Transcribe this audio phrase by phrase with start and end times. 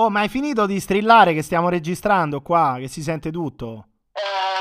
[0.00, 3.84] Oh, ma hai finito di strillare che stiamo registrando qua, che si sente tutto?
[4.14, 4.20] Eh,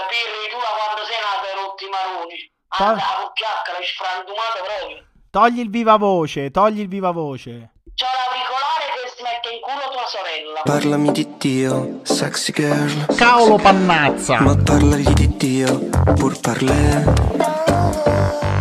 [0.10, 2.52] Pirri, tu da quando sei nato hai rotti i maroni.
[2.68, 5.05] Pa- Andavo, chiacca, l'hai sfrantumato proprio.
[5.29, 7.71] Togli il viva voce, togli il viva voce.
[7.96, 10.60] C'ho l'auricolare che si mette in culo tua sorella.
[10.66, 13.16] Parlami di Dio, sexy girl.
[13.16, 14.42] Cavolo pannazza!
[14.42, 17.04] Ma parlagli di Dio, pur parlè.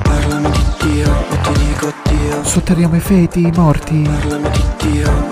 [0.04, 2.44] Parlami di Dio, o ti dico Dio.
[2.44, 5.26] Sotterriamo i feti, i morti, Parlami di Dio,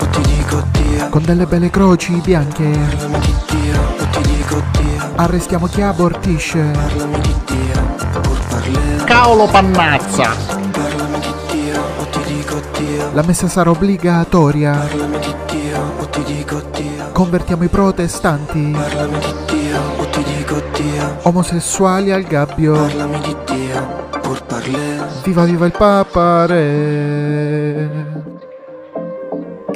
[1.09, 2.63] con delle belle croci bianche.
[2.63, 5.11] Parlami di Dio, o ti dico Dio.
[5.15, 6.59] Arrestiamo chi abortisce.
[6.73, 7.81] Parlami di Dio,
[8.21, 9.03] pur parlè.
[9.05, 10.35] Cavolo pannazza!
[10.71, 13.09] Parlami di Dio, o ti dico Dio.
[13.13, 14.71] La messa sarà obbligatoria.
[14.73, 17.11] Parlami di Dio, o ti dico Dio.
[17.11, 18.71] Convertiamo i protestanti.
[18.71, 21.17] Parlami di Dio, o ti dico Dio.
[21.23, 22.73] Omosessuali al gabbio.
[22.73, 25.05] Parlami di Dio, pur parlè.
[25.23, 27.26] Viva viva il Papa Re.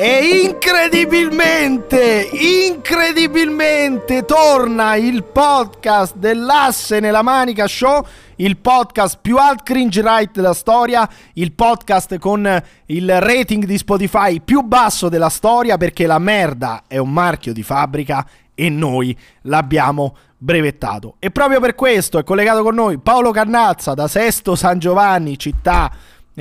[0.03, 8.03] E incredibilmente, incredibilmente torna il podcast dell'Asse nella Manica Show,
[8.37, 14.41] il podcast più alt cringe right della storia, il podcast con il rating di Spotify
[14.41, 20.15] più basso della storia perché la merda è un marchio di fabbrica e noi l'abbiamo
[20.35, 21.17] brevettato.
[21.19, 25.91] E proprio per questo è collegato con noi Paolo Cannazza da Sesto San Giovanni, città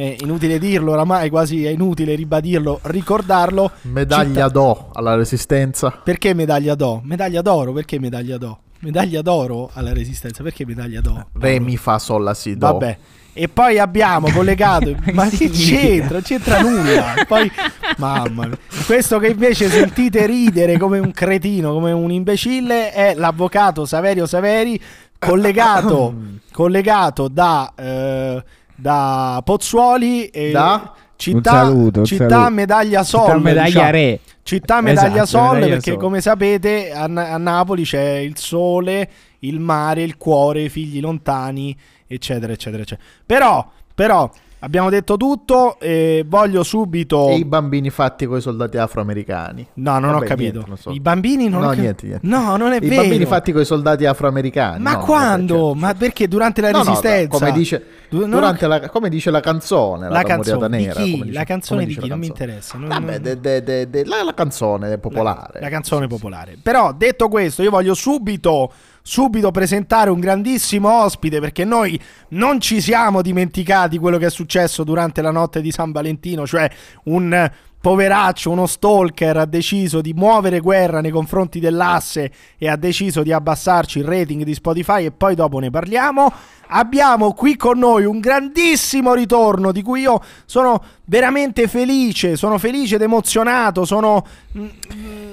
[0.00, 3.72] è inutile dirlo, oramai quasi è inutile ribadirlo, ricordarlo.
[3.82, 6.00] Medaglia Città- d'O alla resistenza.
[6.02, 7.02] Perché medaglia d'oro?
[7.04, 7.72] Medaglia d'oro?
[7.72, 8.60] Perché medaglia d'oro?
[8.80, 10.42] Medaglia d'oro alla resistenza?
[10.42, 11.28] Perché medaglia d'oro?
[11.34, 12.66] Re mi fa sol la si do.
[12.66, 12.98] Vabbè.
[13.32, 14.94] E poi abbiamo collegato.
[15.12, 16.14] ma che c'entra?
[16.14, 17.14] Non c'entra nulla.
[17.28, 17.50] Poi,
[17.98, 18.58] mamma mia.
[18.86, 24.80] Questo che invece sentite ridere come un cretino, come un imbecille, è l'avvocato Saverio Saveri,
[25.18, 26.14] collegato,
[26.50, 28.42] collegato da, eh,
[28.80, 30.26] da Pozzuoli.
[30.26, 30.92] E Da?
[31.16, 32.48] Città, Un saluto, un città.
[32.48, 33.26] Medaglia Sol.
[33.26, 33.90] Città medaglia diciamo.
[33.90, 34.20] re.
[34.42, 36.00] Città Medaglia Esatto, Sol, Medaglia perché Sol.
[36.00, 41.76] come sapete a, a Napoli c'è il sole, il mare, il cuore, i figli lontani,
[42.06, 43.06] eccetera, eccetera, eccetera.
[43.26, 44.30] Però, però,
[44.60, 47.28] abbiamo detto tutto e voglio subito...
[47.28, 49.66] E i bambini fatti con i soldati afroamericani.
[49.74, 50.50] No, non ho Vabbè, capito.
[50.52, 50.90] niente, non so.
[50.90, 52.26] I bambini non No, ho cap- niente, niente.
[52.26, 53.00] No, non è I vero.
[53.02, 54.82] bambini fatti con i soldati afroamericani.
[54.82, 55.54] Ma no, quando?
[55.54, 55.74] certo.
[55.74, 57.38] Ma perché durante la No, no, resistenza?
[57.38, 60.84] come dice, Du- non ho durante la, come dice la canzone, la, La canzone di
[60.86, 61.00] nera.
[61.00, 61.10] chi?
[61.12, 62.08] come dice- La canzone di chi?
[62.08, 62.76] Non mi interessa.
[62.78, 65.60] non- Vabbè, non- de- de- de- la, la canzone popolare.
[65.60, 66.56] La canzone popolare.
[66.62, 68.72] Però detto questo, io voglio subito,
[69.02, 72.00] subito presentare un grandissimo ospite perché noi
[72.30, 76.70] non ci siamo dimenticati quello che è successo durante la notte di San Valentino, cioè
[77.04, 77.50] un
[77.80, 83.32] poveraccio, uno stalker ha deciso di muovere guerra nei confronti dell'asse e ha deciso di
[83.32, 86.30] abbassarci il rating di Spotify e poi dopo ne parliamo.
[86.72, 92.96] Abbiamo qui con noi un grandissimo ritorno di cui io sono veramente felice, sono felice
[92.96, 94.24] ed emozionato, sono
[94.56, 95.32] mm, mm,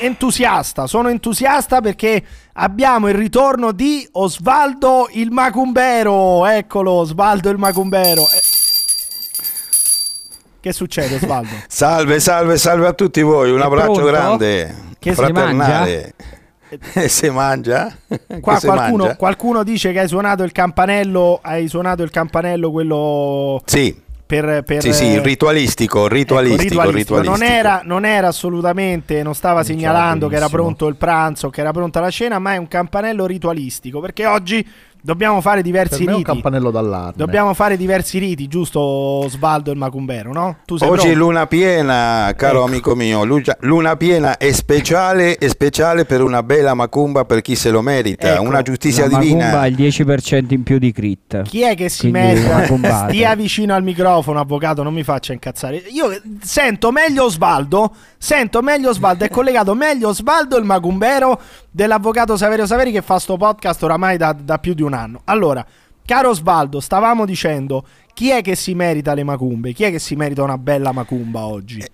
[0.00, 2.22] entusiasta, sono entusiasta perché
[2.54, 6.46] abbiamo il ritorno di Osvaldo il Macumbero.
[6.46, 8.22] Eccolo, Osvaldo il Macumbero.
[8.22, 8.40] Eh,
[10.60, 11.54] Che succede, Osvaldo?
[11.68, 14.10] Salve, salve, salve a tutti voi, un È abbraccio pronto?
[14.10, 16.14] grande, Che si fraternale.
[16.94, 17.94] E si mangia?
[18.40, 19.16] Qua qualcuno, mangia?
[19.16, 23.94] qualcuno dice che hai suonato il campanello, hai suonato il campanello quello Sì,
[24.26, 24.62] per...
[24.64, 27.18] per sì, sì, eh, ritualistico, Ecco, ritualistico, ritualistico.
[27.20, 27.46] ritualistico.
[27.46, 31.60] Non, era, non era assolutamente, non stava l'ha segnalando che era pronto il pranzo, che
[31.60, 34.66] era pronta la cena, ma è un campanello ritualistico perché oggi
[35.04, 36.30] dobbiamo fare Per diversi me è un riti.
[36.30, 37.12] campanello d'allarme.
[37.16, 40.56] Dobbiamo fare diversi riti, giusto Osvaldo il Macumbero, no?
[40.64, 41.24] Tu sei Oggi è pronto?
[41.26, 42.66] luna piena, caro Ecco.
[42.66, 43.24] amico mio.
[43.60, 48.32] Luna piena è speciale, è speciale per una bella macumba per chi se lo merita.
[48.34, 49.44] Ecco, una giustizia la divina.
[49.44, 51.42] Macumba ha il 10% in più di crit.
[51.42, 52.64] Chi è che si merita?
[53.08, 55.76] Stia vicino al microfono, avvocato, non mi faccia incazzare.
[55.76, 61.40] Io sento meglio Osvaldo, sento meglio Osvaldo, è collegato meglio Osvaldo il Macumbero
[61.74, 65.22] dell'avvocato Saverio Saveri che fa sto podcast oramai da, da più di un anno.
[65.24, 65.64] Allora,
[66.06, 69.72] caro Osvaldo, stavamo dicendo chi è che si merita le macumbe?
[69.72, 71.84] Chi è che si merita una bella macumba oggi?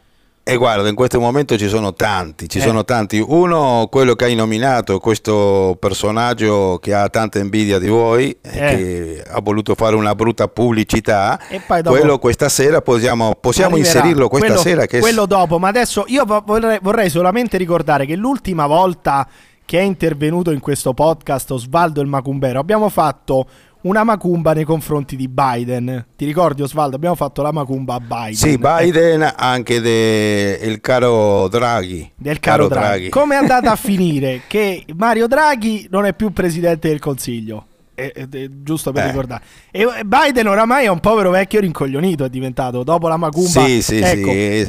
[0.42, 2.60] E guarda, in questo momento ci sono tanti, ci Eh.
[2.62, 3.24] sono tanti.
[3.26, 8.76] Uno, quello che hai nominato, questo personaggio che ha tanta invidia di voi, e Eh.
[8.76, 11.38] che ha voluto fare una brutta pubblicità.
[11.48, 14.86] E poi dopo- Quello questa sera possiamo, possiamo inserirlo questa Quello- sera.
[14.86, 19.28] Che quello dopo, ma adesso io vo- vorrei, vorrei solamente ricordare che l'ultima volta
[19.70, 23.46] che è intervenuto in questo podcast Osvaldo il Macumbero abbiamo fatto
[23.82, 26.06] una macumba nei confronti di Biden.
[26.16, 26.96] Ti ricordi Osvaldo?
[26.96, 28.34] Abbiamo fatto la macumba a Biden.
[28.34, 32.10] Sì, Biden, anche del caro Draghi.
[32.16, 33.10] Del caro Draghi.
[33.10, 34.42] Come è andata a finire?
[34.48, 37.66] Che Mario Draghi non è più presidente del Consiglio.
[38.00, 39.06] Eh, eh, giusto per Eh.
[39.08, 39.42] ricordare.
[39.70, 43.64] E Biden oramai è un povero vecchio rincoglionito, è diventato dopo la Macumba.
[43.64, 44.68] Sì, sì, ecco, sì.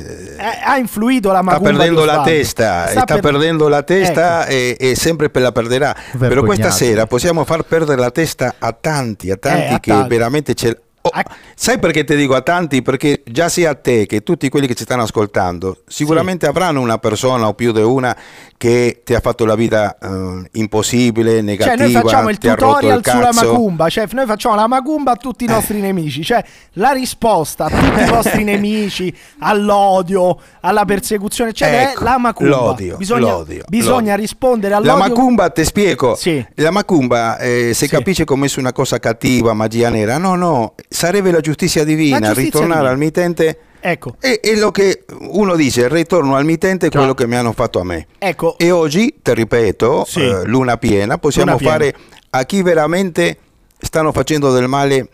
[0.63, 1.69] ha influito la Sta Macumba.
[1.71, 4.51] perdendo di la testa, Sta sta, per- perdendo la testa Ecco.
[4.51, 5.93] e, e sempre per la perderà.
[5.93, 6.45] Però Vergognato.
[6.45, 10.09] questa sera possiamo far perdere la testa a tanti, a tanti Eh, a che tanti.
[10.09, 11.25] veramente ce Oh, A-
[11.55, 12.83] sai perché ti dico a tanti?
[12.83, 16.99] Perché già sia a te che tutti quelli che ci stanno ascoltando, sicuramente avranno una
[16.99, 18.15] persona o più di una
[18.61, 23.03] che ti ha fatto la vita eh, impossibile, Cioè, negativa, noi facciamo il tutorial il
[23.03, 23.29] sulla.
[23.29, 23.33] Eh.
[23.33, 26.43] macumba, cioè noi facciamo la macumba a tutti i nostri nemici, cioè
[26.73, 32.55] la risposta a tutti i vostri nemici, all'odio, alla persecuzione, eccetera, Ecco, è la macumba.
[32.55, 34.15] l'odio, bisogna, l'odio, bisogna l'odio.
[34.15, 34.97] rispondere La all'odio.
[35.15, 36.45] macumba, ti spiego, Sì.
[36.55, 37.87] la macumba eh, se Sì.
[37.87, 42.43] capisce come una cosa cattiva, magia nera, no, no, sarebbe la giustizia divina, La giustizia
[42.59, 42.91] ritornare divina.
[42.91, 43.59] al mittente.
[43.83, 46.99] Ecco, E, e lo che uno dice, ritorno al mittente, è Già.
[46.99, 48.07] quello che mi hanno fatto a me.
[48.19, 50.21] ecco, E oggi, ti ripeto, Sì.
[50.21, 51.73] eh, luna piena, possiamo Luna piena.
[51.73, 51.95] fare
[52.29, 53.37] a chi veramente
[53.79, 55.09] stanno facendo del male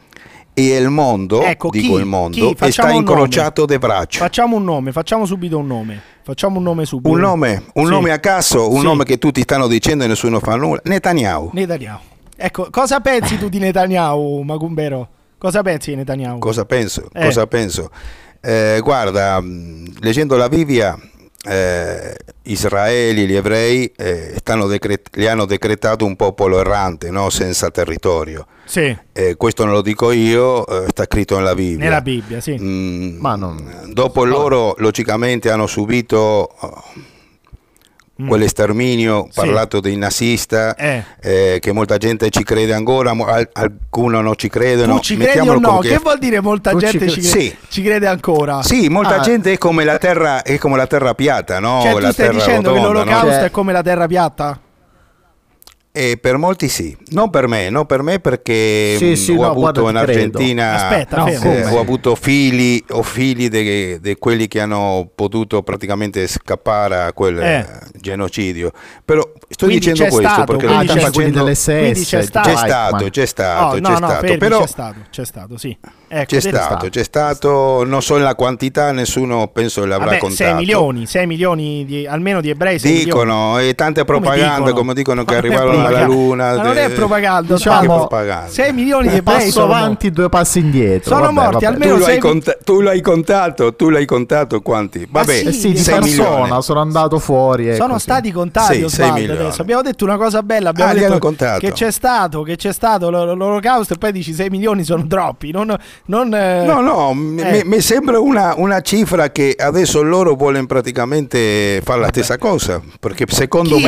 [0.54, 2.00] e il mondo, Ecco, dico chi?
[2.00, 2.66] il mondo, Chi?
[2.66, 4.20] e sta incrociato de braccia.
[4.20, 6.02] facciamo un nome, facciamo subito un nome.
[6.24, 7.10] Facciamo un nome subito.
[7.10, 7.92] Un nome, un Sì.
[7.92, 8.84] nome a caso, un Sì.
[8.86, 10.82] nome che tutti stanno dicendo e nessuno fa nulla.
[10.84, 11.52] Netanyahu.
[11.54, 12.00] Netanyahu.
[12.36, 15.08] Ecco, cosa pensi tu di Netanyahu, Macumbero?
[15.38, 16.40] Cosa pensi di Netanyahu?
[16.40, 17.08] Cosa penso?
[17.14, 17.24] Eh.
[17.24, 17.92] Cosa penso?
[18.48, 20.98] Eh, guarda, mh, leggendo la Bibbia,
[21.46, 27.30] eh, Israeli, gli ebrei, eh, stanno decret- gli hanno decretato un popolo errante, no?
[27.30, 28.48] senza territorio.
[28.64, 31.84] Sì, Eh, questo non lo dico io, eh, sta scritto nella Bibbia.
[31.84, 32.56] nella Bibbia, sì.
[32.58, 36.18] Mm, Ma non- Dopo loro, logicamente, hanno subito
[36.60, 36.84] oh,
[38.20, 38.28] Mm.
[38.28, 39.40] quell'esterminio Sì.
[39.40, 41.04] parlato dei nazista, Eh.
[41.22, 44.96] eh, che molta gente ci crede ancora, mo- al- alcuno non ci credono.
[44.96, 45.78] Tu ci credi o no?
[45.80, 47.56] Che vuol dire molta Tu gente ci, crede, Sì.
[47.70, 48.64] ci crede ancora?
[48.64, 49.20] Sì, molta Ah.
[49.22, 51.82] gente è come la terra, è come la terra piatta, no?
[51.82, 52.94] Cioè, la tu stai terra dicendo che rotonda, no?
[52.94, 54.60] l'olocausto Cioè- è come la terra piatta?
[56.00, 59.50] E per molti sì, non per me, non per me perché Sì, sì, ho no,
[59.50, 59.96] avuto in.
[59.96, 66.28] Argentina, Aspetta, No, eh, ho avuto figli o figli di quelli che hanno potuto praticamente
[66.28, 67.56] scappare a quel Eh.
[67.58, 67.66] eh,
[68.00, 68.72] genocidio.
[69.04, 71.44] Però sto Quindi dicendo c'è questo stato, perché Ah, sta facendo...
[71.44, 72.10] delle quindi SS.
[72.10, 74.96] c'è stato- C'è stato, c'è stato, Oh, c'è no, no, stato, fermi, però c'è stato,
[75.10, 75.78] c'è stato, sì.
[76.10, 80.44] Ecco, c'è stato, c'è stato, non so la quantità, nessuno penso l'avrà Vabbè, contato.
[80.44, 82.80] 6 milioni, 6 milioni di, almeno di ebrei.
[82.80, 83.12] 6 milioni.
[83.12, 84.74] Dicono, e tante Come propagande, dicono?
[84.74, 86.06] come dicono che arrivarono alla.
[86.06, 86.56] Luna.
[86.56, 88.50] Ma non è propaganda, Diciamo- Che diciamo, propaganda.
[88.50, 91.10] 6 milioni di ebrei passo sono avanti, due passi indietro.
[91.10, 91.66] Sono Vabbè, morti, vabbè.
[91.66, 95.08] almeno Tu lo, hai sei- conta- tu l'hai contato, tu l'hai contato quanti?
[95.10, 96.62] Vabbè, sì, Eh sì, di sei persona, milioni.
[96.64, 97.68] sono andato fuori.
[97.68, 98.00] ecco, Sono sì.
[98.04, 99.42] stati contati Sì, Osvaldo, sei milioni.
[99.44, 99.62] adesso.
[99.62, 103.34] Abbiamo detto una cosa bella, abbiamo Ah, detto che c'è stato, che c'è stato l'o-
[103.34, 107.64] l'olocausto e poi dici 6 milioni sono troppi, non, non, eh, No, no, mi, eh.
[107.66, 113.26] mi sembra una, una cifra che adesso loro vogliono praticamente fare la stessa cosa, perché
[113.28, 113.84] secondo Chi?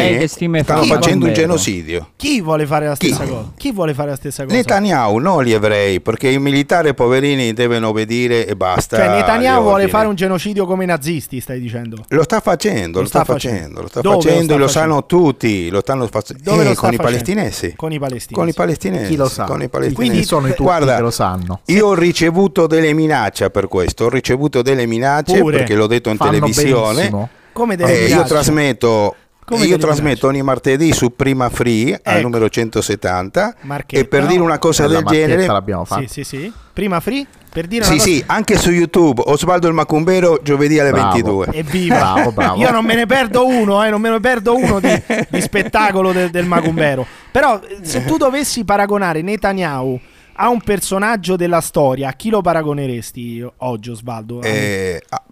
[0.47, 0.95] me stanno fa?
[0.95, 2.09] facendo un genocidio.
[2.15, 3.29] Chi vuole fare la stessa Chi?
[3.29, 3.51] cosa?
[3.55, 4.55] Chi vuole fare la stessa cosa?
[4.55, 8.97] Netanyahu, non gli ebrei, perché i militari poverini devono obbedire e basta.
[8.97, 12.03] Cioè Netanyahu vuole fare un genocidio come i nazisti, stai dicendo?
[12.09, 13.81] Lo sta facendo, Lo lo, sta, sta facendo, facendo.
[13.81, 14.93] lo sta Dove lo facendo sta e lo facendo?
[14.93, 16.97] sanno tutti, lo stanno facendo sta con i facendo?
[17.03, 17.73] palestinesi.
[17.75, 18.33] Con i palestinesi.
[18.33, 19.09] Con i palestinesi.
[19.09, 19.43] Chi lo sa?
[19.45, 20.09] Con i palestinesi.
[20.09, 21.59] Quindi sono i tutti Guarda, che lo sanno.
[21.65, 25.57] Io ricevuto delle minacce per questo, ho ricevuto delle minacce Pure.
[25.57, 26.93] perché l'ho detto in televisione.
[26.95, 27.29] benissimo.
[27.53, 29.15] Come delle Eh, io trasmetto,
[29.45, 32.21] Come io trasmetto ogni martedì su Prima Free al Ecco.
[32.21, 34.01] numero 170 Marchetta.
[34.01, 36.01] e per dire una cosa del genere l'abbiamo fatta.
[36.01, 36.53] Sì, sì, sì.
[36.71, 40.79] Prima free per dire una Sì, cosa sì, anche su YouTube, Osvaldo il Macumbero giovedì
[40.79, 41.09] alle Bravo.
[41.13, 41.47] 22.
[41.51, 41.95] Evviva!
[41.97, 42.61] Bravo, bravo.
[42.61, 46.11] Io non me ne perdo uno, eh, non me ne perdo uno di, di spettacolo
[46.13, 47.05] del, del Macumbero.
[47.31, 49.99] Però, eh, se tu dovessi paragonare Netanyahu
[50.41, 54.41] a un personaggio della storia, a chi lo paragoneresti oggi, Osvaldo?
[54.41, 55.23] Eh, a-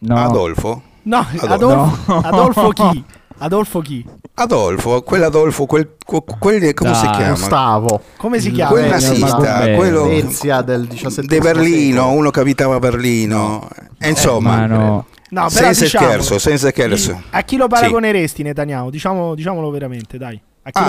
[0.00, 0.16] No.
[0.16, 0.82] Adolfo?
[1.02, 1.46] no, Adolfo.
[1.46, 2.20] Adolfo, No.
[2.24, 3.04] Adolfo chi?
[3.40, 4.04] Adolfo chi?
[4.34, 7.14] Adolfo, quell'Adolfo, quel, quel, quel- come si Dai.
[7.16, 7.32] chiama?
[7.34, 8.00] Gustavo.
[8.16, 8.70] Come si chiama?
[8.72, 9.76] Quel Eh, nazista, Macumbero.
[9.76, 13.68] quello Venezia del 17 di Berlino, uno che abitava a Berlino.
[13.98, 15.06] E insomma, Ma no.
[15.30, 16.10] No, però senza diciamolo.
[16.12, 17.22] scherzo, senza scherzo.
[17.30, 18.90] A chi lo paragoneresti Netanyahu?
[18.90, 20.40] Diciamo, diciamolo veramente, dai.
[20.62, 20.86] A chi lo-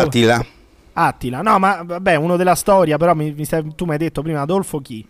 [0.94, 1.42] Attila.
[1.42, 4.80] No, ma vabbè, uno della storia, però mi, mi tu mi hai detto prima Adolfo
[4.80, 5.06] chi?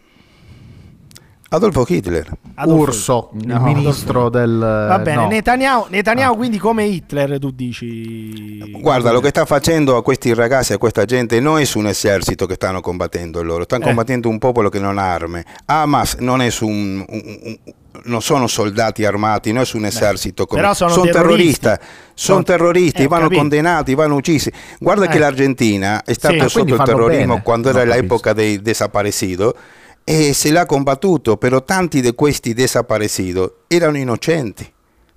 [1.51, 2.29] Adolfo Hitler.
[2.56, 3.60] Adolfo Urso, il No.
[3.62, 4.60] ministro del...
[4.60, 5.27] Va bene, no.
[5.29, 8.60] Netanyahu, Netanyahu quindi come Hitler tu dici?
[8.79, 11.88] Guarda, lo che sta facendo a questi ragazzi, a questa gente, non è su un
[11.88, 13.88] esercito che stanno combattendo loro, stanno Eh.
[13.88, 15.41] combattendo un popolo che non ha armi.
[15.65, 17.58] Hamas non è su un, un- un-
[18.03, 21.62] non sono soldati armati, non è su un esercito come però sono sono terroristi.
[21.62, 23.39] terroristi, Sono- terroristi, eh, vanno capito.
[23.41, 24.51] condannati, vanno uccisi.
[24.79, 25.08] Guarda Eh.
[25.08, 26.50] che l'Argentina è stata Sì.
[26.60, 27.41] sotto il terrorismo bene.
[27.44, 29.53] quando era Non l'epoca dei desaparecidos
[30.12, 34.68] e se l'ha combattuto, però tanti di questi desaparecidos erano innocenti.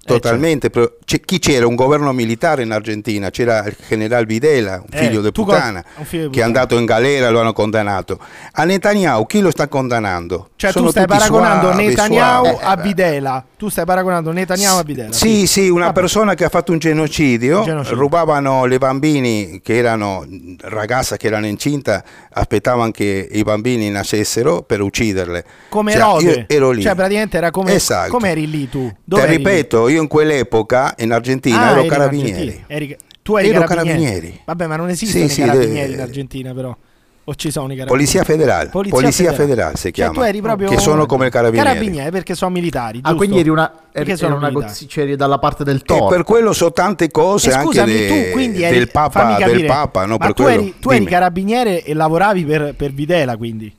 [0.04, 1.66] Totalmente, però c'è- chi c'era?
[1.66, 5.82] Un governo militare in Argentina, c'era il generale Videla, un Eh, figlio di tu puttana,
[5.96, 8.18] co- figlio di che è andato in galera lo hanno condannato.
[8.52, 10.50] A Netanyahu chi lo sta condannando?
[10.56, 12.58] Cioè Sono tu stai paragonando suavi, Netanyahu suavi.
[12.62, 13.44] a Videla.
[13.56, 15.12] Tu stai paragonando Netanyahu a Videla.
[15.12, 16.00] Sì, sì, una Vabbè.
[16.00, 17.96] persona che ha fatto un genocidio, Un genocidio.
[17.98, 20.26] rubavano le bambini che erano
[20.62, 25.44] ragazze che erano incinta, aspettavano che i bambini nascessero per ucciderle.
[25.68, 26.24] Come Cioè, Erode.
[26.24, 26.82] io ero lì.
[26.82, 28.10] Cioè praticamente era come Esatto.
[28.10, 28.88] come eri lì tu?
[28.88, 29.36] Te Dove lì?
[29.36, 32.32] ripeto, io in quell'epoca in Argentina Ah, ero eri in carabinieri.
[32.40, 32.64] Argentina.
[32.66, 33.98] Eri- tu eri Ero carabinieri.
[34.00, 34.40] carabinieri.
[34.44, 36.76] Vabbè, ma non esistono Sì, i sì, carabinieri de- in Argentina però.
[37.24, 37.88] O ci sono i carabinieri?
[37.88, 39.48] Polizia federale, Polizia polizia, federale.
[39.48, 39.76] federale.
[39.76, 41.68] si Cioè, chiama, tu eri proprio che sono come i carabinieri.
[41.68, 43.16] Carabinieri perché sono militari, Ah, giusto?
[43.16, 44.50] quindi eri una, Perché eri, sono una
[44.88, 46.06] c'eri dalla parte del E torto.
[46.06, 49.64] per quello so tante cose E anche scusami, de- tu quindi eri, del Papa, del
[49.66, 50.16] Papa, no?
[50.18, 50.62] ma per tu, quello.
[50.62, 53.72] eri, tu eri carabiniere e lavoravi per, per Videla, quindi.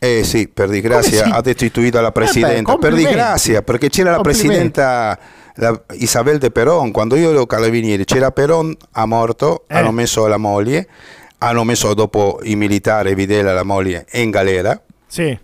[0.00, 2.54] Eh sì, per disgrazia si- ha destituito la presidenta.
[2.54, 3.04] per complimenti.
[3.06, 5.18] disgrazia, perché c'era la presidenta
[5.54, 6.92] la- Isabel de Perón.
[6.92, 9.74] Quando io ero carabinieri, c'era Perón, ha morto, Eh.
[9.76, 10.86] hanno messo la moglie,
[11.38, 14.80] hanno messo dopo i militari, Videla, la moglie, in galera.
[15.06, 15.36] Sì.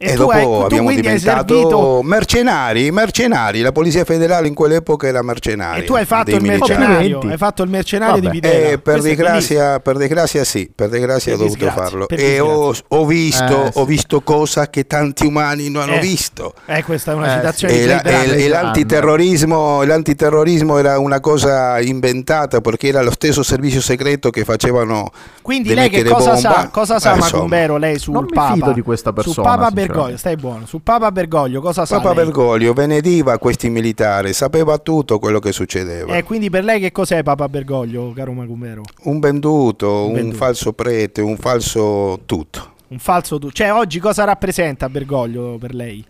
[0.00, 3.60] E, tu dopo hai- tu abbiamo hai diventato servito mercenari, mercenari.
[3.62, 5.82] La polizia federale in quell'epoca era mercenaria.
[5.82, 8.26] e tu hai fatto il mercenario, hai fatto il mercenario Vabbè.
[8.26, 8.68] di Videla.
[8.70, 12.08] Eh, per, disgrazia, per disgrazia sì, per disgrazia Per ho dovuto farlo.
[12.10, 13.78] E ho, ho visto, Eh, sì.
[13.78, 16.00] ho visto cosa che tanti umani non hanno Eh.
[16.00, 16.54] visto.
[16.66, 21.20] Eh, questa è una Eh, citazione E, di la- e- e l'antiterrorismo, l'antiterrorismo era una
[21.20, 25.10] cosa inventata perché era lo stesso servizio segreto che facevano
[25.42, 26.50] Quindi di lei che cosa bomba.
[26.60, 26.68] sa?
[26.70, 27.18] Cosa sa Eh.
[27.18, 28.52] Macumbero lei sul Non mi Papa?
[28.54, 29.70] fido di questa persona, Su Papa.
[29.92, 30.66] Bergoglio, stai buono.
[30.66, 32.24] Su Papa Bergoglio cosa sa Papa lei?
[32.24, 36.16] Bergoglio benediva questi militari, sapeva tutto quello che succedeva.
[36.16, 38.82] Eh, quindi per lei che cos'è Papa Bergoglio, caro Macumbero?
[39.04, 40.36] Un venduto, un, venduto.
[40.36, 42.74] falso prete, un falso tutto.
[42.88, 43.50] Un falso tu.
[43.50, 46.04] Cioè, oggi cosa rappresenta Bergoglio per lei?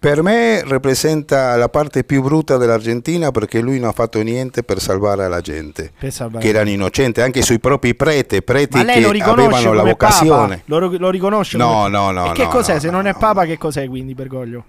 [0.00, 4.80] Per me rappresenta la parte più brutta dell'Argentina perché lui non ha fatto niente per
[4.80, 6.44] salvare la gente, salvare.
[6.44, 10.62] che erano innocenti, anche sui propri preti, preti che avevano la vocazione.
[10.66, 12.74] Lo, lo riconosce No, come- no, no, E che no, cos'è?
[12.74, 13.14] no, Se no, non è.
[13.14, 14.64] Papa, che cos'è quindi Bergoglio?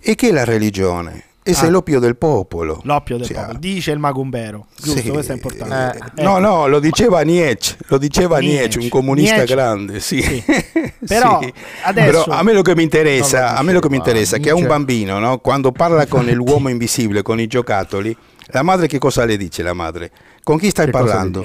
[0.00, 1.22] E che è la religione?
[1.46, 1.68] Esse Ah.
[1.68, 2.80] è l'oppio del popolo.
[2.84, 3.52] L'oppio del Sì, popolo.
[3.52, 3.58] ah.
[3.58, 4.66] Dice il Macumbero.
[4.82, 5.98] Giusto, Sì, questo è importante.
[6.16, 8.56] eh, No, no, lo diceva Nietzsche, lo diceva Nietzsche.
[8.60, 9.54] Nietzsche, un comunista Nietzsche.
[9.54, 10.22] grande, sì.
[10.22, 10.42] Sì.
[11.06, 11.52] Però, Sì.
[11.82, 14.40] adesso- Però a me lo che mi interessa, a me lo che mi interessa è
[14.40, 18.86] che a un bambino, no, quando parla con l'uomo invisibile, con i giocattoli, la madre
[18.86, 20.10] che cosa le dice la madre?
[20.42, 21.44] Con chi stai Che parlando?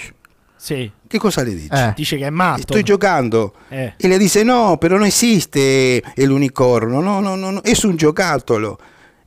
[0.56, 0.90] Sì.
[1.08, 1.74] Che cosa le dice?
[1.74, 1.94] Eh.
[1.96, 2.62] Dice che è matto.
[2.62, 3.54] Sto giocando.
[3.68, 3.94] Eh.
[3.98, 8.78] E le dice no, però non esiste l'unicorno, no, no, no, no, è un giocattolo.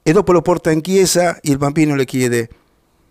[0.03, 2.49] E dopo lo porta in chiesa, il bambino le chiede,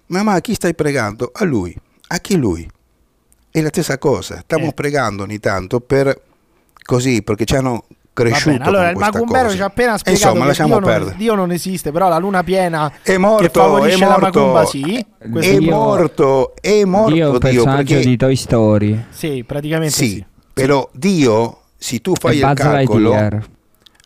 [0.07, 1.31] mamma, a chi stai pregando?
[1.33, 1.75] A lui.
[2.07, 2.69] A chi lui?
[3.49, 4.73] È la stessa cosa, stiamo Eh.
[4.73, 6.19] pregando ogni tanto per
[6.85, 7.83] così, perché ci hanno
[8.13, 9.55] cresciuto bene, allora con il questa Macumbero cosa.
[9.55, 11.15] ci ha appena spiegato Insomma, che lasciamo Dio non, perdere.
[11.17, 14.19] Dio non esiste, però la luna piena È morto, è la morto.
[14.39, 15.05] Macumba sì.
[15.17, 19.05] È Dio- morto, è morto Dio è un personaggio perché di Toy Story.
[19.11, 20.09] Sì, praticamente sì.
[20.09, 23.15] sì, però Dio, se tu fai il calcolo,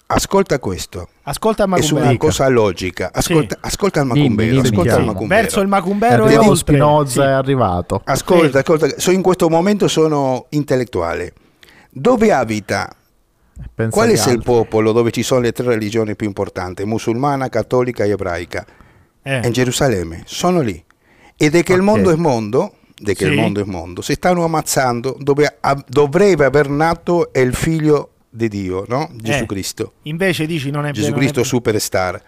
[0.07, 1.09] ascolta questo.
[1.27, 2.09] Ascolta il È su Macumbero.
[2.09, 3.09] una cosa logica.
[3.11, 4.49] Ascolta, ascolta il Dimmi, Macumbero.
[4.61, 5.05] dimmi, ascolta il.
[5.05, 5.41] Macumbero.
[5.41, 6.55] Verso il È Macumbero e arrivato oltre.
[6.57, 7.19] Spinoza, Sì.
[7.27, 8.01] è arrivato.
[8.05, 8.57] Ascolta, Sì.
[8.57, 8.99] ascolta.
[8.99, 11.33] So in questo momento sono intellettuale.
[11.89, 12.95] Dove abita?
[13.73, 16.83] Pensa Qual è il popolo dove ci sono le tre religioni più importanti?
[16.85, 18.65] Musulmana, cattolica e ebraica.
[19.23, 19.41] Eh.
[19.45, 20.23] In Gerusalemme.
[20.25, 20.83] Sono lì.
[21.37, 21.85] Ed è che il Ok.
[21.85, 22.73] mondo è mondo.
[22.97, 23.31] De che Sì.
[23.31, 28.47] il mondo è mondo, si stanno ammazzando dove a- dovrebbe aver nato il figlio di
[28.49, 29.09] Dio, no?
[29.15, 29.45] Gesù Eh.
[29.45, 29.93] Cristo.
[30.03, 32.21] Invece dici non è Gesù non è- Cristo superstar.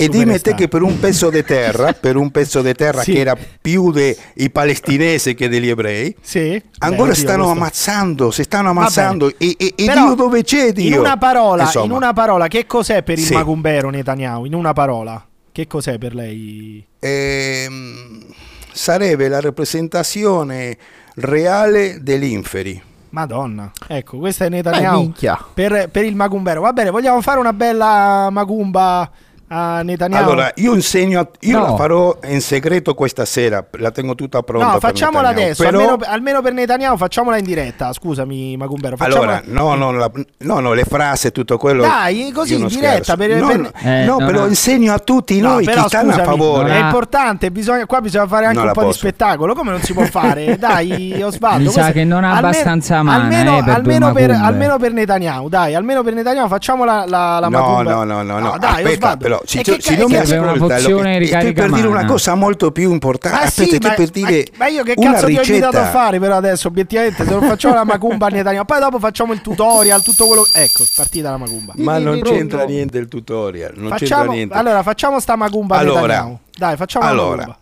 [0.00, 3.12] E dimmi te che per un pezzo di terra, per un pezzo di terra Sì.
[3.14, 4.16] che era più dei
[4.52, 6.62] palestinesi che degli ebrei, Sì.
[6.78, 9.28] ancora Beh, stanno questo- ammazzando, si stanno ammazzando.
[9.36, 10.86] E, e- e Però, Dio dove c'è Dio?
[10.94, 13.34] In una parola, Insomma, in una parola, che cos'è per il Sì.
[13.34, 14.44] Macumbero Netanyahu?
[14.44, 16.86] In una parola, che cos'è per lei?
[17.00, 18.24] ehm,
[18.72, 20.76] sarebbe la rappresentazione
[21.16, 22.80] reale dell'inferi.
[23.10, 23.70] Madonna.
[23.86, 25.38] Ecco, questa è Beh, Netanyahu minchia.
[25.54, 26.60] per, per il Macumbero.
[26.60, 29.10] Va bene, vogliamo fare una bella Macumba
[29.48, 30.22] a Netanyahu?
[30.22, 31.64] Allora, io insegno, a- io No.
[31.70, 34.72] la farò in segreto questa sera, la tengo tutta pronta.
[34.72, 37.92] no, facciamola adesso, però- almeno, almeno per Netanyahu facciamola in diretta.
[37.92, 38.96] Scusami, Macumbero.
[38.96, 39.42] Facciamola...
[39.46, 41.82] Allora, no, no, la- no, no, le frasi e tutto quello.
[41.82, 44.46] Dai, così, in diretta, per- no, per- no, Eh, no, però no.
[44.46, 46.70] insegno a tutti No, noi però che stanno a scusami, favore.
[46.72, 48.98] È importante, bisogna, qua bisogna fare anche Non un po' di posso.
[48.98, 49.54] spettacolo.
[49.54, 50.56] Come non si può fare?
[50.60, 51.64] Dai, Osvaldo.
[51.64, 55.74] Mi sa che non ha abbastanza almeno, eh, per almeno, per, almeno per Netanyahu, dai,
[55.74, 58.56] almeno per Netanyahu facciamo la, la, la No, no, no, no, no.
[58.58, 59.16] dai, Aspetta, Osvaldo.
[59.22, 62.92] però Però che- non mi ascolta, lo che- stai per dire una cosa molto più
[62.92, 63.36] importante.
[63.38, 65.80] Ah, Aspetta, sì, ma, per dire ma- ma io che cazzo ti ho invitato a
[65.80, 65.98] ricetta.
[65.98, 69.40] fare però adesso obiettivamente se non facciamo la macumba a Netanyahu poi dopo facciamo il
[69.40, 73.98] tutorial tutto quello ecco partita la macumba Ma non c'entra niente il tutorial, non c'entra
[74.16, 74.54] facciamo, niente.
[74.54, 77.58] allora facciamo sta macumba Allora, dai facciamo la allora, macumba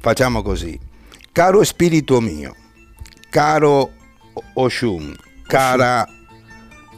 [0.00, 0.78] facciamo così.
[1.32, 2.54] Caro spirito mio,
[3.30, 3.90] caro
[4.54, 5.14] Oshun,
[5.46, 6.06] cara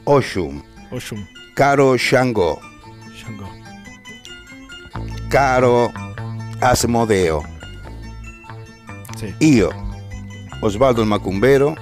[0.04, 2.60] Oshun, Oshun caro Shango,
[3.14, 3.48] Shango
[5.28, 5.92] caro
[6.58, 7.44] Asmodeo,
[9.16, 9.34] sì.
[9.38, 9.70] io,
[10.60, 11.76] Osvaldo il Macumbero,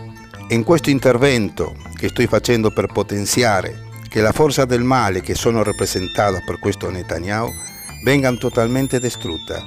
[0.49, 5.63] in questo intervento che sto facendo per potenziare che la forza del male che sono
[5.63, 7.51] rappresentata per questo Netanyahu
[8.05, 9.61] venga totalmente distrutta.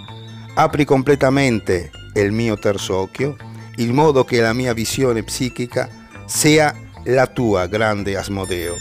[0.55, 3.35] Apri completamente il mio terzo occhio,
[3.77, 5.89] in modo che la mia visione psichica
[6.25, 6.73] sia
[7.05, 8.73] la tua, grande Asmodeo.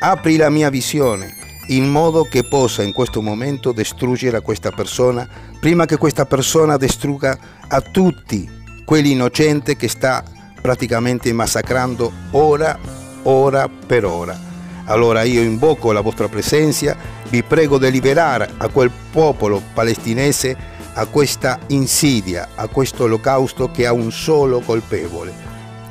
[0.00, 1.34] Apri la mia visione
[1.68, 7.36] in modo che possa in questo momento distruggere questa persona prima che questa persona distrugga
[7.68, 8.48] a tutti
[8.84, 10.22] quelli innocenti che sta
[10.60, 12.78] praticamente massacrando ora,
[13.22, 14.38] ora per ora.
[14.84, 16.96] Allora io invoco la vostra presenza,
[17.28, 23.86] vi prego di liberare a quel popolo palestinese a questa insidia, a questo olocausto che
[23.86, 25.34] ha un solo colpevole,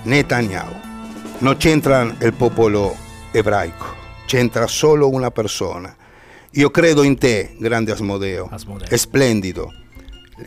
[0.03, 0.73] Netanyahu.
[1.39, 2.95] Non c'entra il popolo
[3.31, 5.95] ebraico, c'entra solo una persona.
[6.51, 8.87] Io credo in te, grande Asmodeo, Asmodeo.
[8.87, 9.73] è splendido,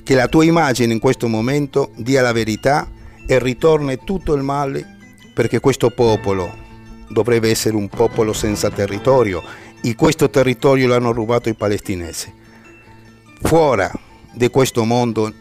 [0.02, 2.88] che la tua immagine in questo momento dia la verità
[3.26, 4.97] e ritorni tutto il male
[5.35, 6.66] perché questo popolo
[7.08, 9.42] dovrebbe essere un popolo senza territorio
[9.82, 12.32] e questo territorio l'hanno rubato i palestinesi.
[13.42, 13.87] Fuori
[14.32, 15.32] di questo mondo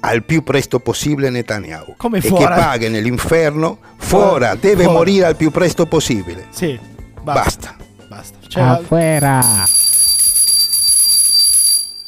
[0.00, 2.44] al più presto possibile Netanyahu Come e fuori?
[2.44, 4.98] che paghi nell'inferno fuori, Fuori, deve fuori.
[4.98, 6.46] morire al più presto possibile.
[6.50, 6.78] sì
[7.22, 7.76] basta Basta.
[8.08, 9.40] basta Cioè, Afuera.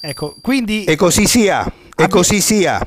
[0.00, 2.86] ecco quindi E così sia, e così sia.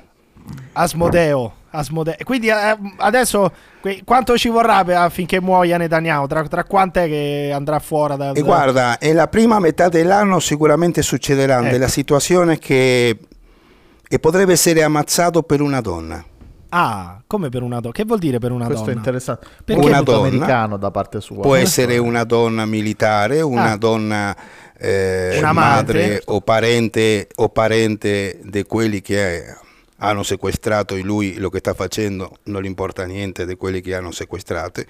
[0.74, 3.52] Asmodeo Asmodeo quindi eh, adesso
[3.82, 8.30] que- quanto ci vorrà per- affinché muoia Netanyahu tra, tra quant'è che andrà fuori da,
[8.32, 11.70] E da- guarda, in la prima metà dell'anno sicuramente succederà Ecco.
[11.70, 13.18] della situazione che
[14.08, 16.24] e potrebbe essere ammazzato per una donna.
[16.78, 19.48] Ah come per una donna che vuol dire per una Questo è donna interessante.
[19.64, 21.42] Perché una donna americano da parte sua.
[21.42, 23.78] Può essere una donna militare, una Ah.
[23.78, 24.36] donna
[24.78, 29.56] eh, Una madre o parente o parente di quelli che eh,
[30.00, 33.96] hanno sequestrato e lui lo che sta facendo non gli importa niente di quelli che
[33.96, 34.84] hanno sequestrato.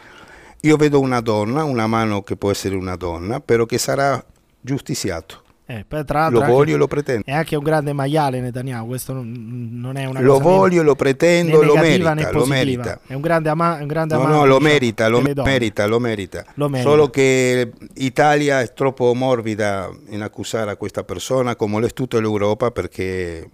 [0.62, 4.24] Io vedo una donna, una mano che può essere una donna, però che sarà
[4.60, 5.44] giustiziato.
[5.68, 7.24] Eh, tra Lo l'altro voglio e lo pretendo.
[7.26, 10.82] è anche un grande maiale Netanyahu questo non, non è una Lo cosa né- voglio,
[10.84, 13.00] lo né pretendo, lo merita, lo merita.
[13.08, 16.00] è un grande, ama- un grande No, amante no, lo diciamo, merita, lo merita, lo
[16.00, 16.46] merita.
[16.54, 16.90] Lo merita.
[16.90, 22.20] Solo che Italia è troppo morbida in accusare a questa persona, come lo è tutta
[22.20, 23.50] l'Europa, perché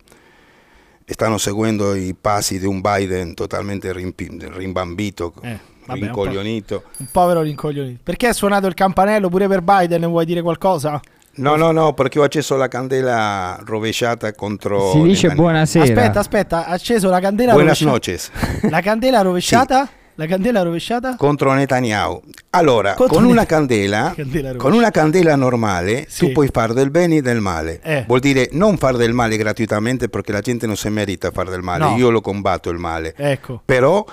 [1.06, 6.84] stanno seguendo i passi di un Biden totalmente rimbambito, Eh, vabbè, rincoglionito.
[6.97, 11.00] un povero rincoglionito perché ha suonato il campanello pure per Biden vuoi dire qualcosa?
[11.34, 14.91] No, no, no, perché ho acceso la candela rovesciata contro...
[14.91, 15.84] Si dice buonasera.
[15.86, 18.70] aspetta aspetta ha acceso la candela Buenas rovesciata noches.
[18.70, 22.22] la candela rovesciata la candela rovesciata contro Netanyahu.
[22.52, 24.58] Allora, Contro con una Net- candela, Candela rovesciata.
[24.58, 26.28] con una candela normale, Sì.
[26.28, 27.80] tu puoi fare del bene e del male.
[27.82, 28.04] Eh.
[28.06, 31.62] Vuol dire non fare del male gratuitamente perché la gente non si merita fare del
[31.62, 31.86] male.
[31.86, 31.98] No.
[31.98, 33.13] Io lo combatto il male.
[33.15, 34.06] ecco Però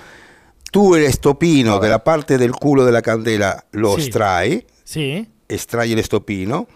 [0.71, 4.01] tu il stopino della parte del culo della candela lo Sì.
[4.01, 6.67] estrai, sì estrai lo stopino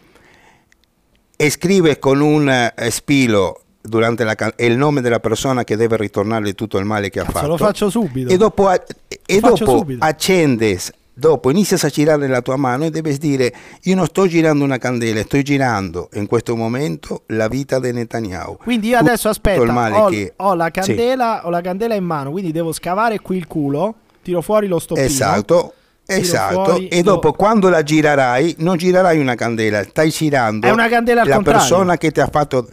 [1.42, 5.96] e scrive con un eh, spilo durante la can- il nome della persona che deve
[5.96, 7.46] ritornare tutto il male che ha Cazzo, fatto.
[7.48, 8.80] lo faccio subito E dopo, a-
[9.26, 10.78] e dopo accendi,
[11.12, 13.52] dopo inizi a girare la tua mano e devi dire
[13.82, 18.58] io non sto girando una candela, sto girando in questo momento la vita di Netanyahu.
[18.58, 19.28] Quindi io adesso
[19.72, 20.80] male ho, che- ho la Sì.
[20.80, 24.78] candela, ho la candela in mano, quindi devo scavare qui il culo, tiro fuori lo
[24.78, 25.04] stoppino.
[25.04, 25.72] Esatto.
[26.04, 30.70] Esatto, fuori e dopo lo- quando la girerai, non girerai una candela, stai girando È
[30.70, 31.60] una candela al la contrario.
[31.60, 32.68] persona che ti ha fatto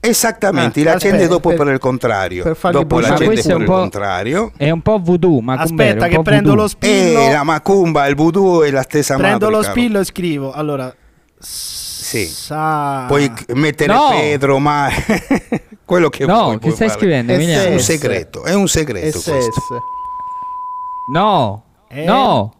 [0.00, 2.42] esattamente, Ah, la accendi aspetta, dopo per- per il contrario.
[2.44, 4.52] per fargli dopo la questo è per un il po'- contrario.
[4.56, 8.62] È un po' voodoo, ma Aspetta che prendo lo spillo, E la macumba, il voodoo
[8.62, 9.72] è la stessa prendo madre, lo caro.
[9.72, 10.52] spillo e scrivo.
[10.52, 10.94] Allora,
[11.40, 12.24] Sì.
[12.26, 13.04] sa...
[13.08, 14.08] Puoi mettere No.
[14.10, 14.88] Pedro, ma
[15.84, 16.98] quello che No, vuoi, che puoi stai fare.
[17.00, 17.64] scrivendo, Eh?
[17.66, 19.32] È un segreto, è un segreto questo.
[19.52, 19.58] SS.
[21.12, 21.62] No.
[21.90, 22.04] Eh?
[22.04, 22.52] No.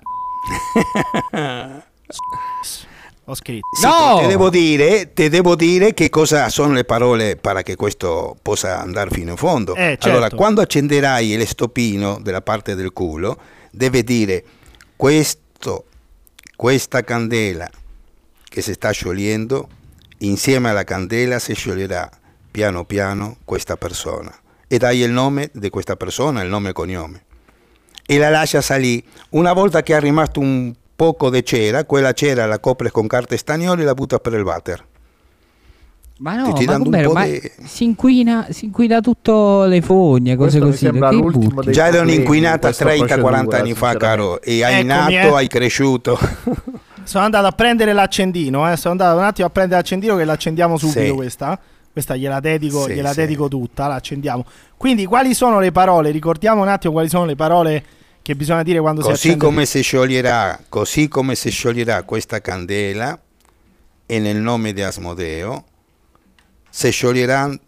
[3.25, 3.67] Ho scritto.
[3.79, 4.21] Sì, No!
[4.21, 8.81] Te devo, dire, te devo dire che cosa sono le parole per che questo possa
[8.81, 9.75] andare fino in fondo.
[9.75, 10.09] Eh, certo.
[10.09, 13.39] Allora, quando accenderai il stopino della parte del culo,
[13.71, 14.43] deve dire
[14.97, 15.85] questo,
[16.57, 17.69] questa candela
[18.49, 19.69] che si sta sciogliendo
[20.19, 22.11] insieme alla candela si scioglierà
[22.51, 24.35] piano piano questa persona
[24.67, 27.23] e dai il nome di questa persona, il nome e cognome.
[28.11, 29.03] E la lascia salire.
[29.31, 33.37] Una volta che è rimasto un poco di cera, quella cera la copre con carta
[33.37, 34.83] stagnoli e la butta per il water.
[36.21, 37.13] Ma Ti no, stai ma com'era?
[37.13, 41.71] Ma di- si inquina, si inquina tutto le fogne, cose Questo così.
[41.71, 45.35] Già erano inquinata questa 30-40 procedura, anni fa, caro, e hai Eccomi, nato, eh.
[45.37, 46.19] hai cresciuto.
[47.05, 48.77] Sono andato a prendere l'accendino, eh.
[48.77, 51.11] sono andato un attimo a prendere l'accendino che l'accendiamo subito Sì.
[51.13, 51.59] questa.
[51.91, 53.21] Questa gliela dedico, Sì, gliela sì.
[53.21, 54.45] dedico tutta, la accendiamo.
[54.77, 56.11] Quindi quali sono le parole?
[56.11, 57.83] Ricordiamo un attimo quali sono le parole
[58.29, 59.45] che bisogna dire quando si Così accende.
[59.47, 63.19] come si scioglierà, così come si scioglierà questa candela
[64.05, 65.65] e nel nome di Asmodeo
[66.69, 67.59] si scioglierà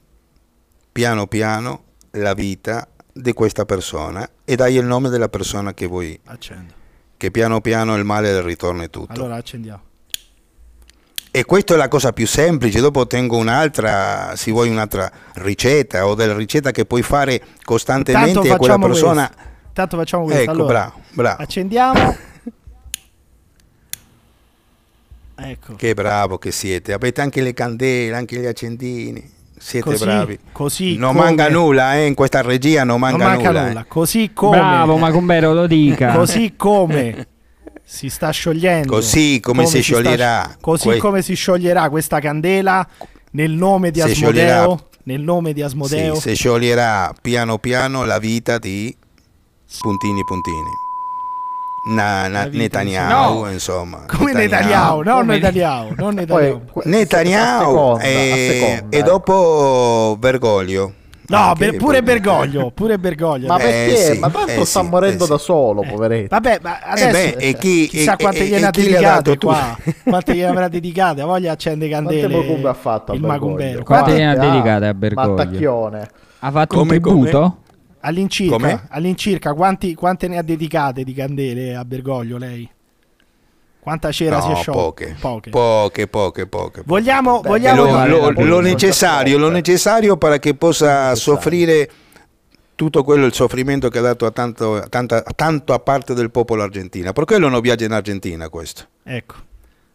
[0.93, 6.21] piano piano la vita di questa persona e dai il nome della persona che vuoi,
[6.27, 6.75] Accendo.
[7.17, 9.15] che piano piano il male del ritorno è tutto.
[9.15, 9.81] Allora accendiamo.
[11.31, 16.15] E questa è la cosa più semplice, dopo tengo un'altra, se vuoi un'altra ricetta o
[16.15, 19.27] della ricetta che puoi fare costantemente e quella persona...
[19.27, 19.49] questo.
[19.81, 20.43] Tanto facciamo questo.
[20.43, 21.43] Ecco, allora, bravo, bravo.
[21.43, 22.17] Accendiamo.
[25.37, 25.75] ecco.
[25.75, 29.27] Che bravo che siete, avete anche le candele, anche gli accendini,
[29.59, 30.39] siete Così- bravi.
[30.53, 33.67] così non come- manca nulla, eh, in questa regia non Non manca, manca nulla.
[33.69, 33.81] nulla.
[33.81, 33.87] eh.
[33.89, 36.13] Così come Bravo, Macombero, lo dica.
[36.17, 37.27] così come
[37.83, 42.87] si sta sciogliendo Così come si sta- scioglierà così que- come si scioglierà questa candela
[43.33, 48.05] nel nome di Si Asmodeo scioglierà- nel nome di Asmodeo Sì, si scioglierà piano piano
[48.05, 48.95] la vita di
[49.79, 50.71] puntini puntini.
[51.95, 53.51] Na, na- Netanyahu, no.
[53.51, 54.05] insomma.
[54.07, 58.99] come Netanyahu non Come- Netanyahu non Poi, Netanyahu a Netanyahu seconda, a e, seconda, e
[58.99, 59.09] ecco.
[59.09, 60.93] dopo Bergoglio.
[61.29, 62.71] no per- pure Bergoglio.
[62.75, 63.97] Pure Bergoglio Ma Eh, perché?
[63.97, 66.29] sì, ma tanto eh, sta sì, morendo eh, da solo, poveretto.
[66.29, 70.49] vabbè ma adesso Eh beh, e chi- chissà quante gliene ha dedicate qua quante gliene
[70.51, 73.57] avrà dedicate voglia accende candele macumbe ha fatto a il Bergoglio?
[73.57, 75.35] Quante Quante- gliene ha dedicate a Bergoglio?
[75.35, 76.11] Mattacchione.
[76.41, 77.57] Ha fatto Come, un tributo?
[78.01, 78.81] All'incirca Com'è?
[78.89, 82.69] all'incirca quanti- quante ne ha dedicate di candele a Bergoglio lei
[83.81, 86.83] quanta cera si è No, sciolta poche, poche, poche, poche, poche.
[86.85, 91.91] Vogliamo, Beh, vogliamo lo, lo- lo necessario, lo necessario para che possa soffrire
[92.75, 96.31] tutto quello il soffrimento che ha dato a tanto, a tanta, tanto a parte del
[96.31, 97.13] popolo argentino.
[97.13, 98.85] Per quello non viaggia in Argentina questo.
[99.03, 99.35] ecco.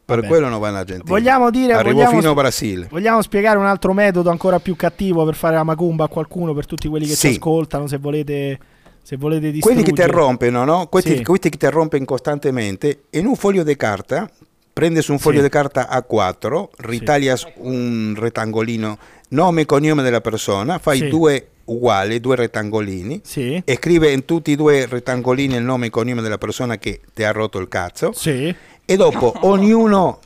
[0.06, 0.28] Per Vabbè.
[0.28, 1.04] quello non va in Argentina.
[1.10, 2.88] Vogliamo dire, Arrivò vogliamo, fino a Brasile.
[2.92, 6.68] vogliamo spiegare un altro metodo ancora più cattivo per fare la macumba a qualcuno, per
[6.68, 7.30] tutti quelli che Sì.
[7.30, 8.60] ci ascoltano, se volete,
[9.02, 10.12] se volete Quelli che ti distruggere.
[10.12, 10.86] rompono, no?
[10.88, 11.24] Questi, Sì.
[11.24, 14.30] questi che ti rompono costantemente, in un foglio di carta,
[14.72, 15.44] prendes un foglio Sì.
[15.46, 18.98] di carta A4, ritaglias un rettangolino,
[19.30, 24.52] nome e cognome della persona, fai due uguali, due rettangolini, Sì, e scrive in tutti
[24.52, 28.12] e due rettangolini il nome e cognome della persona che ti ha rotto il cazzo,
[28.14, 28.54] sì,
[28.86, 30.20] e dopo ognuno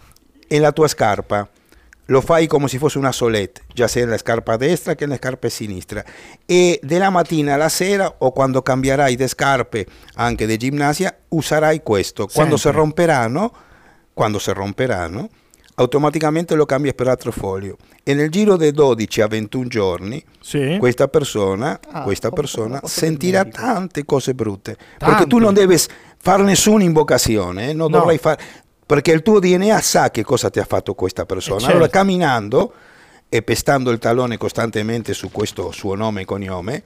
[0.50, 1.48] in la tua scarpa
[2.10, 5.48] lo fai come se fosse una solette, già sia nella scarpa destra che nella scarpa
[5.48, 6.04] sinistra.
[6.46, 12.28] E della mattina alla sera o quando cambierai le scarpe anche di ginnastica, userai questo.
[12.28, 12.82] Quando si Sempre.
[12.82, 13.54] romperanno,
[14.14, 15.30] quando si romperanno,
[15.80, 17.78] automaticamente lo cambi per altro foglio.
[18.04, 20.76] E nel giro dei 12 a 21 giorni, sì.
[20.78, 24.76] questa persona, Ah, questa persona sentirà tante cose brutte.
[24.76, 25.06] Tante.
[25.06, 25.78] Perché tu non devi
[26.22, 27.98] fare nessuna invocazione, eh, non No.
[28.00, 28.40] dovrai fare
[28.86, 31.58] perché il tuo DNA sa che cosa ti ha fatto questa persona.
[31.58, 31.76] Eh, certo.
[31.76, 32.74] Allora camminando
[33.30, 36.84] e pestando il tallone costantemente su questo suo nome e cognome,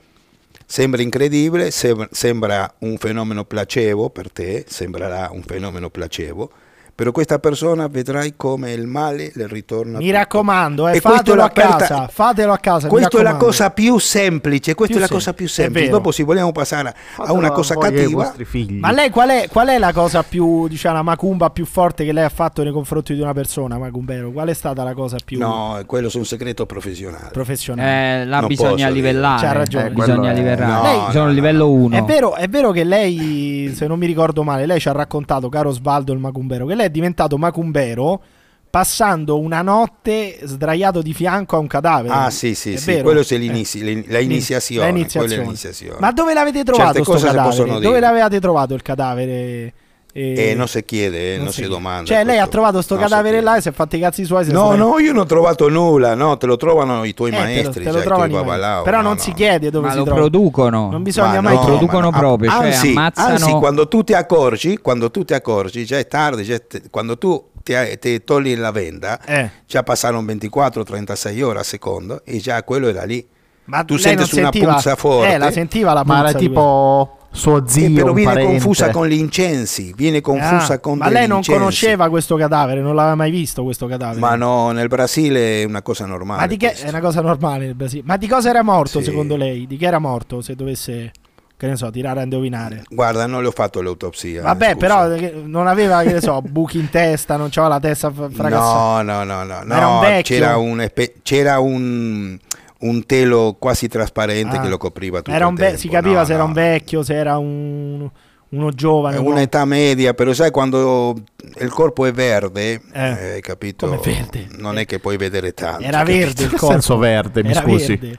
[0.65, 6.51] sembra incredibile, sem- sembra un fenomeno placebo per te, sembrerà un fenomeno placebo,
[6.95, 9.97] però questa persona vedrai come il male le ritorna.
[9.97, 10.17] Mi tutto.
[10.17, 12.87] raccomando, eh, E fatelo a casa, fatelo a casa.
[12.87, 15.85] Questa è la cosa più semplice, questa Più è la cosa più semplice.
[15.85, 15.97] vero.
[15.97, 18.33] Dopo se vogliamo passare a Fatelo una cosa cattiva.
[18.79, 22.11] Ma lei qual è, qual è la cosa più, diciamo, la macumba più forte che
[22.13, 24.31] lei ha fatto nei confronti di una persona, Macumbero?
[24.31, 27.29] Qual è stata la cosa più no, quello è un segreto professionale.
[27.31, 28.21] professionale?
[28.21, 29.41] Eh, là Non bisogna livellare.
[29.45, 29.87] C'ha ragione.
[29.87, 30.71] eh, bisogna è- livellare.
[30.71, 31.95] No, Lei no, sono no, livello 1.
[31.97, 35.49] È vero, è vero che lei, se non mi ricordo male, lei ci ha raccontato,
[35.49, 38.21] caro Svaldo il Macumbero, che lei è diventato Macumbero
[38.69, 42.13] passando una notte sdraiato di fianco a un cadavere.
[42.13, 43.03] Ah sì sì È sì, vero?
[43.03, 43.37] quello è Eh.
[43.37, 45.43] l'inizi- l'in- la iniziazione, La quella è iniziazione.
[45.43, 45.99] l'iniziazione.
[45.99, 47.79] Ma dove l'avete trovato Certe si cadavere?
[47.79, 49.73] Dove l'avete trovato il cadavere?
[50.15, 51.69] E- E non si chiede, eh, non, si chiede.
[51.71, 52.05] domanda.
[52.05, 52.49] Cioè, lei ha questo.
[52.51, 54.45] trovato sto Non si cadavere là e si è fatti i cazzi suoi.
[54.45, 57.31] si No, no, io non ho trovato nulla, no, te lo trovano i tuoi Eh,
[57.33, 58.31] te lo- maestri, te lo cioè, i maestri.
[58.33, 59.19] babalao, Però no, non no.
[59.19, 60.19] si chiede dove Ma si lo trova.
[60.19, 60.89] producono.
[60.91, 63.87] Non bisogna Ma mai no, Lo producono ma no, proprio, cioè anzi, ammazzano- anzi, quando
[63.87, 67.73] tu ti accorgi, quando tu ti accorgi, già è tardi, già è- quando tu ti,
[67.99, 69.49] ti togli la venda, Eh.
[69.65, 73.25] già passarono 24-36 ore a secondo e già quello era lì.
[73.65, 75.33] Ma tu senti non su una sentiva- puzza forte.
[75.33, 78.51] Eh, la sentiva la Ma puzza era di tipo Suo zio, però un viene parente.
[78.51, 81.59] confusa con gli incensi, viene confusa Ah, con ma lei non incensi.
[81.59, 84.19] conosceva questo cadavere, non l'aveva mai visto questo cadavere.
[84.19, 86.41] Ma no, nel Brasile è una cosa normale.
[86.41, 86.85] Ma di che questo.
[86.85, 88.03] è una cosa normale nel Brasile.
[88.05, 89.05] Ma di cosa era morto Sì.
[89.05, 89.65] secondo lei?
[89.65, 91.11] Di che era morto se dovesse
[91.57, 92.83] che ne so, tirare a indovinare?
[92.89, 94.41] Guarda, non le ho fatto l'autopsia.
[94.43, 94.77] Vabbè, scusa.
[94.77, 98.29] però eh, non aveva, che ne so, buchi in testa, non c'aveva la testa fra-
[98.29, 99.01] fracassata.
[99.01, 100.35] No, no, no, no, un no, vecchio?
[100.35, 100.87] c'era un,
[101.23, 102.37] c'era un,
[102.83, 104.61] un telo quasi trasparente Ah.
[104.61, 105.79] che lo copriva tutto Era un il ve- tempo.
[105.79, 106.47] si capiva No, se era no.
[106.47, 108.09] un vecchio, se era un,
[108.49, 109.15] uno giovane.
[109.15, 111.15] È un'età media, però sai quando
[111.59, 113.87] il corpo è verde, Eh, eh, hai capito?
[113.87, 114.47] come verde?
[114.57, 115.81] Non è che puoi vedere tanto.
[115.83, 116.17] Era capito?
[116.17, 116.67] verde il corpo.
[116.71, 117.95] senso verde, mi Era scusi.
[117.95, 118.17] verde.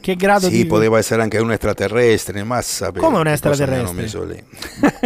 [0.00, 3.92] Che grado Sì, di poteva essere anche un extraterrestre, ma sapere Come un extraterrestre?
[4.00, 4.42] messo lì.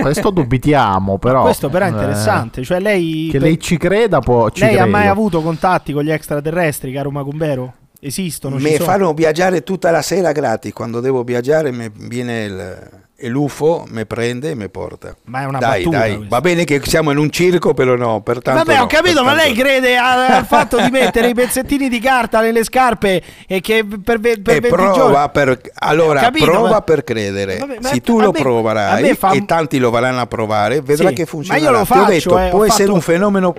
[0.01, 1.43] Questo dubitiamo, però.
[1.43, 4.51] Questo però è eh, interessante, cioè lei che lei ci creda, può.
[4.51, 5.13] Ci lei ha mai credo.
[5.13, 7.75] avuto contatti con gli extraterrestri, caro Macumbero?
[8.05, 10.73] Esistono, Mi fanno viaggiare tutta la sera gratis.
[10.73, 15.15] Quando devo viaggiare mi viene il, l'UFO, mi prende e mi porta.
[15.27, 18.21] Ma è una dai, battuta dai, va bene che siamo in un circo, però no,
[18.23, 19.63] pertanto Vabbè, no, ho capito, ma pertanto lei no.
[19.63, 24.19] crede al, al fatto di mettere i pezzettini di carta nelle scarpe e che per,
[24.19, 27.59] per E 20 prova per, allora, Ho capito, prova ma- per credere.
[27.59, 31.11] Vabbè, ma Se tu lo me- proverai fa- e tanti lo vorranno a provare, vedrà
[31.11, 31.65] Sì, che ma funzionerà.
[31.65, 33.55] io lo Ti ho faccio, detto, eh, ho può essere fatto- un fenomeno,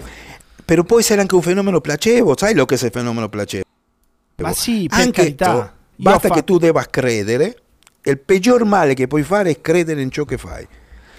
[0.66, 2.36] però può essere anche un fenomeno placebo.
[2.38, 3.64] Sai lo che è il fenomeno placebo?
[4.38, 5.52] Ma sì, per Anche carità.
[5.96, 7.58] tu, basta ho che fatto- tu debba credere.
[8.04, 10.68] Il peggior male che puoi fare è credere in ciò che fai.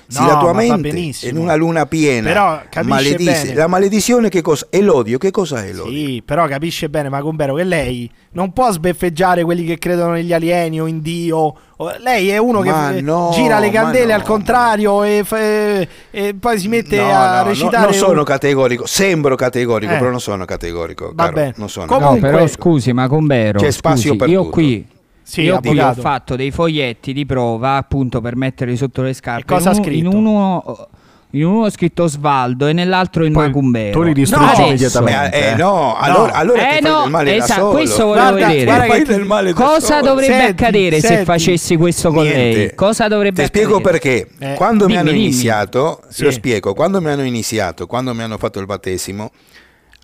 [0.06, 1.30] Se No, la tua mente benissimo.
[1.32, 3.54] in una luna piena Però capisce maledisce- bene.
[3.54, 4.66] la maledizione che cosa?
[4.70, 5.18] È l'odio.
[5.18, 5.92] Che cosa è l'odio?
[5.92, 10.80] Sì, però capisce bene Macumbero che lei non può sbeffeggiare quelli che credono negli alieni
[10.80, 11.54] o in Dio.
[12.02, 16.34] Lei è uno Ma che no, gira le candele no, al contrario e, fa- e
[16.38, 17.84] poi si mette No, a no, no, recitare.
[17.84, 19.98] non sono un- categorico, sembro categorico, Eh.
[19.98, 21.10] però non sono categorico.
[21.14, 21.54] Va caro, bene.
[21.56, 21.86] non sono.
[21.86, 24.50] Com- No, Comunque- però scusi, ma Combero, C'è spazio scusi, per io tutto.
[24.52, 24.86] qui
[25.26, 29.52] Sì, io qui ho fatto dei foglietti di prova appunto per metterli sotto le scarpe.
[29.52, 30.06] E cosa ha in, uno- scritto?
[30.08, 30.88] in uno
[31.34, 33.90] in uno ho scritto Osvaldo e nell'altro il Poi Macumbero.
[33.90, 35.36] tu li distruggi Adesso- immediatamente.
[35.36, 37.72] Eh, eh, no, allora, allora Eh, ti fai no, del male da esatto, solo.
[37.72, 39.24] questo volevo Guarda, vedere.
[39.26, 41.24] guarda Cosa dovrebbe Senti, accadere se senti.
[41.24, 42.38] facessi questo con Niente.
[42.56, 42.74] lei?
[42.76, 43.98] Cosa dovrebbe Ti spiego accadere?
[43.98, 44.28] perché.
[44.52, 45.24] Eh, quando mi dimmi, hanno dimmi.
[45.24, 46.22] iniziato, Sì.
[46.22, 49.32] lo spiego, quando mi hanno iniziato, quando mi hanno fatto il battesimo,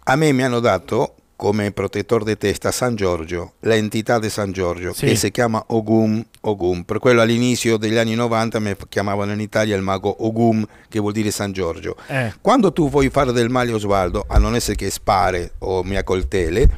[0.05, 4.93] a me mi hanno dato come protettore di testa San Giorgio, l'entità di San Giorgio,
[4.93, 5.07] Sì.
[5.07, 6.83] che si chiama Ogum, Ogum.
[6.83, 11.15] Per quello all'inizio degli anni 90 mi chiamavano in Italia il mago Ogum, che vuol
[11.15, 11.97] dire San Giorgio.
[12.09, 12.35] Eh.
[12.43, 15.97] Quando tu vuoi fare del male a Osvaldo, a non essere che spare o mi
[15.97, 16.69] accoltele,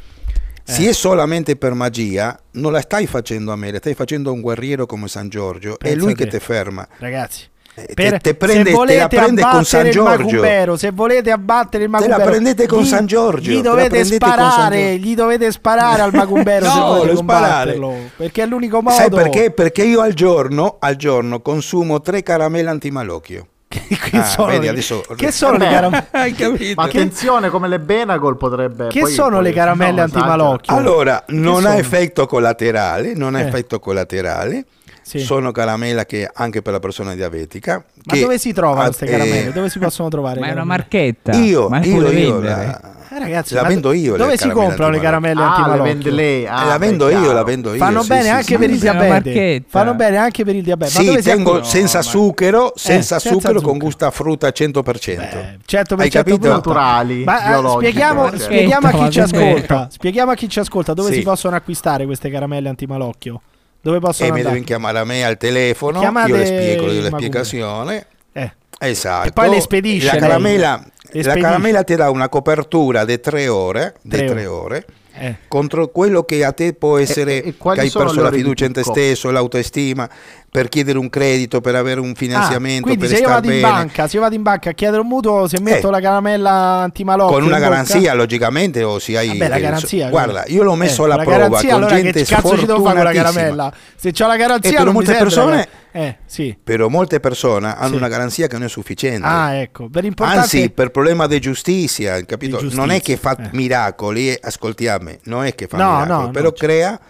[0.63, 0.91] se Eh.
[0.91, 4.43] è solamente per magia, non la stai facendo a me, la stai facendo a un
[4.43, 6.87] guerriero come San Giorgio, è Pensa lui che ti ferma.
[6.99, 10.03] Ragazzi, Eh, te- per- te prende- se te la volete prende con San Giorgio.
[10.25, 13.63] Macumbero, se volete abbattere il Te la Macumbero, prendete con gli- San Giorgio, Gli te
[13.63, 15.07] la dovete prendete con San sparare, Giorgio.
[15.07, 17.81] gli dovete sparare al Macumbero se No, volete lo sparare.
[18.17, 18.95] perché è l'unico modo.
[18.95, 19.51] Sai perché?
[19.53, 23.47] Perché io al giorno, al giorno consumo tre caramelle antimalocchio.
[23.73, 23.81] che,
[24.19, 25.75] Ah, sono vedi, le, adesso- che sono le Eh beh.
[25.75, 26.07] caramelle?
[26.13, 26.75] Hai capito?
[26.79, 28.89] Ma attenzione, come le Benagol potrebbe.
[28.89, 30.19] Che poi- sono poi- le caramelle no, esatto.
[30.19, 30.77] antimalocchio?
[30.77, 31.79] Allora, non ha sono?
[31.79, 33.47] effetto collaterale, non ha Eh.
[33.47, 34.65] effetto collaterale.
[35.03, 35.19] Sì.
[35.19, 37.85] Sono caramella che anche per la persona diabetica.
[38.05, 39.49] Ma che dove si trovano queste caramelle?
[39.49, 40.41] eh, Dove si possono trovare?
[40.41, 41.33] Ma è una marchetta.
[41.33, 42.81] Io, ma io, io la,
[43.15, 44.13] Eh, ragazzi, la vendo io.
[44.13, 45.83] le Dove si comprano le caramelle Ah, le antimalocchio?
[45.85, 46.47] vende lei.
[46.47, 47.33] Ah, Eh, la vendo io, chiaro.
[47.35, 47.77] la vendo io.
[47.77, 48.57] Fanno sì, bene sì, anche sì.
[48.57, 49.65] per il diabete.
[49.69, 50.93] Fanno bene anche per il diabete.
[50.95, 54.53] Ma Sì, tengo senza ma- zucchero, senza, Eh, senza zucchero con gusto a frutta al
[54.55, 55.17] 100%.
[55.17, 56.49] Beh, certo Hai per certo capito?
[56.49, 57.39] Naturali, Ma
[57.77, 59.89] spieghiamo, spieghiamo a chi ci ascolta.
[59.91, 63.41] Spieghiamo a chi ci ascolta dove si possono acquistare queste caramelle antimalocchio.
[63.83, 64.55] Dove possono E mi andare?
[64.61, 67.17] devono chiamare a me al telefono, Chiamate io le spiego io Magumbe.
[67.17, 68.07] spiegazione.
[68.33, 69.29] Eh, Esatto.
[69.29, 73.49] E poi le spedisce La caramella, Le la caramella ti dà una copertura di tre
[73.49, 74.85] ore, di Tre tre ore.
[75.15, 75.37] eh.
[75.47, 78.65] contro quello che a te può essere e quali che hai perso le la fiducia
[78.65, 80.09] in te stesso, l'autostima,
[80.53, 83.53] per chiedere un credito, per avere un Ah, finanziamento, quindi per se io vado in
[83.61, 83.73] bene.
[83.73, 85.91] banca, se io vado in banca a chiedere un mutuo, se metto Eh.
[85.91, 86.51] la caramella
[86.83, 90.11] antimalocchio con una in garanzia logicamente o si hai Vabbè, la il- garanzia.
[90.11, 92.67] guarda io l'ho messo eh, alla la prova garanzia, con allora gente che cazzo ci
[92.67, 93.73] devo fare con la caramella?
[93.97, 96.55] Se c'ho la garanzia E per molte la persone- Eh, sì.
[96.63, 97.97] però molte persone hanno Sì.
[97.97, 102.59] una garanzia che non è sufficiente Ah, ecco, per Anzi, per problema di giustizia, capito?
[102.59, 103.49] Di non è giustizia, che fa eh.
[103.53, 107.01] miracoli, eh, ascolti a me, non è che fa No, miracoli, no, però no, crea,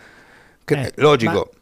[0.65, 1.57] cre- Eh, logico, eh,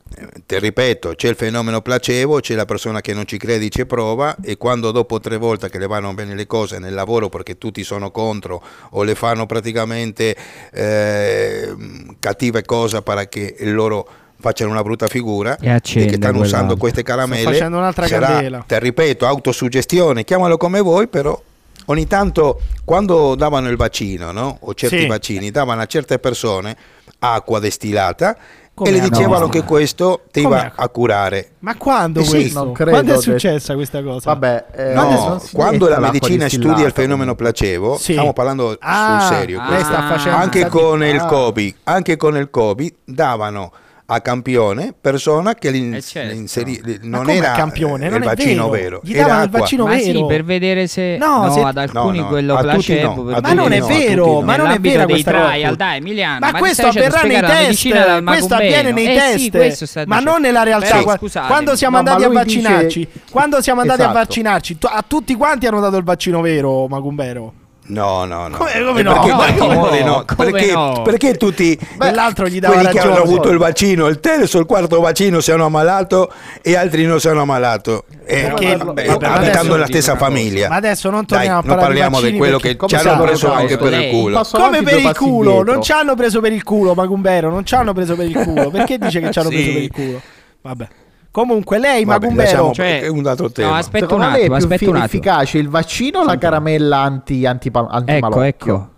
[0.47, 4.37] ti ripeto, c'è il fenomeno placebo, c'è la persona che non ci crede, ci prova
[4.43, 7.85] e quando dopo tre volte che le vanno bene le cose nel lavoro perché tutti
[7.85, 10.35] sono contro o le fanno praticamente
[10.73, 11.75] eh,
[12.19, 14.07] cattive cose per che loro
[14.41, 18.27] facciano una brutta figura E accende che stanno usando queste caramelle Sto facendo un'altra sarà,
[18.27, 18.65] candela.
[18.67, 21.41] ti ripeto autosuggestione chiamalo come vuoi però
[21.87, 24.57] ogni tanto quando davano il vaccino, no?
[24.61, 25.07] o certi Sì.
[25.07, 26.77] vaccini, davano a certe persone
[27.23, 28.37] acqua destilata
[28.85, 31.51] Come e le dicevano che questo ti Come va a curare.
[31.59, 32.65] Ma quando Eh sì, questo?
[32.65, 34.31] non credo quando è che- successa questa cosa?
[34.33, 38.13] Vabbè, eh, No, quando la medicina studia il fenomeno placebo, Sì.
[38.13, 39.61] stiamo parlando Ah, sul serio.
[39.61, 39.93] ah, lei questo.
[39.93, 41.27] sta facendo anche con il Ah.
[41.27, 43.71] Covid, anche con il Covid davano
[44.13, 46.33] a campione persona che Eh, certo.
[46.33, 48.07] l'inserì- Ma non era campione?
[48.07, 48.83] eh, Non il vaccino vero.
[48.83, 49.59] vero, Gli era davano il acqua.
[49.61, 50.03] vaccino Ma vero.
[50.19, 53.15] sì, per vedere se No, no, se- ad alcuni No, no, quello placebo.
[53.23, 56.59] no, Ma non è vero, ma non è vera dei trial, dai Emiliano, Ma ti
[56.59, 59.15] questo avverrà nei la test, questo avviene nei Eh
[59.49, 60.97] test, sì, ma non nella realtà.
[60.99, 61.47] Però, scusatemi.
[61.53, 64.19] quando siamo ma andati a dice- vaccinarci, quando siamo andati a Esatto.
[64.19, 67.53] vaccinarci, a tutti quanti hanno dato il vaccino vero, Macumbero.
[67.91, 68.57] No, no, no.
[68.57, 69.13] Come- come no?
[69.13, 70.07] Perché, No, perché come no?
[70.07, 70.25] no?
[70.37, 71.03] Come Perché, no?
[71.03, 73.29] perché tutti Beh, l'altro gli dava quelli che hanno ragione.
[73.33, 77.19] avuto il vaccino, il terzo e il quarto vaccino si hanno ammalato e altri non
[77.21, 78.05] si hanno ammalato.
[78.25, 80.69] Eh, Perché- vabbè, abitando dico stessa famiglia.
[80.69, 83.23] Ma adesso non Dai, torniamo a non parlare di parliamo di quello che ci hanno
[83.25, 84.43] preso anche a per il culo.
[84.53, 87.93] Come per il culo, non ci hanno preso per il culo, Macumbero, non ci hanno
[87.93, 88.71] preso per il culo.
[88.71, 89.55] Perché dice che ci hanno Sì.
[89.57, 90.21] preso per il culo?
[90.63, 90.89] Vabbè.
[91.33, 93.69] Comunque lei, Vabbè, lasciamo- Cioè- è un altro tema.
[93.71, 95.05] No, aspetta un Secondo lei è attimo, più attimo.
[95.05, 98.45] efficace il vaccino o la caramella anti, anti, Ecco, antimalocchio?
[98.47, 98.89] ecco.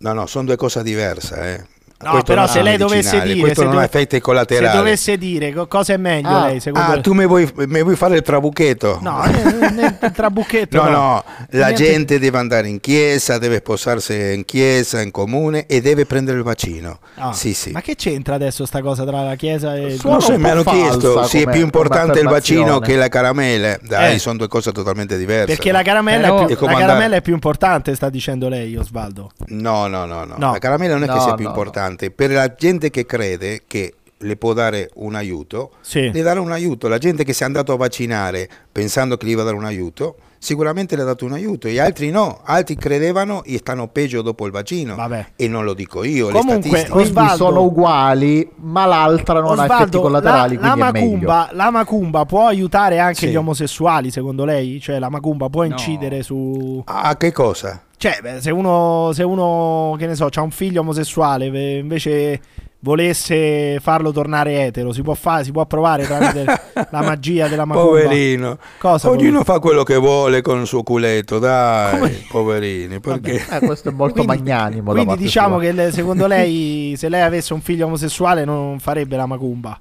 [0.00, 1.36] No, no, sono due cose diverse.
[1.40, 1.66] Eh.
[2.00, 4.76] No, Questo però se lei dovesse dire, questo se non ha effetti se collaterali.
[4.76, 7.02] dovesse dire co- cosa è meglio Ah, lei, secondo Ah, lei?
[7.02, 8.98] tu mi vuoi, mi vuoi fare il trabucchetto?
[9.02, 10.80] No, eh, eh, il trabucchetto.
[10.80, 15.66] No, no, la Niente- gente deve andare in chiesa, deve sposarsi in chiesa, in comune
[15.66, 17.00] e deve prendere il vaccino.
[17.16, 17.72] Ah, Sì, sì.
[17.72, 20.62] Ma che c'entra adesso sta cosa tra la chiesa e il Non so, mi hanno
[20.62, 23.76] chiesto se è più importante il vaccino che la caramella.
[23.82, 24.18] Dai, Eh.
[24.20, 25.46] sono due cose totalmente diverse.
[25.46, 28.76] Perché la caramella, Però- è più, la andare- caramella è più importante, sta dicendo lei,
[28.76, 29.32] Osvaldo.
[29.48, 30.52] No, no, no, no, No.
[30.52, 31.52] La caramella non è che No, sia più no,
[31.88, 32.10] importante.
[32.10, 36.10] Per la gente che crede che le può dare un aiuto, Sì.
[36.12, 36.88] le darà un aiuto.
[36.88, 39.64] La gente che si è andato a vaccinare pensando che gli va a dare un
[39.64, 41.66] aiuto, sicuramente le ha dato un aiuto.
[41.68, 44.94] E altri no, altri credevano e stanno peggio dopo il vaccino.
[44.94, 45.26] Vabbè.
[45.36, 49.72] E non lo dico io, Comunque, le Osvaldo- sono uguali, ma l'altra non ha effetti
[49.96, 51.06] Osvaldo, collaterali, la, la quindi è meglio.
[51.16, 53.28] macumba, la macumba può aiutare anche Sì.
[53.28, 54.80] gli omosessuali, secondo lei?
[54.80, 55.68] Cioè la macumba può No.
[55.70, 56.82] incidere su...
[56.86, 57.82] Ah, che cosa?
[57.96, 62.40] Cioè, beh, se uno, se uno, che ne so, ha un figlio omosessuale, ve- invece
[62.80, 66.44] volesse farlo tornare etero, si può fare, si può provare tramite
[66.90, 67.88] la magia della macumba.
[67.88, 68.58] Poverino.
[68.78, 72.24] Cosa, Ognuno fa quello che vuole con il suo culetto, dai, Come?
[72.28, 73.00] poverini.
[73.00, 73.44] Perché?
[73.50, 74.92] Eh, questo è molto Quindi- magnanimo.
[74.92, 75.64] Quindi diciamo sua.
[75.64, 79.80] che le- secondo lei, se lei avesse un figlio omosessuale, non farebbe la macumba.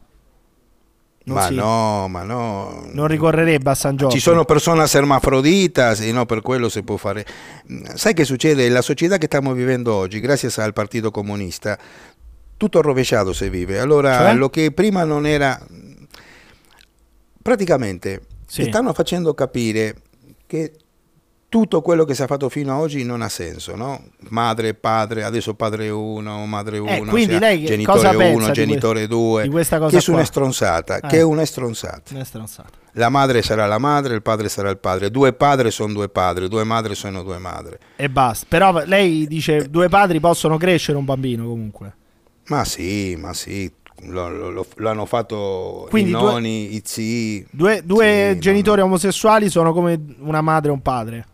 [1.25, 2.85] Non ma si- no, ma no.
[2.93, 4.15] Non ricorrerebbe a San Giorgio.
[4.15, 7.25] Ci sono persone sermafrodita, sì, no, per quello si può fare.
[7.95, 8.69] Sai che succede?
[8.69, 11.77] La società che stiamo vivendo oggi, grazie al Partito Comunista,
[12.57, 13.79] tutto rovesciato si vive.
[13.79, 14.33] Allora, Cioè?
[14.35, 15.59] lo che prima non era...
[17.41, 18.63] Praticamente, Sì.
[18.63, 19.95] stanno facendo capire
[20.45, 20.73] che
[21.49, 24.03] tutto quello che si è fatto fino ad oggi non ha senso, no?
[24.29, 29.43] Madre, padre, adesso padre 1, madre 1, Eh, genitore pensa 1, di genitore que- 2,
[29.43, 30.25] di questa cosa che è una qua?
[30.25, 31.07] stronzata, Eh.
[31.07, 32.19] che è una stronzata.
[32.19, 32.69] È stronzata.
[32.93, 35.09] La madre sarà la madre, il padre sarà il padre.
[35.09, 37.77] Due padri sono due padri, due madri sono due madri.
[37.95, 38.45] E basta.
[38.49, 41.95] Però lei dice due padri possono crescere un bambino comunque.
[42.47, 43.69] Ma sì, ma sì,
[44.03, 47.47] lo- lo- lo- l'hanno fatto Quindi i due- nonni, i zii.
[47.51, 48.85] Due, due no, genitori no.
[48.85, 51.25] omosessuali sono come una madre e un padre.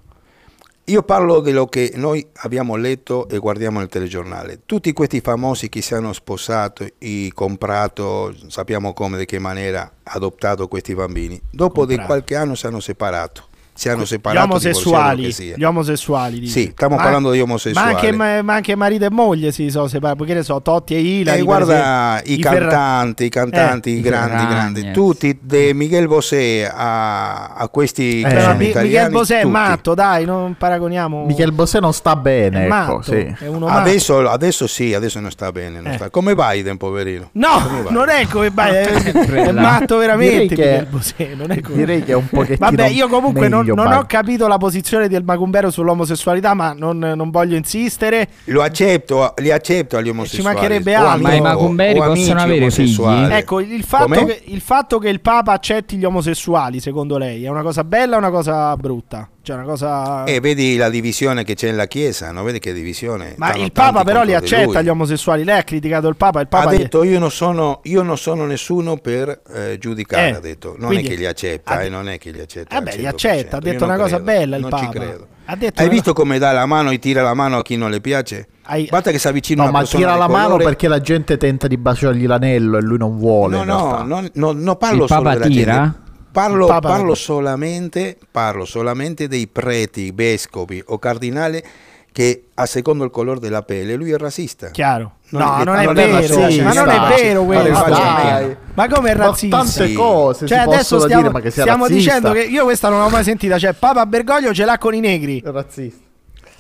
[0.88, 4.62] Io parlo di quello che noi abbiamo letto e guardiamo nel telegiornale.
[4.65, 10.67] Tutti questi famosi che si hanno sposato, e comprato, sappiamo come, di che maniera, adottato
[10.67, 11.39] questi bambini.
[11.49, 13.47] Dopo di qualche anno si hanno separato.
[13.75, 15.23] Si hanno Gli omosessuali.
[15.23, 15.55] che sia.
[15.57, 16.47] Gli omosessuali.
[16.47, 17.91] Sì, stiamo parlando di omosessuali.
[17.91, 20.19] Ma anche, ma, ma anche marito e moglie si sono separati.
[20.19, 21.29] Perché ne so, Totti e Ilari.
[21.39, 25.57] Eh, per guarda esempio, i, Ferra- cantanti, i cantanti, Eh, i grandi, grandi, tutti, da
[25.73, 29.51] Miguel Bosé a, a questi Eh, sono Mi- Miguel italiani, Bosè è tutti.
[29.51, 31.25] matto, dai, non paragoniamo.
[31.25, 33.36] Michel Bosè non sta è bene, ecco, matto, sì.
[33.39, 33.79] è uno matto.
[33.79, 35.95] Adesso, adesso sì, adesso non sta bene, non Eh.
[35.95, 37.29] sta- come Biden, poverino.
[37.33, 37.47] No,
[37.83, 37.89] va?
[37.89, 40.45] non è come vai, è, matto veramente.
[40.45, 43.47] Direi che- Miguel Bosè, non è come- Direi che è un pochettino Vabbè, io comunque
[43.47, 43.99] non, meglio non Biden.
[43.99, 48.28] ho capito la posizione del Macumbero sull'omosessualità, ma non, non voglio insistere.
[48.45, 50.56] Lo accetto, li accetto agli omosessuali.
[50.56, 51.28] mancherebbe o altro.
[51.28, 53.02] Ma i macumberi possono avere figli?
[53.32, 57.49] Ecco, il fatto, che, il fatto che il Papa accetti gli omosessuali, secondo lei, è
[57.49, 59.28] una cosa bella o una cosa brutta?
[59.43, 60.23] Cioè, una cosa.
[60.23, 62.43] E vedi la divisione che c'è nella Chiesa, no?
[62.43, 63.34] Vedi che divisione.
[63.36, 64.84] ma il Papa però li accetta lui.
[64.86, 65.43] gli omosessuali.
[65.43, 66.39] Lei ha criticato il Papa.
[66.39, 70.29] Il Papa ha gli- detto io non sono, io non sono nessuno per eh, giudicare,
[70.29, 70.75] Eh, ha detto.
[70.77, 72.73] Non quindi- è che li accetta, eh, non è che li accetta.
[72.75, 74.84] Vabbè, al li 100%, accetta, ha detto una cosa credo, bella il non Papa.
[74.86, 75.27] ci credo.
[75.45, 77.75] Ha detto Hai una- visto come dà la mano e tira la mano a chi
[77.75, 78.47] non le piace?
[78.63, 81.01] Hai- Basta che si avvicina No, una ma persona tira la mano colore- perché la
[81.01, 83.58] gente tenta di baciargli l'anello e lui non vuole.
[83.58, 85.73] No, no, no, no, non parlo Il solo Papa della tira?
[85.82, 86.01] gente.
[86.34, 91.64] Parlo, parlo solamente, parlo solamente dei preti, vescovi o cardinali
[92.12, 94.72] che a secondo il colore della pelle lui è razzista.
[94.72, 95.18] Chiaro.
[95.30, 96.39] Non no, è non è non è vero.
[96.39, 97.74] razzista, ma non è vero Ma questo.
[97.74, 98.57] faccio Dai.
[98.74, 99.57] Ma come è Ma razzista?
[99.57, 99.93] tante Sì.
[99.93, 102.99] cose Cioè, si adesso stiamo, dire, ma che sia stiamo dicendo che io questa non
[103.01, 103.60] l'ho mai sentita.
[103.60, 105.39] Cioè, Papa Bergoglio ce l'ha con i negri.
[105.39, 106.01] È razzista.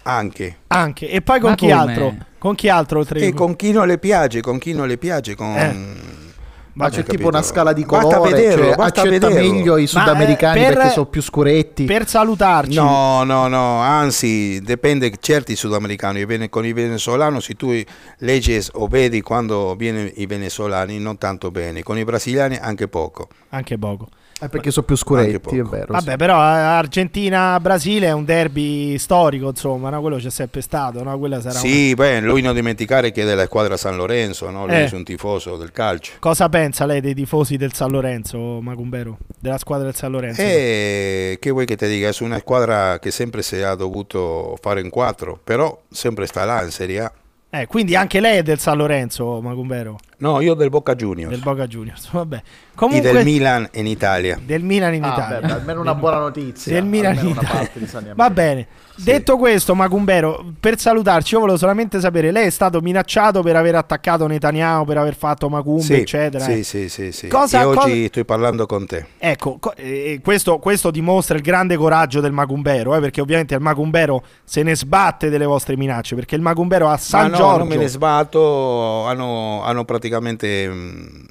[0.03, 0.57] Anche.
[0.67, 1.09] Anche.
[1.09, 1.79] E poi con Ma chi come?
[1.79, 2.15] altro?
[2.37, 5.33] Con chi altro oltre E con chi non le piace, con chi non le piace,
[5.35, 5.55] con...
[5.55, 6.02] Eh.
[6.75, 7.15] Ma c'è Capito?
[7.15, 9.53] tipo una scala di Basta colore, vederlo, cioè, basta accetta vederlo.
[9.53, 11.85] meglio i Ma, sudamericani eh, per- perché sono più scuretti.
[11.85, 12.75] Per salutarci.
[12.75, 17.71] No, no, no, anzi, dipende, certi sudamericani, con i venezuelani, se tu
[18.19, 23.27] leggi o vedi quando viene i venezuelani, non tanto bene, con i brasiliani anche poco.
[23.49, 24.07] Anche poco.
[24.43, 25.85] Eh, perché sono più scuretti, è vero.
[25.87, 25.91] sì.
[25.91, 26.59] Vabbè, però eh,
[27.17, 30.01] Argentina-Brasile è un derby storico, insomma, no?
[30.01, 31.17] quello c'è sempre stato, no?
[31.19, 34.65] Quella sarà una- Sì, beh, lui non dimenticare che è della squadra San Lorenzo, no?
[34.65, 34.89] lui Eh.
[34.89, 36.13] è un tifoso del calcio.
[36.19, 39.17] Cosa pensa lei dei tifosi del San Lorenzo, Macumbero?
[39.39, 40.41] Della squadra del San Lorenzo?
[40.41, 42.09] E che vuoi che ti dica?
[42.09, 46.63] È una squadra che sempre si è dovuto fare in quattro, però sempre sta là
[46.63, 47.11] in Serie A.
[47.55, 51.41] Eh, quindi anche lei è del San Lorenzo, Macumbero, No, io del Boca Juniors, del
[51.41, 52.09] Boca Juniors.
[52.13, 52.41] Vabbè.
[52.73, 54.39] E Comunque del Milan in Italia.
[54.43, 55.39] del Milan in Ah, Italia.
[55.47, 56.73] beh, almeno una buona notizia.
[56.73, 58.13] del Milan in Italia.
[58.15, 58.67] Va bene.
[58.95, 63.75] Detto questo, Macumbero, per salutarci, io volevo solamente sapere: lei è stato minacciato per aver
[63.75, 66.43] attaccato Netanyahu, per aver fatto Macumbe, Sì, eccetera.
[66.43, 66.63] sì, eh.
[66.63, 67.27] sì, sì, sì.
[67.27, 69.05] Cosa- e oggi cosa- sto parlando con te.
[69.17, 73.61] Ecco, co- eh, questo, questo dimostra il grande coraggio del Macumbero, eh, perché ovviamente il
[73.61, 77.57] Macumbero se ne sbatte delle vostre minacce, perché il Macumbero a San Ma no, Giorgio...
[77.59, 81.25] non me ne sbatto, hanno, hanno praticamente, mh,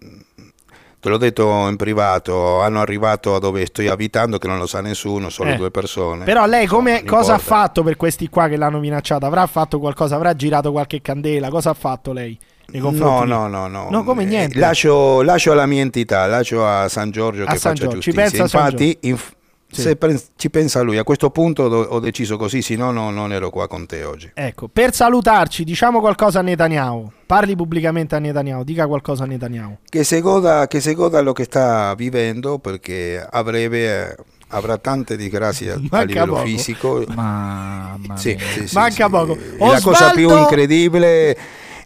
[1.02, 4.80] te l'ho detto in privato, hanno arrivato a dove sto abitando che non lo sa
[4.80, 5.56] nessuno, solo Eh.
[5.56, 6.24] due persone.
[6.24, 7.56] Però lei come, non cosa ha importa.
[7.56, 9.26] fatto per questi qua che l'hanno minacciata?
[9.26, 10.14] Avrà fatto qualcosa?
[10.14, 11.48] Avrà girato qualche candela?
[11.50, 12.38] Cosa ha fatto lei?
[12.74, 12.90] No,
[13.24, 13.88] no, no, no.
[13.90, 14.58] No, come Eh, niente.
[14.60, 18.12] Lascio, lascio alla mia entità, lascio a San Giorgio A che San faccia Giorgio, ci
[18.12, 18.42] giustizia.
[18.44, 19.32] Infatti, inf-
[19.72, 19.80] Sì.
[19.82, 19.98] se
[20.36, 23.50] ci pensa lui, a questo punto do- ho deciso così, se no no- non ero
[23.50, 24.30] qua con te oggi.
[24.34, 27.10] Ecco, per salutarci, diciamo qualcosa a Netanyahu.
[27.26, 29.78] Parli pubblicamente a Netanyahu, dica qualcosa a Netanyahu.
[29.88, 34.16] Che si goda, che si goda lo che sta vivendo perché a breve eh,
[34.48, 36.44] avrà tante disgrazie a- livello poco.
[36.44, 37.02] fisico.
[37.08, 39.10] Mamma Sì, sì, sì, Manca sì.
[39.10, 39.32] poco.
[39.38, 41.36] E la cosa più Osvaldo- incredibile,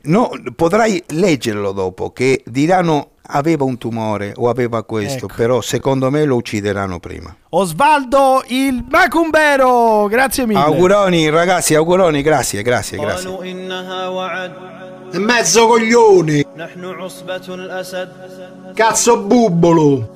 [0.02, 5.34] no, potrai leggerlo dopo, che diranno aveva un tumore o aveva questo, ecco.
[5.34, 7.34] però secondo me lo uccideranno prima.
[7.50, 10.60] Osvaldo il Macumbero, grazie mille.
[10.60, 13.30] Auguroni ragazzi, auguroni, grazie, grazie, grazie.
[15.12, 16.44] Mezzo coglione.
[18.74, 20.10] Cazzo bubbolo.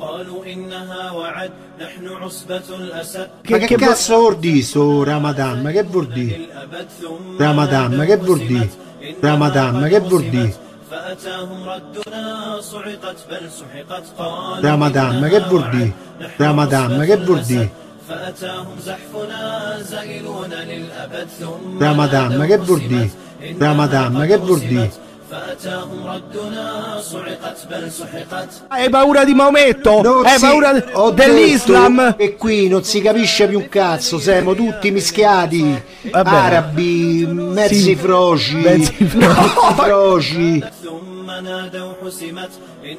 [3.40, 5.62] Che, che, che cazzo vuol dire so Ramadan?
[5.62, 6.48] Ma che vuol dire?
[7.38, 8.70] Ramadan, ma che vuol dire?
[9.20, 10.68] Ramadan, ma che vuol dire?
[10.90, 15.90] فأتاهم ردنا صعقت بل سحقت قال يا مدام ما قد بردي.
[16.40, 16.64] ما
[17.10, 17.68] قد بردي.
[18.08, 19.42] فأتاهم زحفنا
[19.82, 23.08] زائلون للأبد ثم يا مدام ما قد بردي.
[23.62, 24.88] يا مدام ما قد بردي.
[28.68, 30.02] Hai paura di Maometto?
[30.02, 30.40] Non Hai si...
[30.40, 30.84] paura de...
[31.14, 32.14] dell'Islam?
[32.18, 35.80] E qui non si capisce più un cazzo, siamo tutti mischiati.
[36.10, 36.28] Vabbè.
[36.28, 37.94] Arabi, mezzi sì.
[37.96, 40.64] froci, mezzi froci.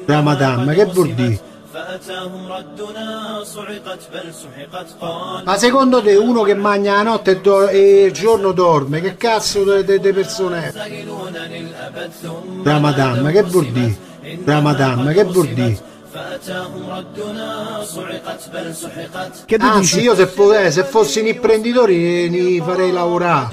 [0.06, 1.51] Ramadan, ma che vuol dire?
[5.44, 9.82] Ma secondo te uno che mangia la notte e, do- e giorno dorme, che cazzo
[9.82, 10.74] di persone è?
[12.64, 13.98] Ramadan, che vuol dire?
[14.44, 15.90] Ramadan, che vuol dire?
[19.46, 20.02] Che tu ah, dici?
[20.02, 23.48] io se, potrei, eh, se fossi un imprenditore eh, li farei lavorare.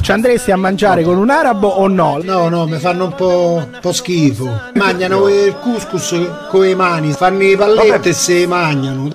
[0.00, 2.18] Ci andresti a mangiare con un arabo o no?
[2.22, 4.60] No, no, mi fanno un po', un po schifo.
[4.74, 6.14] Mangiano il couscous
[6.48, 9.10] con le mani, fanno i palletti e se mangiano.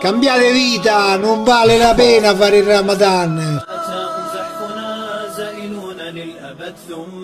[0.00, 3.77] Cambiate vita, non vale la pena fare il Ramadan.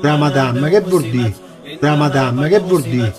[0.00, 1.34] Ramadan, che vuol dire?
[1.80, 3.14] Ramadan, che vuol dire?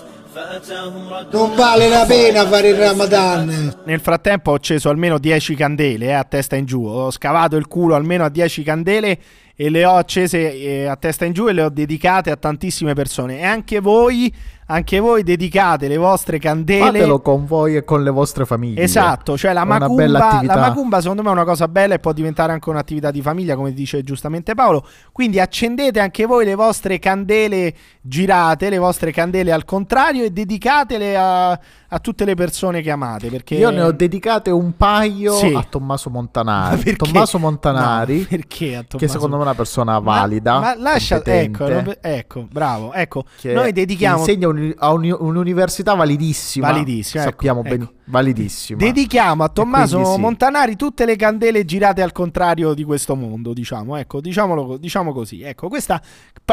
[1.31, 3.75] Non vale la pena fare il Ramadan.
[3.85, 6.83] Nel frattempo ho acceso almeno 10 candele eh, a testa in giù.
[6.83, 9.17] Ho scavato il culo almeno a 10 candele
[9.55, 12.93] e le ho accese eh, a testa in giù e le ho dedicate a tantissime
[12.93, 13.39] persone.
[13.39, 14.33] E anche voi
[14.68, 16.86] anche voi dedicate le vostre candele.
[16.86, 18.82] Fatelo con voi e con le vostre famiglie.
[18.82, 22.51] Esatto, cioè la macumba, la macumba secondo me è una cosa bella e può diventare
[22.51, 24.86] anche un'attività di famiglia, come dice giustamente Paolo.
[25.11, 31.16] Quindi accendete anche voi le vostre candele girate, le vostre candele al contrario e dedicatele
[31.16, 33.30] a, a tutte le persone che amate.
[33.30, 35.53] Perché Io ne ho dedicate un paio Sì.
[35.53, 36.78] a Tommaso Ma Montanari.
[36.84, 36.95] perché?
[36.95, 40.59] Tommaso Montanari, No, perché a che Tommaso- secondo me è una persona Ma- valida.
[40.59, 41.68] Ma, lascia, ecco,
[42.01, 42.93] ecco, bravo.
[42.93, 46.71] Ecco, che noi dedichiamo insegna a uni- un'università validissima.
[46.71, 47.69] Validissima, ecco, Sappiamo ecco.
[47.69, 48.79] bene, validissima.
[48.79, 50.19] Dedichiamo a Tommaso sì.
[50.19, 55.41] Montanari tutte le candele girate al contrario di questo mondo, diciamo, ecco, diciamolo, diciamo così.
[55.41, 56.01] Ecco, questa,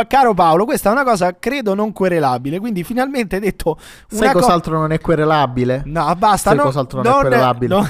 [0.07, 4.93] caro Paolo, questa è una cosa credo non querelabile, quindi finalmente detto Sai cos'altro non
[4.93, 5.83] è querelabile?
[5.87, 7.75] No, basta, Sai no, cos'altro non è querelabile?
[7.75, 7.89] no-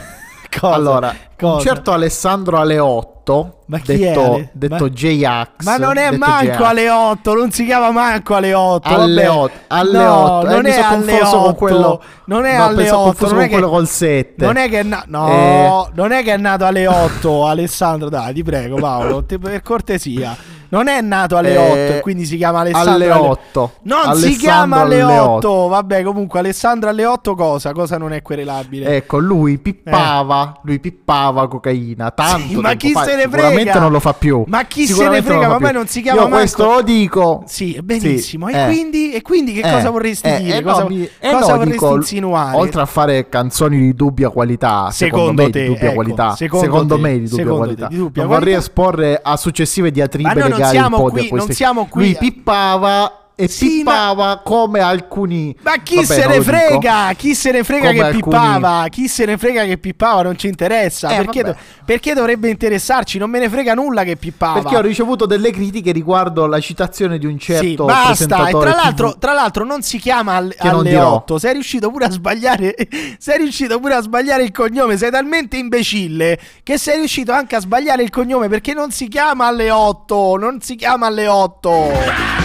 [0.59, 0.75] cosa?
[0.75, 1.61] Allora, un Cosa?
[1.69, 5.65] certo Alessandro Aleotto, Ma chi è detto, Ale- detto ma- J-Ax.
[5.65, 6.61] Ma non è manco J-Ax.
[6.63, 8.89] alle 8, non si chiama manco alle 8.
[8.89, 9.37] Alle vabbè.
[9.37, 11.39] 8, alle No, 8, eh, non è alle 8.
[11.43, 14.45] con quello- Non è No, alle 8, confuso non è che col 7.
[14.45, 15.91] Non è che è nato No, Eh.
[15.95, 20.37] non è che è nato alle 8, Alessandro, dai, ti prego Paolo, ti- per cortesia.
[20.73, 23.73] Non è nato alle Eh, 8 e quindi si chiama Alessandro alle 8.
[23.83, 25.69] Non si Alessandro chiama alle alle 8.
[25.69, 27.73] Vabbè, comunque Alessandro alle 8 cosa?
[27.73, 28.97] Cosa non è querelabile?
[28.97, 33.81] Ecco, lui pippava, lui pippava cocaina tanto Sì, ma chi fa, se ne sicuramente frega?
[33.81, 34.45] non lo fa più.
[34.47, 35.49] Ma chi se Sicuramente ne frega?
[35.53, 37.43] Ma poi non si chiama Io manco- questo lo dico.
[37.47, 38.49] Sì, benissimo.
[38.49, 38.65] Sì, e, eh.
[38.65, 40.57] quindi, e quindi che Eh, cosa vorresti eh, dire?
[40.57, 42.57] eh, cosa no, mi- eh, cosa no, vorresti dico, insinuare?
[42.57, 46.35] Oltre a fare canzoni di dubbia qualità, secondo, Secondo me te, di dubbia ecco, qualità,
[46.35, 49.91] secondo secondo, te, me di dubbia qualità, te, di dubbia non vorrei esporre a successive
[49.91, 50.31] diatribe
[50.63, 55.57] Non siamo qui- a questi- non siamo qui Lui pippava e Sì, pippava come alcuni
[55.63, 56.45] Ma chi Vabbè, se ne lo dico.
[56.45, 57.13] frega?
[57.17, 58.87] Chi se ne frega Come che alcuni- pippava?
[58.89, 60.23] Chi se ne frega che pippava?
[60.23, 61.09] Non ci interessa.
[61.11, 61.57] Eh, perché, vabbè.
[61.85, 63.19] perché dovrebbe interessarci?
[63.19, 64.61] Non me ne frega nulla che pippava.
[64.61, 68.49] Perché ho ricevuto delle critiche riguardo la citazione di un certo sì, basta.
[68.49, 71.15] E tra l'altro, tra l'altro non si chiama al- alle dirò.
[71.15, 71.39] 8.
[71.39, 72.75] Sei riuscito pure a sbagliare.
[73.19, 74.97] sei riuscito pure a sbagliare il cognome.
[74.97, 79.47] Sei talmente imbecille che sei riuscito anche a sbagliare il cognome perché non si chiama
[79.47, 80.37] alle 8.
[80.39, 82.42] Non si chiama alle 8.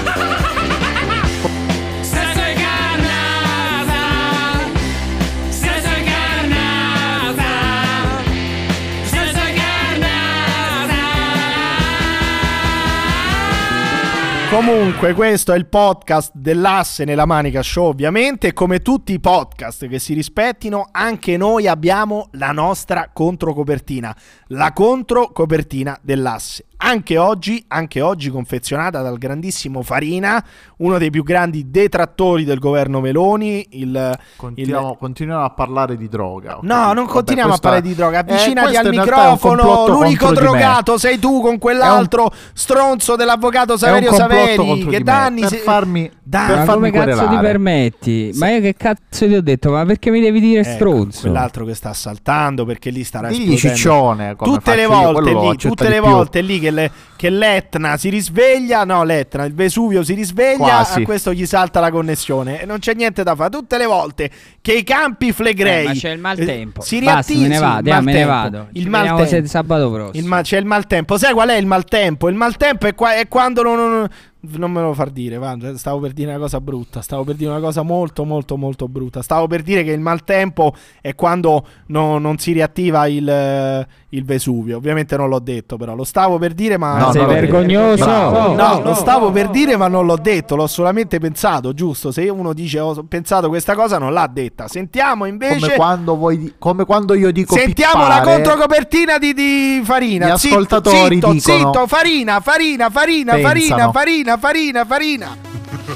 [14.58, 18.54] Comunque, questo è il podcast dell'asse nella manica show, ovviamente.
[18.54, 26.00] Come tutti i podcast che si rispettino, anche noi abbiamo la nostra controcopertina, la controcopertina
[26.02, 26.66] dell'asse.
[26.80, 30.44] Anche oggi, anche oggi confezionata dal grandissimo Farina,
[30.78, 33.66] uno dei più grandi detrattori del governo Meloni.
[33.72, 36.58] Il, Continuiamo, continuiamo a parlare di droga.
[36.58, 38.18] ho No, non Vabbè, continuiamo questa- a parlare di droga.
[38.18, 39.88] Eh, Avvicinati questo al un microfono.
[39.88, 44.68] L'unico drogato sei tu con quell'altro stronzo dell'avvocato Saverio È un complotto Saveri.
[44.68, 47.48] contro Che danni per se- farmi- danni- per Ma come cazzo ti querelare.
[47.48, 48.32] permetti?
[48.36, 49.72] Ma io che cazzo ti ho detto?
[49.72, 51.22] Ma perché mi devi dire Ecco, stronzo?
[51.22, 53.76] quell'altro che sta saltando perché lì starà Digli esplodendo.
[53.76, 56.10] ciccione, come tutte le io, volte lì, tutte le più.
[56.10, 61.02] volte lì che, le- che l'Etna si risveglia, no l'Etna, il Vesuvio si risveglia, Quasi.
[61.02, 63.50] a questo gli salta la connessione e non c'è niente da fare.
[63.50, 64.30] Tutte le volte
[64.62, 66.82] che i campi flegrei Eh, ma c'è il maltempo.
[66.82, 68.68] eh, si Basta, riattivano, me ne vado, eh, me ne vado.
[68.74, 69.48] Il maltempo.
[69.48, 70.24] sabato prossimo.
[70.24, 71.18] Il ma- c'è il maltempo.
[71.18, 72.28] Sai qual è il maltempo?
[72.30, 74.08] Il maltempo è, qua- è quando non, non-
[74.52, 75.38] non me lo far dire.
[75.38, 77.02] va, stavo per dire una cosa brutta.
[77.02, 79.22] Stavo per dire una cosa molto, molto, molto brutta.
[79.22, 84.78] Stavo per dire che il maltempo è quando no- non si riattiva il, il Vesuvio.
[84.78, 86.98] Ovviamente non l'ho detto, però lo stavo per dire, ma.
[86.98, 88.04] No, sei no, vergognoso.
[88.06, 88.54] bravo.
[88.54, 90.56] No, lo stavo per dire, ma non l'ho detto.
[90.56, 92.12] L'ho solamente pensato, giusto?
[92.12, 94.68] Se uno dice ho pensato questa cosa, non l'ha detta.
[94.68, 95.60] Sentiamo invece.
[95.60, 100.34] Come quando, voi di- come quando io dico Sentiamo la pippare, controcopertina di, di Farina.
[100.34, 103.92] Gli Zitto, ascoltatori zitto, dicono- zitto, Farina, Farina, Farina, Farina, Pensano.
[104.38, 105.36] Farina, Farina,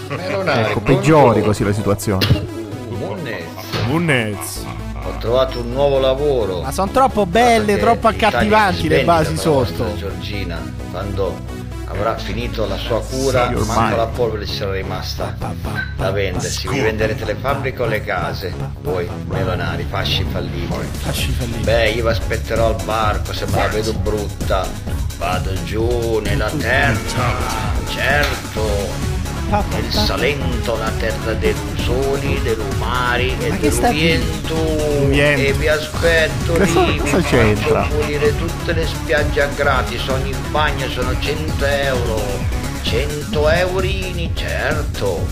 [0.08, 0.70] Farina.
[0.70, 2.26] Ecco, peggiori così la situazione.
[3.88, 4.66] Munnez.
[5.04, 6.62] Ho trovato un nuovo lavoro.
[6.62, 9.96] Ma sono troppo belle, troppo accattivanti le svende basi sotto.
[9.96, 10.60] Giorgina,
[10.92, 11.36] quando
[11.92, 15.36] avrà finito la sua cura, manco la polvere ci sarà rimasta
[15.98, 16.68] da vendersi.
[16.68, 18.54] Vi venderete le fabbriche o le case?
[18.82, 20.74] Voi, melonari, fasci falliti.
[21.00, 21.64] Fasci falliti.
[21.64, 24.66] Beh, io vi aspetterò al barco se me la vedo brutta.
[25.18, 27.32] Vado giù nella terra,
[27.88, 29.21] certo.
[29.52, 34.56] Il Salento, la terra dei rusoli, dei lumari e del viento.
[35.12, 37.82] E vi aspetto Cosa- lì, vi cosa faccio c'entra?
[37.90, 42.22] pulire tutte le spiagge a gratis, ogni bagno sono 100 euro.
[42.84, 45.28] 100 eurini, certo.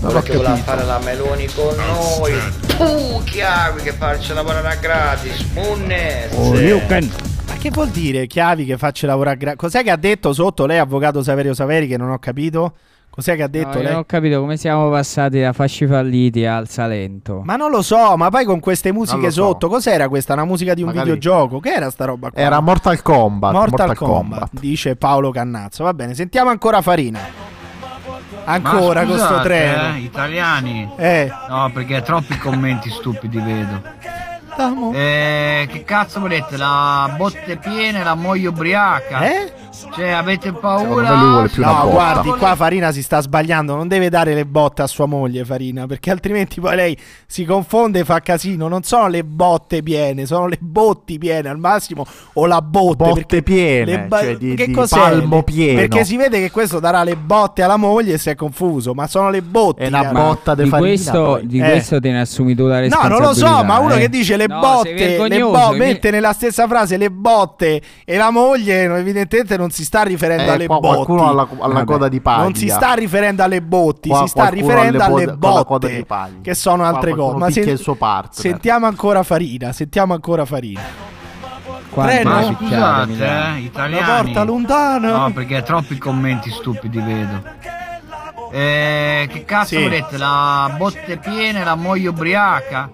[0.00, 0.70] Quello che voleva capito.
[0.70, 2.32] fare la Meloni con noi.
[2.76, 5.44] Tu chiavi che farci lavorare a gratis.
[5.52, 6.32] Munnes.
[6.32, 9.36] Oh, Ma che vuol dire chiavi che faccia lavorare?
[9.36, 12.74] gra- Cos'è che ha detto sotto lei, avvocato Saverio Saveri, che non ho capito?
[13.14, 13.92] Cos'è che ha No, detto io lei?
[13.92, 17.42] non ho capito come siamo passati da fasci falliti al Salento.
[17.44, 19.42] Ma non lo so, ma poi con queste musiche so.
[19.44, 20.32] sotto, cos'era questa?
[20.32, 21.60] Una musica di un Magari- videogioco?
[21.60, 22.40] Che era sta roba qua?
[22.42, 23.52] Era Mortal Kombat.
[23.52, 25.84] Mortal, Kombat, dice Paolo Cannazzo.
[25.84, 27.20] Va bene, sentiamo ancora Farina.
[28.46, 29.94] Ancora Ma con sto scusate, treno.
[29.94, 30.90] eh, italiani.
[30.96, 31.32] Eh.
[31.48, 33.80] No, perché troppi commenti stupidi vedo.
[34.92, 36.56] Eh, che cazzo volete?
[36.56, 39.20] La botte piena e la moglie ubriaca?
[39.22, 39.52] Eh?
[39.94, 41.14] Cioè, avete paura?
[41.14, 41.92] lui vuole più una No, botta.
[41.92, 43.74] guardi, qua Farina si sta sbagliando.
[43.74, 46.96] Non deve dare le botte a sua moglie, Farina, perché altrimenti poi lei
[47.26, 48.68] si confonde e fa casino.
[48.68, 53.04] Non sono le botte piene, sono le botti piene al massimo o la botte.
[53.04, 54.96] Botte piene, le ba- cioè di- che di cos'è?
[54.96, 55.80] palmo pieno.
[55.80, 59.06] Perché si vede che questo darà le botte alla moglie e si è confuso, ma
[59.08, 59.82] sono le botte.
[59.84, 60.12] È una cara.
[60.12, 60.78] botta di farina.
[60.88, 61.64] questo, di Eh.
[61.68, 63.22] questo te ne assumi tu la No, responsabilità.
[63.24, 63.98] non lo so, ma uno eh.
[63.98, 64.92] che dice le No, botte,
[65.28, 69.63] le bo- mi- mette nella stessa frase le botte e la moglie, no, evidentemente non
[69.70, 70.94] si sta riferendo Eh, alle qua botti.
[70.94, 71.84] qualcuno alla, alla Vabbè.
[71.84, 72.42] coda di paglia.
[72.42, 75.94] Non si sta riferendo alle botti, Qua si sta riferendo alle alle la coda botte,
[75.96, 76.40] di paglia.
[76.42, 77.36] che sono altre cose.
[77.36, 78.32] Ma sen- il suo partner.
[78.34, 80.80] sentiamo ancora Farina, sentiamo ancora Farina.
[81.92, 82.30] Treno?
[82.30, 84.22] Ma scusate, eh, La italiani.
[84.32, 85.16] porta lontana.
[85.16, 87.42] No, perché troppi commenti stupidi vedo.
[88.50, 89.82] Eh, che cazzo Sì.
[89.82, 90.16] volete?
[90.16, 92.90] La botte piena e la moglie ubriaca?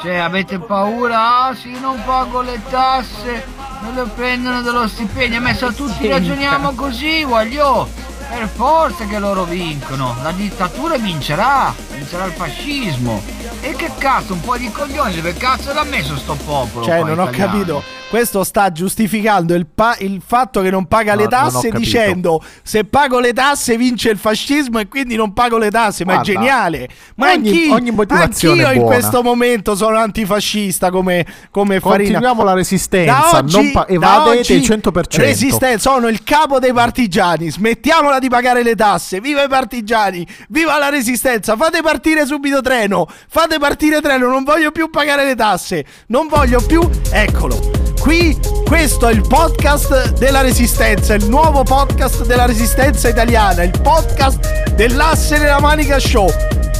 [0.00, 1.46] Cioè, avete paura?
[1.46, 3.46] Ah, sì, non pago le tasse,
[3.80, 5.40] me le prendono dello stipendio.
[5.40, 7.88] Ma se tutti ragioniamo così, voglio.
[8.30, 10.14] Per forza che loro vincono.
[10.22, 11.74] La dittatura vincerà.
[11.92, 13.20] Vincerà il fascismo.
[13.62, 16.84] E che cazzo, un po' di coglioni, dove cazzo l'ha messo sto popolo?
[16.84, 17.52] Cioè, qua non ho italiano?
[17.52, 17.82] capito.
[18.10, 22.42] Questo sta giustificando il, pa- il fatto che non paga le No, ho tasse dicendo
[22.64, 26.04] se pago le tasse vince il fascismo e quindi non pago le tasse.
[26.04, 26.88] Ma Guarda, è geniale.
[27.14, 31.98] Ma ogni- anch'io, ogni motivazione anch'io è in questo momento sono antifascista come, come Farina.
[32.18, 35.20] Continuiamo la resistenza, Da oggi- non pa- evadete il 100%.
[35.20, 37.48] Resistenza, sono il capo dei partigiani.
[37.48, 39.20] Smettiamola di pagare le tasse.
[39.20, 41.54] Viva i partigiani, viva la resistenza.
[41.56, 43.06] Fate partire subito treno.
[43.28, 44.28] Fate partire treno.
[44.28, 45.84] Non voglio più pagare le tasse.
[46.06, 46.88] Non voglio più.
[47.10, 47.70] Eccolo.
[48.00, 51.14] Qui, questo è il podcast della resistenza.
[51.14, 53.62] Il nuovo podcast della resistenza italiana.
[53.62, 56.30] Il podcast dell'asse nella manica show.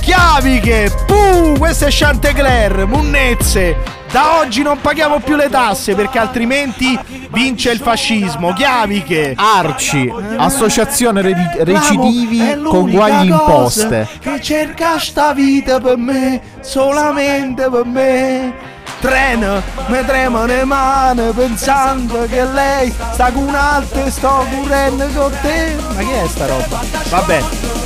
[0.01, 3.76] Chiaviche, puh, questo è Chantecler, Munnezze.
[4.11, 6.98] Da oggi non paghiamo più le tasse perché altrimenti
[7.30, 8.53] vince il fascismo.
[8.53, 9.34] Chiaviche.
[9.36, 14.09] Arci, associazione redi- recidivi con guagli imposte.
[14.18, 18.55] Che cerca sta vita per me, solamente per me.
[19.01, 25.07] Treno, mi tremano le mani pensando che lei sta con un altro e sto correndo
[25.14, 25.74] con te.
[25.94, 26.80] Ma che è sta roba?
[27.09, 27.40] Vabbè,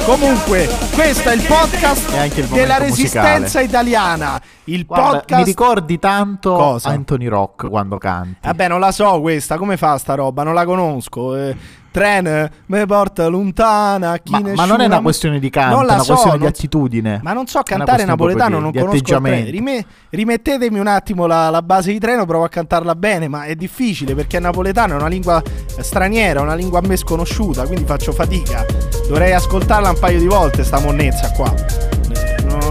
[0.07, 3.65] comunque, questo è il podcast anche il della resistenza musicale.
[3.65, 4.41] italiana.
[4.65, 5.41] Il Guarda, podcast.
[5.41, 6.89] mi ricordi tanto Cosa?
[6.89, 8.39] Anthony Rock quando canti.
[8.43, 10.43] Vabbè, non la so questa, come fa sta roba?
[10.43, 11.37] Non la conosco.
[11.37, 11.57] Eh,
[11.95, 14.19] tren mi porta lontana.
[14.19, 17.21] Chi Ma, ma non è una questione di canto, è una so, questione di attitudine.
[17.23, 19.51] Ma non so cantare napoletano, non conosco il treno.
[19.51, 23.55] Rime- rimettetemi un attimo la, la base di treno, provo a cantarla bene, ma è
[23.55, 25.41] difficile perché napoletano, è una lingua
[25.79, 28.67] straniera, una lingua a me sconosciuta, quindi faccio fatica.
[29.07, 31.94] Dovrei ascoltarla un paio di volte sta monnezza qua.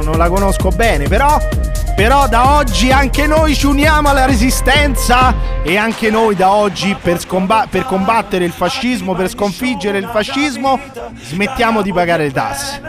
[0.03, 1.39] No- non la conosco bene, però
[1.95, 7.19] però da oggi anche noi ci uniamo alla resistenza e anche noi da oggi per,
[7.19, 10.79] scomba- per combattere il fascismo, per sconfiggere il fascismo,
[11.21, 12.81] smettiamo di pagare le tasse.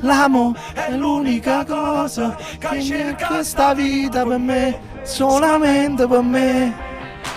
[0.00, 6.89] L'amo è l'unica cosa che cerca sta vita per me, solamente per me.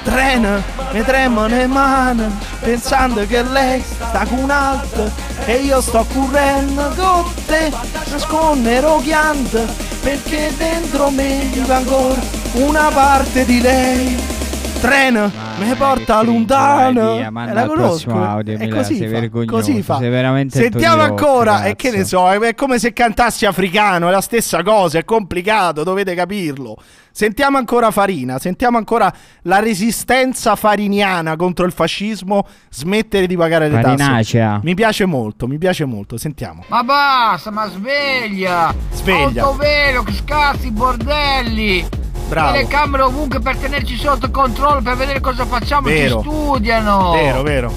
[0.04, 2.26] Trena, mi tremano le mani
[2.60, 5.10] pensando che lei sta con un altro
[5.46, 7.72] e io sto correndo con te,
[8.10, 9.66] nascondere chiante
[10.02, 12.20] perché dentro me vive ancora
[12.54, 14.43] una parte di lei.
[14.84, 17.18] Trena, mi porta lontano.
[17.32, 18.22] manda la conosco.
[18.22, 19.98] audio, È così sei fa, vergognoso, così fa.
[19.98, 24.20] sei veramente Sentiamo ancora, e che ne so, è come se cantassi africano, è la
[24.20, 26.76] stessa cosa, è complicato, dovete capirlo.
[27.14, 29.10] Sentiamo ancora Farina, sentiamo ancora
[29.44, 33.96] la resistenza fariniana contro il fascismo, smettere di pagare le tasse.
[34.04, 34.60] Farinacea.
[34.64, 36.66] Mi piace molto, mi piace molto, sentiamo.
[36.68, 38.76] Ma basta, ma sveglia!
[38.92, 39.44] Sveglia.
[39.44, 42.03] Autovelo, che scazzi, bordelli!
[42.34, 42.52] Bravo.
[42.54, 46.22] Telecamere ovunque per tenerci sotto controllo, per vedere cosa facciamo, Vero.
[46.24, 47.12] ci studiano!
[47.12, 47.72] Vero, vero.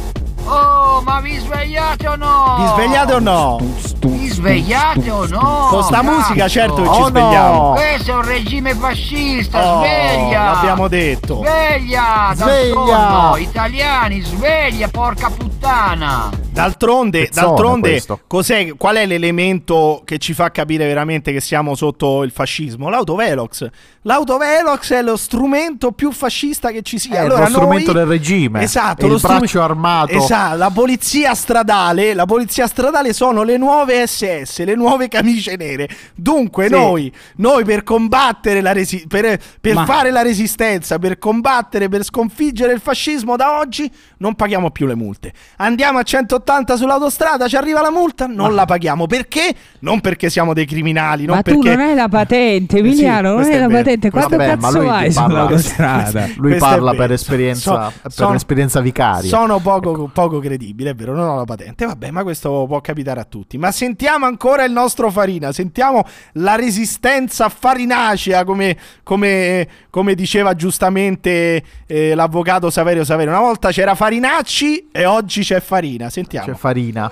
[0.49, 2.55] Oh, ma vi svegliate o no?
[2.59, 3.59] Vi svegliate o no?
[4.01, 5.67] Vi svegliate o no?
[5.71, 6.11] Con sta Cazzo.
[6.11, 7.07] musica certo che Oh, ci no.
[7.09, 7.71] svegliamo.
[7.73, 10.43] Questo è un regime fascista, Oh, sveglia!
[10.53, 11.39] L'abbiamo detto.
[11.45, 12.31] Sveglia!
[12.35, 13.33] Sveglia!
[13.39, 15.55] Italiani, sveglia, porca puttana!
[15.59, 22.23] D'altronde, Pezzone d'altronde cos'è, qual è l'elemento che ci fa capire veramente che siamo sotto
[22.23, 22.89] il fascismo?
[22.89, 23.67] L'autovelox.
[24.03, 27.15] L'autovelox è lo strumento più fascista che ci sia.
[27.17, 28.63] È allora lo strumento noi- del regime.
[28.63, 30.13] Esatto, È lo il strume- braccio armato.
[30.13, 35.89] Esatto, la polizia stradale, la polizia stradale sono le nuove SS, le nuove camicie nere.
[36.15, 36.73] Dunque Sì.
[36.73, 42.05] noi, noi per combattere la resi- per, per Ma- fare la resistenza, per combattere, per
[42.05, 45.33] sconfiggere il fascismo da oggi non paghiamo più le multe.
[45.59, 49.07] Andiamo a 180 180 sull'autostrada, ci arriva la multa, non la paghiamo.
[49.07, 49.55] Perché?
[49.81, 51.59] Non perché siamo dei criminali, non Ma perché...
[51.61, 53.83] tu non hai la patente, Emiliano, non questo hai è la vero.
[53.83, 54.11] patente.
[54.11, 56.29] Quanto Vabbè, cazzo parla- sull'autostrada?
[56.37, 59.29] Lui parla per esperienza, So- per sono- esperienza vicaria.
[59.29, 61.87] Sono poco, poco credibile, è vero, non ho la patente.
[61.87, 63.59] Vabbè, ma questo può capitare a tutti.
[63.59, 71.63] Ma sentiamo ancora il nostro Farina, sentiamo la resistenza farinacea, come, come- come diceva giustamente
[71.87, 73.33] eh, l'avvocato Saverio Saverio.
[73.33, 76.09] Una volta c'era Farinacci e oggi c'è Farina.
[76.11, 76.47] Sentiamo.
[76.47, 77.11] C'è farina.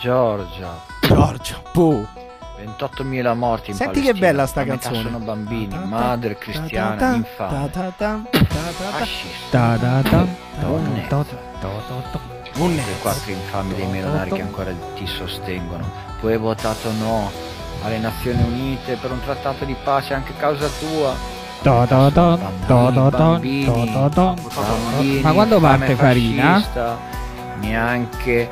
[0.00, 2.06] Giorgia, Giorgio, puh.
[2.60, 4.26] 28.000 morti in Senti che Palestina.
[4.26, 5.02] bella sta canzone.
[5.02, 8.46] sono bambini, madre cristiana, infame, ta ta ta ta
[8.78, 8.98] ta.
[8.98, 10.26] fascista, Ta ta ta,
[10.60, 11.06] donne.
[12.56, 15.84] Un quei quattro infami dei milionari che ancora ti sostengono.
[16.20, 17.30] Tu hai votato no
[17.82, 21.14] alle Nazioni Unite per un trattato di pace anche a causa tua.
[21.62, 26.62] Ta ta ta, Bambini, bambini, Ma quando parte Farina?
[27.60, 28.50] Neanche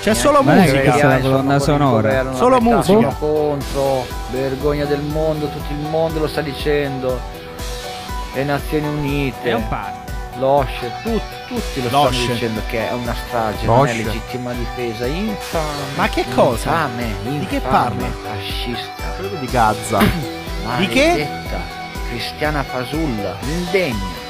[0.00, 1.06] C'è solo musica.
[1.06, 2.34] la colonna sonora.
[2.34, 3.08] Solo musica.
[3.18, 7.20] contro, vergogna del mondo, tutto il mondo lo sta dicendo.
[8.34, 10.12] Le Nazioni Unite, È un parto.
[10.38, 12.14] l'OSCE, tu- tutti lo L'OSCE.
[12.20, 14.04] stanno dicendo che è una strage, non è L'OSCE.
[14.04, 15.64] legittima difesa, infame.
[15.96, 16.70] Ma che cosa?
[16.70, 18.06] Infame, Di che infame, parla?
[18.34, 19.02] Fascista.
[19.16, 19.98] Quello di Gaza.
[20.78, 21.26] Di che?
[22.10, 24.26] Cristiana fasulla, indegna.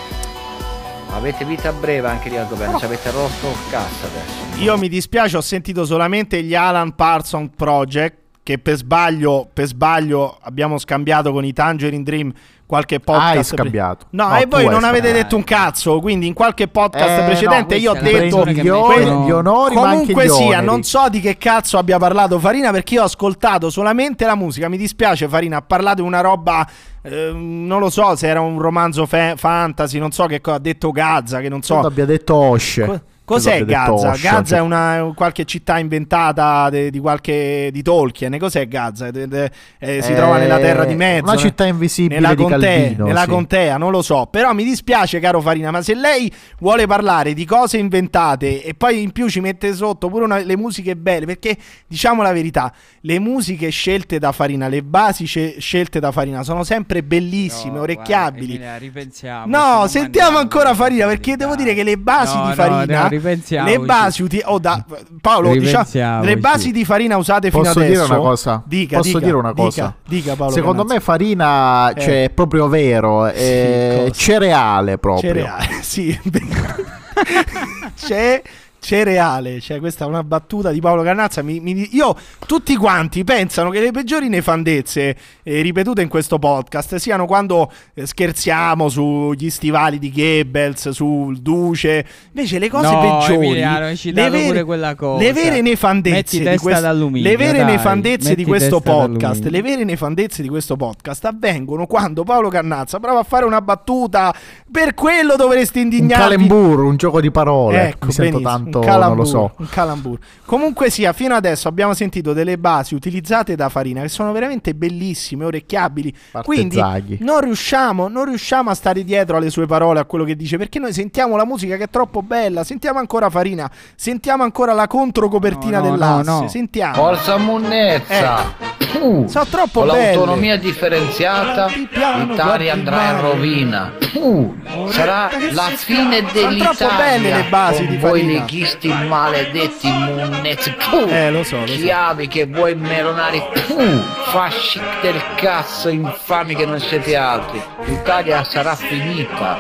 [1.11, 4.63] Avete vita breve anche lì al governo, ci avete rotto il cazzo adesso.
[4.63, 10.39] Io mi dispiace, ho sentito solamente gli Alan Parsons Project che per sbaglio, per sbaglio
[10.41, 12.33] abbiamo scambiato con i Tangerine Dream
[12.69, 13.37] qualche podcast.
[13.37, 14.07] Hai scambiato.
[14.11, 15.17] No, No, e voi non avete scambiato.
[15.17, 18.99] detto un cazzo, quindi in qualche podcast Eh, precedente no, io ho detto gli, onori,
[18.99, 23.01] mettono- gli onori, Comunque sia, non so di che cazzo abbia parlato Farina perché io
[23.01, 24.69] ho ascoltato solamente la musica.
[24.69, 26.69] Mi dispiace Farina, ha parlato di una roba
[27.01, 30.61] ehm, non lo so se era un romanzo fe- fantasy, non so che cosa ha
[30.61, 31.73] detto Gaza, che non so.
[31.75, 32.85] Credo abbia detto Osce.
[32.85, 33.01] Co-
[33.35, 34.11] Cos'è detto Gaza?
[34.11, 38.37] Osce, Gaza cioè- è una qualche città inventata de- di qualche di Tolkien.
[38.39, 39.11] Cos'è Gaza?
[39.11, 41.25] De- de- eh, si Eh, trova nella terra di mezzo.
[41.25, 43.29] una ne- città invisibile nella di contea, Calvino, nella sì.
[43.29, 44.27] contea, non lo so.
[44.31, 49.03] Però mi dispiace, caro Farina, ma se lei vuole parlare di cose inventate e poi
[49.03, 51.57] in più ci mette sotto pure una- le musiche belle, perché
[51.87, 52.73] diciamo la verità,
[53.03, 57.81] le musiche scelte da Farina, le basi ce- scelte da Farina sono sempre bellissime, No,
[57.83, 58.57] orecchiabili.
[58.57, 59.57] guarda, Emilia, ripensiamo.
[59.57, 63.77] No, sentiamo ancora Farina perché devo dire che le basi No, di Farina, no, ripensiamoci.
[63.79, 64.85] le basi uti- oh, da-
[65.21, 67.93] Paolo, diciamo, le basi di Farina usate fino Posso adesso.
[68.05, 68.63] dire una cosa?
[68.67, 69.95] Dica, Posso dica, dire una dica, cosa?
[70.07, 70.53] Dica, Paolo.
[70.53, 71.05] Secondo me Cannazzo.
[71.05, 72.01] farina Eh.
[72.01, 74.11] cioè, è proprio vero, è cosa?
[74.13, 75.31] cereale proprio.
[75.33, 76.19] cereale, sì.
[78.01, 78.43] C'è
[78.81, 81.43] cereale, cioè questa è una battuta di Paolo Cannazza.
[81.43, 82.17] Mi- mi- io,
[82.47, 88.07] tutti quanti pensano che le peggiori nefandezze eh, ripetute in questo podcast siano quando eh,
[88.07, 92.07] scherziamo sugli stivali di Goebbels, sul Duce.
[92.33, 95.23] Invece le cose No, peggiori, Emiliano, le pure quella cosa.
[95.23, 99.85] le vere nefandezze Metti di d'alluminio, le vere dai, nefandezze di questo podcast, le vere
[99.85, 104.35] nefandezze di questo podcast avvengono quando Paolo Cannazza prova a fare una battuta.
[104.71, 106.23] Per quello dovresti Un indignarti.
[106.25, 107.89] calembur, un gioco di parole.
[107.89, 109.53] Ecco, Mi sento benissimo, tanto, un calambur, non lo so.
[109.57, 110.19] Un calambur.
[110.45, 115.45] Comunque sia, fino adesso abbiamo sentito delle basi utilizzate da Farina che sono veramente bellissime,
[115.47, 116.15] orecchiabili.
[116.31, 117.19] Parte Quindi Zaghi.
[117.21, 120.79] non riusciamo, non riusciamo a stare dietro alle sue parole, a quello che dice, perché
[120.79, 122.65] noi sentiamo la musica che è troppo bella.
[122.65, 126.31] Sentiamo ancora Farina, sentiamo ancora la controcopertina No, no, dell'asse.
[126.31, 126.49] no, no.
[126.49, 126.95] Sentiamo.
[126.95, 128.78] Forza Munnezza!
[129.01, 130.13] Uh, Sono troppo con belle.
[130.15, 133.93] l'autonomia differenziata l'Italia andrà in rovina.
[134.15, 134.55] Uh,
[134.91, 136.39] sarà la fine scappa.
[136.39, 136.97] Sono troppo dell'Italia.
[136.97, 138.39] belle le basi di voi Farina.
[138.41, 140.75] leghisti maledetti Munnezza.
[140.91, 141.75] Uh, Eh, lo so, lo so.
[141.77, 143.43] Chiavi che voi melonari.
[143.69, 147.63] Uh, fasci del cazzo infami che non siete altri.
[147.85, 149.59] L'Italia sarà finita.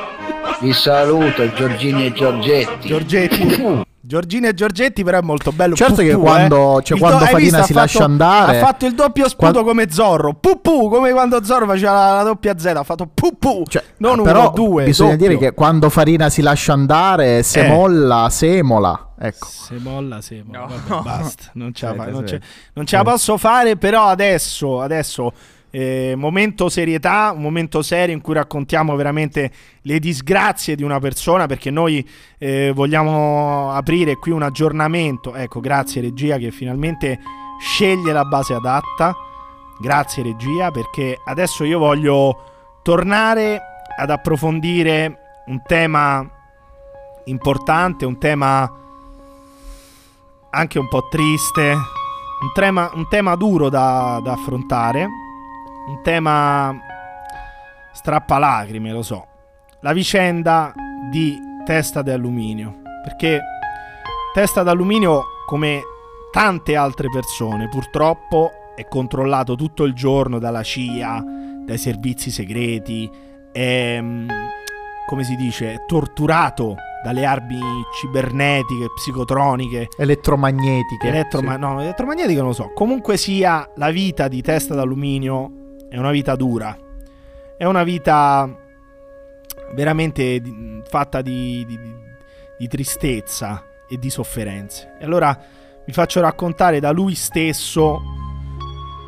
[0.60, 2.88] Vi saluto Giorgini e Giorgetti.
[2.88, 3.86] Giorgetti.
[4.08, 5.74] Giorgini e Giorgetti, però è molto bello.
[5.76, 6.82] Certo che Pupù, quando- eh.
[6.82, 9.64] cioè, quando hai Farina si Ha lascia fatto- andare- Ha fatto il doppio sputo Quando-
[9.64, 10.32] come Zorro.
[10.32, 12.64] Pupù, come quando Zorro faceva la, la doppia Z.
[12.64, 13.64] Ha fatto pupù.
[13.68, 14.84] Cioè, non però uno, due.
[14.84, 15.26] bisogna doppio.
[15.28, 17.68] dire che quando Farina si lascia andare, se Eh.
[17.68, 19.10] molla, semola.
[19.20, 19.46] Ecco.
[19.46, 20.58] Se molla, se molla.
[20.60, 20.66] No.
[20.86, 21.42] Vabbè, basta.
[21.52, 22.40] Non ce la, fa- non ce-
[22.72, 25.32] non ce la posso fare, però adesso, adesso
[25.70, 29.50] eh, momento serietà, un momento serio in cui raccontiamo veramente
[29.82, 32.06] le disgrazie di una persona, perché noi
[32.38, 35.34] eh, vogliamo aprire qui un aggiornamento.
[35.34, 37.18] Ecco, grazie regia che finalmente
[37.60, 39.14] sceglie la base adatta.
[39.80, 43.60] Grazie regia, perché adesso io voglio tornare
[43.96, 46.28] ad approfondire un tema
[47.24, 48.72] importante, un tema
[50.50, 55.08] anche un po' triste, un tema, un tema duro da, da affrontare,
[55.88, 56.78] un tema
[57.92, 59.26] strappalacrime, lo so.
[59.80, 60.72] La vicenda
[61.10, 63.40] di Testa d'Alluminio, perché
[64.34, 65.80] Testa d'Alluminio come
[66.30, 71.24] tante altre persone, purtroppo è controllato tutto il giorno dalla CIA,
[71.64, 73.10] dai servizi segreti,
[73.50, 74.28] è, mm,
[75.06, 77.58] come si dice, torturato dalle armi
[77.98, 81.08] cibernetiche, psicotroniche, Elettromagnetiche.
[81.08, 81.60] Elettroma- sì.
[81.60, 82.72] no, elettromagnetiche non lo so.
[82.74, 86.76] Comunque sia, la vita di testa d'alluminio è una vita dura.
[87.56, 88.48] È una vita
[89.74, 91.78] veramente di- fatta di, di-
[92.56, 94.94] di- tristezza e di sofferenze.
[94.98, 95.36] E allora
[95.84, 98.00] vi faccio raccontare da lui stesso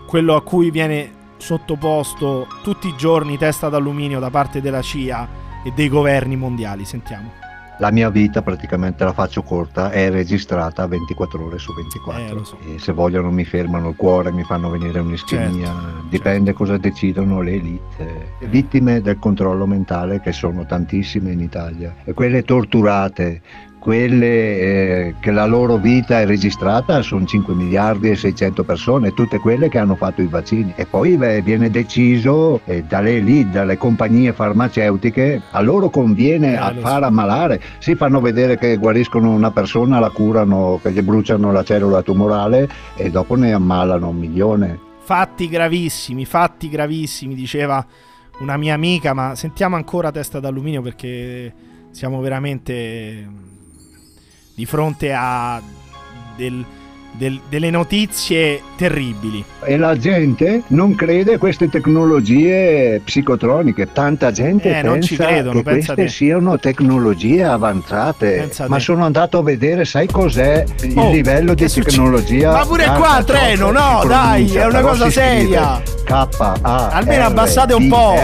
[0.06, 5.28] quello a cui viene sottoposto tutti i giorni testa d'alluminio da parte della CIA
[5.64, 6.84] e dei governi mondiali.
[6.84, 7.39] Sentiamo.
[7.80, 12.40] La mia vita praticamente la faccio corta, è registrata 24 ore su 24.
[12.40, 12.58] Eh, so.
[12.66, 17.40] E se vogliono mi fermano il cuore, mi fanno venire un'ischemia, Certo, dipende cosa decidono
[17.40, 18.34] le elite.
[18.40, 21.94] Vittime del controllo mentale che sono tantissime in Italia.
[22.04, 23.40] E quelle torturate,
[23.80, 29.38] quelle eh, che la loro vita è registrata sono 5 miliardi e 600 persone, tutte
[29.38, 30.72] quelle che hanno fatto i vaccini.
[30.76, 36.72] E poi beh, viene deciso eh, dalle lì, dalle compagnie farmaceutiche, a loro conviene a
[36.72, 37.60] lo far ammalare.
[37.78, 42.68] Si fanno vedere che guariscono una persona, la curano, che gli bruciano la cellula tumorale
[42.94, 44.78] e dopo ne ammalano un milione.
[45.00, 47.84] Fatti gravissimi, fatti gravissimi, diceva
[48.40, 51.52] una mia amica, ma sentiamo ancora testa d'alluminio perché
[51.90, 53.48] siamo veramente
[54.60, 55.58] di fronte a
[56.36, 56.66] del-
[57.12, 59.44] del- delle notizie terribili.
[59.64, 63.92] E la gente non crede a queste tecnologie psicotroniche.
[63.92, 66.08] Tanta gente Eh, pensa credono, che pensa queste te.
[66.08, 68.30] siano tecnologie avanzate.
[68.38, 68.82] Pensa Ma te.
[68.82, 72.52] sono andato a vedere, sai cos'è il Oh, livello di tecnologia?
[72.52, 75.82] Ma pure qua, treno, no, dai, è una cosa seria.
[76.04, 78.14] K-A Almeno abbassate un po'.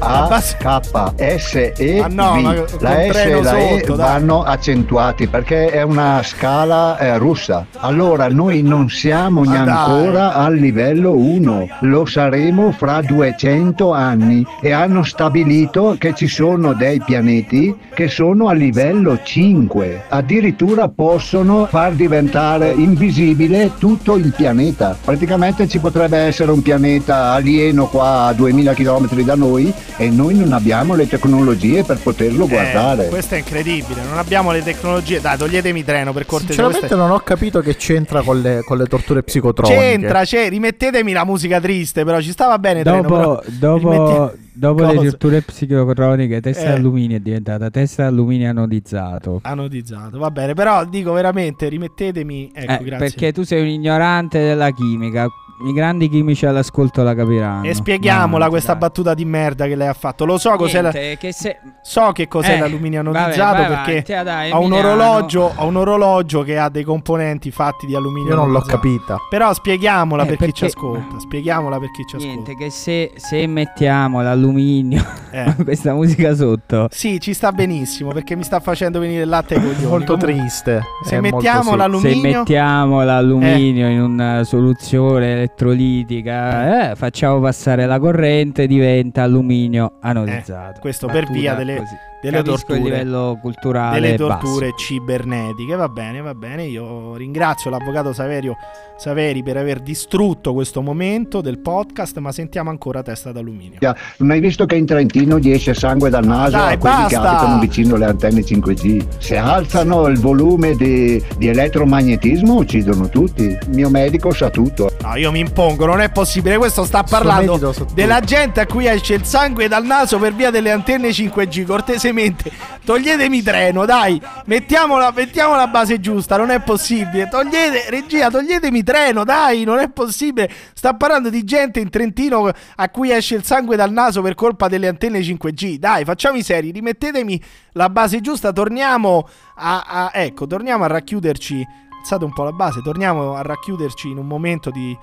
[0.00, 2.02] Abbass- K-S-E-V.
[2.02, 6.98] Ah, no, ma la col S e la E vanno accentuati perché è una scala
[6.98, 7.66] eh, russa.
[7.78, 15.02] Allora noi non siamo ancora al livello 1, lo saremo fra 200 anni e hanno
[15.02, 22.70] stabilito che ci sono dei pianeti che sono a livello 5, addirittura possono far diventare
[22.70, 24.96] invisibile tutto il pianeta.
[25.04, 30.34] Praticamente ci potrebbe essere un pianeta alieno qua a 2000 km da noi e noi
[30.36, 33.08] non abbiamo le tecnologie per poterlo Eh, guardare.
[33.08, 35.20] questo è incredibile, non abbiamo le tecnologie.
[35.20, 36.54] Dai, toglietemi treno per cortesia.
[36.54, 39.78] Sinceramente questa è- non ho capito che c'entra con le, con le torture psicotroniche.
[39.80, 44.38] C'entra, c'è, rimettetemi la musica triste, però ci stava bene treno, Dopo, però dopo, rimetti-
[44.52, 46.68] dopo le torture psicotroniche, testa Eh.
[46.70, 49.40] d'alluminio è diventata testa d'alluminio anodizzato.
[49.42, 50.18] anodizzato.
[50.18, 52.98] Va bene, però dico veramente, rimettetemi, ecco, Eh, grazie.
[52.98, 55.26] perché tu sei un ignorante della chimica.
[55.60, 57.64] I grandi chimici all'ascolto la capiranno.
[57.66, 58.80] E spieghiamola Avanti, questa dai.
[58.80, 60.24] battuta di merda che lei ha fatto.
[60.24, 64.14] Lo so cos'è la- Niente, che se- So che cos'è Eh, l'alluminio vabbè, anodizzato perché
[64.14, 68.30] ah, dai, ho un orologio, ho un orologio che ha dei componenti fatti di alluminio
[68.30, 69.16] Io non l'ho capita.
[69.28, 72.34] Però spieghiamola Eh, per chi ci perché- ascolta, spieghiamola per chi ci ascolta.
[72.34, 75.54] Niente, che se, se mettiamo l'alluminio, Eh.
[75.64, 79.86] questa musica sotto, Sì, ci sta benissimo perché mi sta facendo venire il latte coglioni.
[79.86, 80.82] Molto Comunque, triste.
[81.04, 81.76] Se È molto mettiamo sì.
[81.76, 89.94] l'alluminio se mettiamo l'alluminio in una soluzione elettrolitica, eh, facciamo passare la corrente, diventa alluminio
[90.00, 90.76] anodizzato.
[90.78, 91.94] Eh, questo per via delle- così.
[92.20, 92.78] Delle torture.
[92.78, 94.40] livello culturale delle basso.
[94.40, 95.74] torture cibernetiche.
[95.74, 96.64] Va bene, va bene.
[96.64, 98.56] Io ringrazio l'avvocato Saverio
[98.98, 103.78] Saveri per aver distrutto questo momento del podcast, ma sentiamo ancora testa d'alluminio.
[104.16, 107.08] Non hai visto che in Trentino gli esce sangue dal naso Dai, a quelli basta!
[107.08, 109.06] che abitano vicino alle antenne 5G?
[109.18, 113.44] Se alzano il volume di, di elettromagnetismo uccidono tutti.
[113.44, 114.90] Il mio medico sa tutto.
[115.00, 116.56] No, io mi impongo, non è possibile.
[116.56, 120.72] Questo sta parlando della gente a cui esce il sangue dal naso per via delle
[120.72, 121.64] antenne 5G.
[122.08, 122.50] Cortesemente,
[122.84, 124.20] toglietemi treno, dai.
[124.46, 127.28] Mettiamo la, mettiamo la base giusta, non è possibile.
[127.28, 130.50] Togliete, regia, toglietemi treno, dai, non è possibile.
[130.72, 134.68] Sta parlando di gente in Trentino a cui esce il sangue dal naso per colpa
[134.68, 135.76] delle antenne 5G.
[135.76, 137.42] Dai, facciamo i seri, rimettetemi
[137.72, 138.52] la base giusta.
[138.52, 141.66] Torniamo a, a- ecco, torniamo a racchiuderci.
[142.00, 144.96] Alzate un po' la base, torniamo a racchiuderci in un momento di,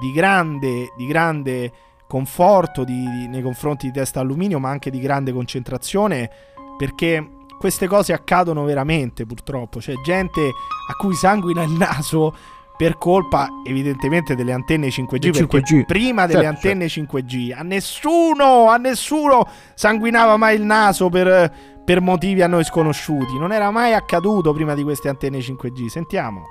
[0.00, 1.72] di grande, di grande
[2.08, 6.28] conforto di- di- nei confronti di testa alluminio, ma anche di grande concentrazione,
[6.76, 7.24] perché
[7.58, 9.78] queste cose accadono veramente, purtroppo.
[9.78, 12.34] C'è gente a cui sanguina il naso
[12.76, 15.84] per colpa evidentemente delle antenne 5G, Del perché 5G.
[15.84, 21.52] prima delle Certo, antenne 5G a nessuno, a nessuno sanguinava mai il naso per,
[21.88, 23.38] per motivi a noi sconosciuti.
[23.38, 25.86] Non era mai accaduto prima di queste antenne 5G.
[25.86, 26.42] Sentiamo.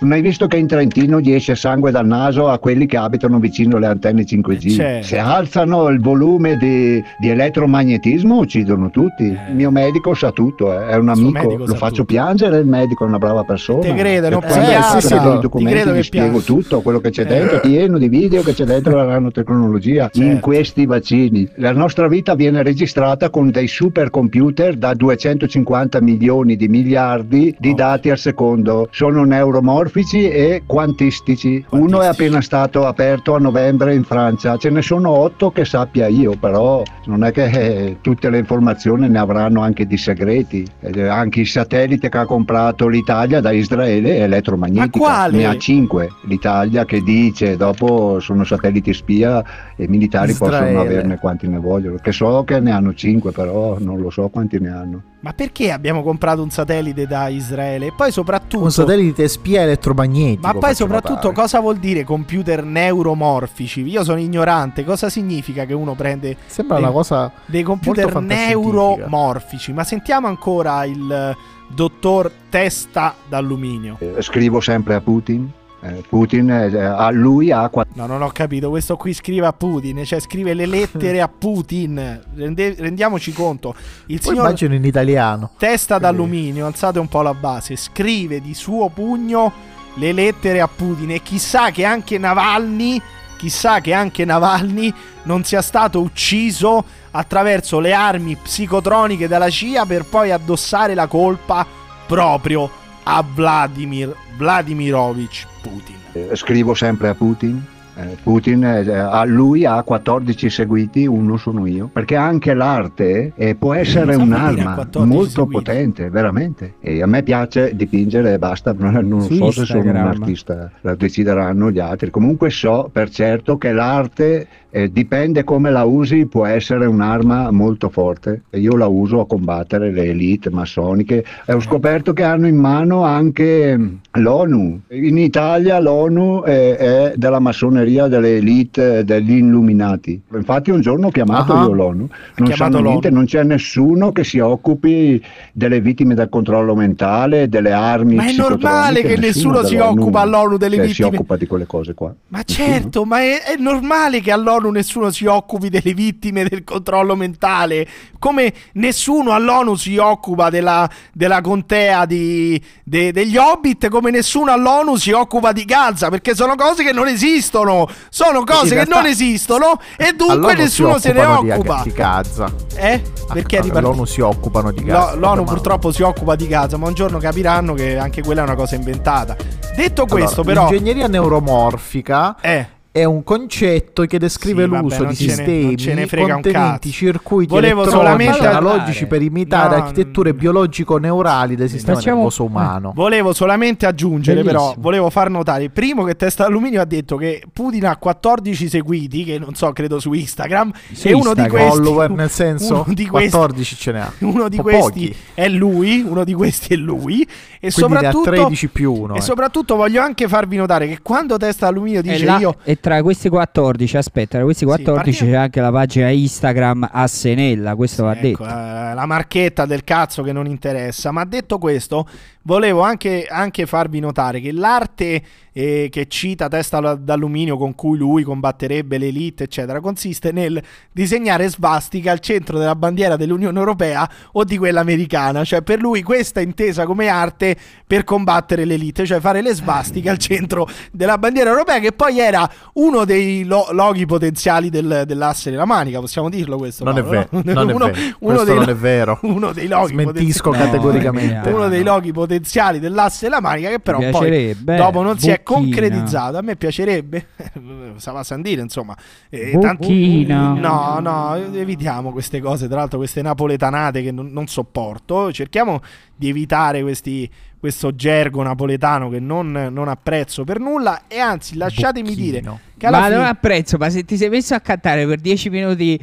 [0.00, 3.38] Non hai visto che in Trentino gli esce sangue dal naso a quelli che abitano
[3.38, 4.74] vicino alle antenne 5G?
[4.74, 5.06] Certo.
[5.06, 9.26] Se alzano il volume di, di elettromagnetismo uccidono tutti.
[9.26, 12.04] Il mio medico sa tutto, eh, è un amico, lo faccio tutto.
[12.06, 13.82] piangere, il medico è una brava persona.
[13.82, 17.10] Te credo, non hai sì, sì, i Ti documenti gli che spiego tutto, quello che
[17.10, 20.40] c'è dentro, pieno di video che c'è dentro la nanotecnologia in Certo.
[20.40, 21.48] questi vaccini.
[21.58, 28.08] La nostra vita viene registrata con dei supercomputer da 250 milioni di miliardi di dati
[28.10, 28.88] al secondo.
[28.90, 31.62] Sono neuromorfici e quantistici.
[31.70, 34.56] Uno è appena stato aperto a novembre in Francia.
[34.56, 39.08] Ce ne sono otto che sappia io, però non è che eh, tutte le informazioni
[39.08, 40.66] ne avranno anche di segreti.
[40.80, 45.06] Eh, anche il satellite che ha comprato l'Italia da Israele è elettromagnetica.
[45.06, 45.26] Ma?
[45.26, 49.44] Ne ha cinque l'Italia che dice dopo sono satelliti spia
[49.76, 50.78] e i militari possono Israele.
[50.78, 51.96] averne quanti ne vogliono.
[51.96, 55.02] Che so che ne hanno cinque, però non lo so quanti ne hanno.
[55.20, 57.86] Ma perché abbiamo comprato un satellite da Israele?
[57.86, 58.64] E poi soprattutto...
[58.64, 60.46] Un satellite spia elettromagnetico.
[60.46, 61.34] Ma poi soprattutto notare.
[61.34, 63.86] cosa vuol dire computer neuromorfici?
[63.86, 69.72] Io sono ignorante, cosa significa che uno prende Sembra dei, una cosa dei computer neuromorfici?
[69.72, 71.36] Ma sentiamo ancora il eh,
[71.68, 73.96] dottor Testa d'alluminio.
[73.98, 75.52] Eh, Scrivo sempre a Putin.
[75.82, 80.04] Eh, Putin, eh, a lui ha No, non ho capito, questo qui scrive a Putin,
[80.04, 82.20] cioè scrive le lettere a Putin.
[82.34, 83.74] Rende- rendiamoci conto.
[84.06, 85.52] Il Poi signor immagino in italiano.
[85.56, 89.52] Testa d'alluminio, alzate un po' la base, scrive di suo pugno
[89.94, 93.00] le lettere a Putin e chissà che anche Navalny,
[93.38, 100.04] chissà che anche Navalny non sia stato ucciso attraverso le armi psicotroniche della CIA per
[100.04, 101.66] poi addossare la colpa
[102.06, 102.70] proprio
[103.04, 105.96] a Vladimir Vladimirovich Putin.
[106.12, 107.62] eh, scrivo sempre a Putin.
[107.96, 113.54] Eh, Putin, eh, a lui ha 14 seguiti, uno sono io, perché anche l'arte eh,
[113.56, 115.52] può essere un'arma 14 molto seguiti?
[115.52, 116.74] potente, veramente.
[116.80, 120.94] E a me piace dipingere e basta, non, non so se sono un artista, lo
[120.94, 122.10] decideranno gli altri.
[122.10, 127.88] Comunque so per certo che l'arte eh, dipende come la usi, può essere un'arma molto
[127.88, 132.56] forte io la uso a combattere le elite massoniche e ho scoperto che hanno in
[132.56, 134.80] mano anche mm, l'ONU.
[134.90, 140.20] In Italia l'ONU è, è della massoneria delle elite eh, degli illuminati.
[140.34, 141.62] Infatti un giorno ho chiamato Ah.
[141.64, 142.88] io l'ONU, non sanno l'ONU.
[142.88, 145.20] niente, non c'è nessuno che si occupi
[145.52, 150.20] delle vittime del controllo mentale, delle armi Ma è normale che nessuno si dell'ONU occupa
[150.20, 151.08] all'ONU delle che vittime.
[151.08, 152.14] si occupa di quelle cose qua.
[152.28, 157.16] Ma certo, ma è, è normale che all'ONU nessuno si occupi delle vittime del controllo
[157.16, 157.88] mentale,
[158.18, 164.96] come nessuno all'ONU si occupa della, della contea di- de- degli Hobbit, come nessuno all'ONU
[164.96, 169.80] si occupa di Gaza, perché sono cose che non esistono, sono cose che non esistono
[169.96, 171.80] e dunque nessuno se ne occupano di- occupa.
[171.84, 172.52] Di Gaza.
[172.76, 173.00] Eh?
[173.32, 173.80] Perché è ripartito?
[173.80, 175.14] L'ONU si occupano di Gaza.
[175.14, 178.56] L'ONU purtroppo si occupa di Gaza, ma un giorno capiranno che anche quella è una
[178.56, 179.36] cosa inventata.
[179.76, 184.98] Detto questo, Allora, però, L'ingegneria neuromorfica eh, è un concetto che descrive Sì, vabbè, l'uso
[184.98, 191.54] non di sistemi ne contenenti circuiti Volevo elettronici solamente- analogici per imitare No, architetture biologico-neurali
[191.54, 192.92] del sistema Facciamo- nervoso umano.
[192.96, 194.82] Volevo solamente aggiungere, però, Bellissimo.
[194.82, 199.38] volevo far notare, primo che Testa Alluminio ha detto che Putin ha 14 seguiti, che
[199.38, 201.50] non so, credo su Instagram, Su e uno di Instagram.
[201.50, 201.76] questi...
[201.84, 204.12] Follower nel senso uno di questi, 14 ce ne ha.
[204.20, 205.16] uno di Po' questi pochi.
[205.34, 207.22] è lui, uno di questi è lui,
[207.60, 208.30] e Quindi ne ha soprattutto...
[208.30, 209.14] 13 più uno.
[209.14, 209.20] E eh.
[209.20, 212.56] soprattutto voglio anche farvi notare che quando Testa Alluminio E, dice là- io...
[212.64, 217.06] e tra questi 14, aspetta, tra questi 14 partiamo- c'è anche la pagina Instagram a
[217.06, 218.44] Senella, questo va Ecco, detto.
[218.44, 221.10] eh, la marchetta del cazzo che non interessa.
[221.10, 222.06] Ma detto questo,
[222.42, 225.22] volevo anche, anche farvi notare che l'arte
[225.52, 230.62] eh, che cita Testa d'alluminio con cui lui combatterebbe l'elite, eccetera, consiste nel
[230.92, 235.44] disegnare svastica al centro della bandiera dell'Unione Europea o di quella americana.
[235.44, 237.56] Cioè, per lui questa è intesa come arte
[237.86, 242.48] per combattere l'elite, cioè fare le svastiche al centro della bandiera europea, che poi era
[242.82, 246.84] uno dei lo- loghi potenziali del- dell'asse della manica, possiamo dirlo questo?
[246.84, 247.26] Non è no?
[247.30, 247.98] non è Uno- vero.
[247.98, 249.18] uno Questo dei non lo- è vero.
[249.30, 251.50] Uno dei loghi Smentisco potenziali- categoricamente.
[251.50, 255.30] No, uno dei loghi potenziali dell'asse della manica che però poi piacerebbe, dopo non si
[255.30, 257.26] è concretizzato a me piacerebbe
[257.96, 258.96] stava a San dire insomma
[259.28, 260.52] Eh, tanto- Bocchina.
[260.54, 265.80] no no evitiamo queste cose tra l'altro queste napoletanate che non, non sopporto cerchiamo
[266.16, 267.28] di evitare questi
[267.60, 272.60] questo gergo napoletano che non, non apprezzo per nulla e anzi lasciatemi dire Bocchino.
[272.78, 275.50] che alla Ma fine non apprezzo, ma se ti sei messo a cantare per 10
[275.50, 276.00] minuti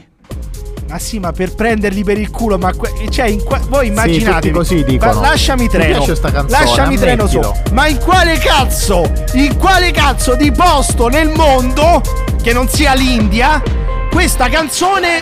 [0.89, 3.91] Ah sì, ma per prenderli per il culo, ma que- cioè in qua- voi Sì,
[3.91, 5.19] immaginate tutti così dicono.
[5.19, 5.97] lasciami Mi treno.
[5.97, 7.39] piace sta canzone, lasciami treno su.
[7.39, 7.73] ammettilo.
[7.73, 9.11] Ma in quale cazzo?
[9.33, 12.01] In quale cazzo di posto nel mondo
[12.41, 13.61] che non sia l'India
[14.09, 15.21] questa canzone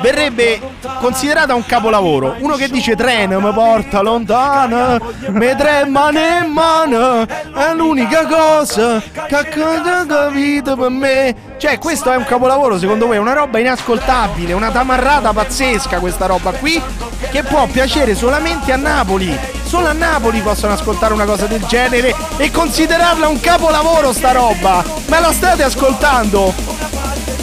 [0.00, 0.60] verrebbe
[1.00, 2.36] considerata un capolavoro.
[2.38, 9.34] Uno che dice treno mi porta lontano, me tremano in mano, è l'unica cosa che
[9.34, 11.34] ha capito per me.
[11.58, 13.10] Cioè, questo è un capolavoro, secondo?
[13.12, 16.80] È una roba inascoltabile, una tamarrata pazzesca questa roba qui,
[17.30, 19.36] che può piacere solamente a Napoli.
[19.64, 24.84] Solo a Napoli possono ascoltare una cosa del genere e considerarla un capolavoro sta roba.
[25.06, 26.52] Ma la state ascoltando?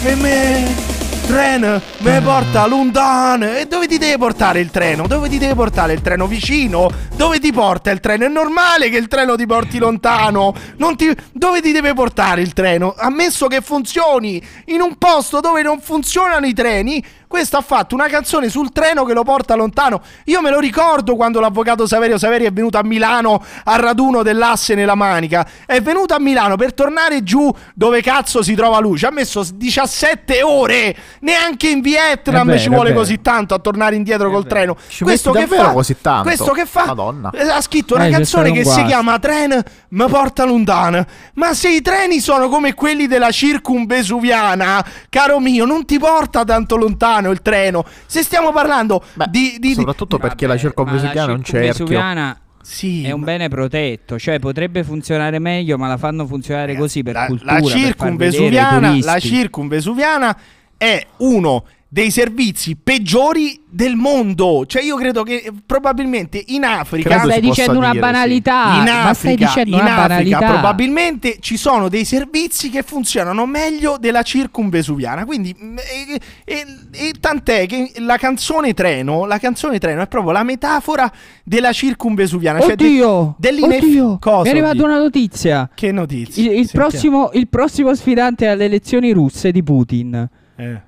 [0.04, 0.93] E me
[1.26, 3.46] treno mi porta lontano.
[3.56, 5.06] E dove ti deve portare il treno?
[5.06, 6.26] Dove ti deve portare il treno?
[6.26, 6.90] Vicino?
[7.16, 8.24] Dove ti porta il treno?
[8.24, 10.54] È normale che il treno ti porti lontano.
[10.76, 11.14] Non ti...
[11.32, 12.94] Dove ti deve portare il treno?
[12.96, 17.04] Ammesso che funzioni in un posto dove non funzionano i treni.
[17.34, 20.00] Questo ha fatto una canzone sul treno che lo porta lontano.
[20.26, 24.76] Io me lo ricordo quando l'avvocato Saverio Saveri è venuto a Milano al raduno dell'asse
[24.76, 25.44] nella manica.
[25.66, 28.98] È venuto a Milano per tornare giù dove cazzo si trova lui.
[28.98, 30.96] Ci ha messo 17 ore.
[31.24, 34.76] Neanche in Vietnam vero, ci vuole così tanto a tornare indietro col treno.
[34.88, 35.70] Ci Questo che fa?
[35.70, 36.24] così tanto?
[36.24, 36.84] Questo che fa?
[36.84, 37.30] Madonna.
[37.30, 39.58] Eh, Ha scritto una Eh, canzone che un si chiama Tren
[39.88, 41.02] mi porta lontano.
[41.34, 46.76] Ma se i treni sono come quelli della circumvesuviana, caro mio, non ti porta tanto
[46.76, 47.84] lontano il treno.
[48.06, 51.68] Se stiamo parlando di, di- di- Soprattutto perché la circonvesuviana è un cerchio.
[51.72, 57.02] Vesuviana Sì, è un bene protetto, cioè potrebbe funzionare meglio, ma la fanno funzionare così
[57.02, 57.52] per la, cultura.
[57.54, 60.36] la circumvesuviana, la circumvesuviana
[60.76, 61.64] è uno
[61.94, 64.64] dei servizi peggiori del mondo.
[64.66, 67.18] Cioè, io credo che eh, probabilmente in Africa.
[67.18, 68.78] Ma stai dicendo una banalità.
[68.78, 70.38] In ma stai Africa, dicendo in una Africa banalità.
[70.54, 75.24] probabilmente ci sono dei servizi che funzionano meglio della circumvesuviana.
[75.24, 80.32] Quindi, mm, e, e- e tant'è che la canzone Treno, la canzone Treno è proprio
[80.32, 81.08] la metafora
[81.44, 82.58] della circumvesuviana.
[82.58, 83.36] cioè de- Oddio,
[84.18, 84.84] Cosa, mi è arrivata oddio?
[84.84, 85.70] una notizia.
[85.72, 86.42] Che notizia?
[86.42, 90.28] Il, il prossimo, il prossimo sfidante alle elezioni russe di Putin.
[90.56, 90.80] Eh.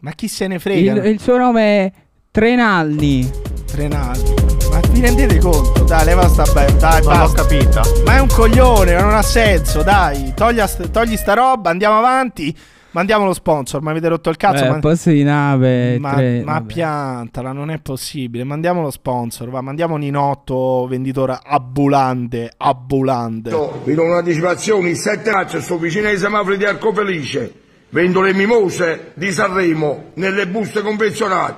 [0.00, 0.92] Ma chi se ne frega?
[0.92, 1.92] Il, il suo nome è
[2.30, 3.30] Trenalni.
[3.64, 4.34] Trenaldi.
[4.70, 5.84] Ma vi rendete conto?
[5.84, 6.72] Dai, leva sta bella.
[6.72, 7.42] Dai, Non l'ho basta.
[7.42, 7.82] capita.
[8.04, 9.82] Ma è un coglione, non ha senso.
[9.82, 12.54] Dai, togli, st- togli sta roba, andiamo avanti.
[12.90, 13.82] Mandiamo lo sponsor.
[13.82, 14.64] Mi avete rotto il cazzo.
[14.64, 14.78] Eh, ma...
[14.78, 15.98] posto di nave.
[15.98, 18.44] Ma, tre- ma piantala, non è possibile.
[18.44, 19.48] Mandiamo lo sponsor.
[19.50, 22.52] Va, mandiamo Ninotto, venditore ambulante.
[22.56, 23.50] Ambulante.
[23.84, 27.62] Vi do un'anticipazione, il 7 maggio sto vicino ai semafori di Arcofelice.
[27.94, 31.54] Vendo le mimose di Sanremo nelle buste confezionate.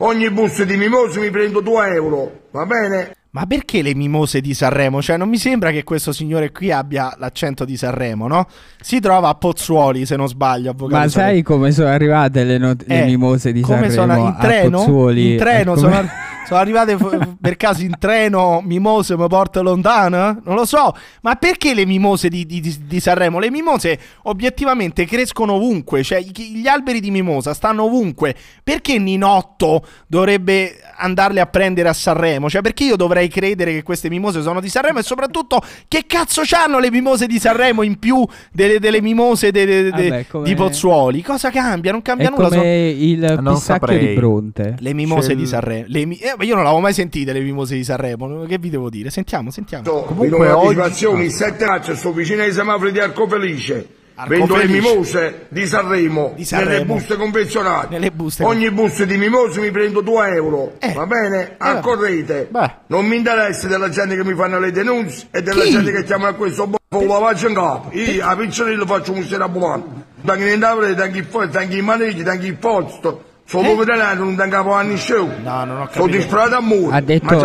[0.00, 3.12] Ogni busta di mimose mi prendo 2 euro, va bene?
[3.30, 5.00] Ma perché le mimose di Sanremo?
[5.00, 8.46] Cioè, non mi sembra che questo signore qui abbia l'accento di Sanremo, no?
[8.78, 11.00] Si trova a Pozzuoli, se non sbaglio, avvocato.
[11.00, 14.34] Ma sai come sono arrivate le, not- le Eh, mimose di come Sanremo sono in
[14.36, 14.78] a treno?
[14.78, 15.30] Pozzuoli?
[15.32, 16.08] In treno Eh, come- sono,
[16.48, 20.40] sono arrivate f- per caso in treno mimose mi porta lontana?
[20.44, 23.38] Non lo so, ma perché le mimose di, di- di- di Sanremo?
[23.38, 28.34] Le mimose obiettivamente crescono ovunque, cioè gli alberi di mimosa stanno ovunque.
[28.64, 32.48] Perché Ninotto dovrebbe andarle a prendere a Sanremo?
[32.48, 36.42] Cioè perché io dovrei credere che queste mimose sono di Sanremo e soprattutto che cazzo
[36.44, 40.44] c'hanno le mimose di Sanremo in più delle, delle mimose de- de- de- Vabbè, come-
[40.46, 41.22] di Pozzuoli?
[41.22, 41.92] Cosa cambia?
[41.92, 42.48] Non cambia È nulla.
[42.48, 44.06] sono- come il Non pistacchio saprei.
[44.08, 44.76] di Bronte.
[44.78, 45.84] le mimose C'è di il- Sanremo.
[45.88, 48.44] Le mi- eh, ma io non l'avevo mai sentite le mimose di Sanremo.
[48.46, 49.10] Che vi devo dire?
[49.10, 49.82] Sentiamo, sentiamo.
[49.82, 53.88] Do Comunque oggi- il 7 maggio sto vicino ai semafori di Arcofelice.
[54.26, 56.70] Vendo le mimose di Sanremo, Di Sanremo.
[56.72, 57.86] nelle buste confezionate.
[57.90, 60.92] Nelle buste Ogni busta di mimose mi prendo 2 euro, Eh.
[60.92, 61.54] va bene?
[61.56, 62.48] Accorrete.
[62.50, 62.70] Beh.
[62.88, 65.70] Non mi interessa della gente che mi fanno le denunce e della Chi?
[65.70, 67.90] gente che chiama questo boffo lavaggio in capo.
[67.96, 70.06] Io a piccerello faccio un mestiere ambulante.
[70.24, 73.22] Tanto niente avrete, tanto il fuoco, tanto i maneggi, tanto il posto.
[73.48, 74.14] Sono eh?
[74.14, 75.26] non tengo capo anni show.
[75.42, 76.16] No, non ho Sono capito.
[76.18, 76.94] disperato a muro.
[76.94, 77.36] Ha detto- È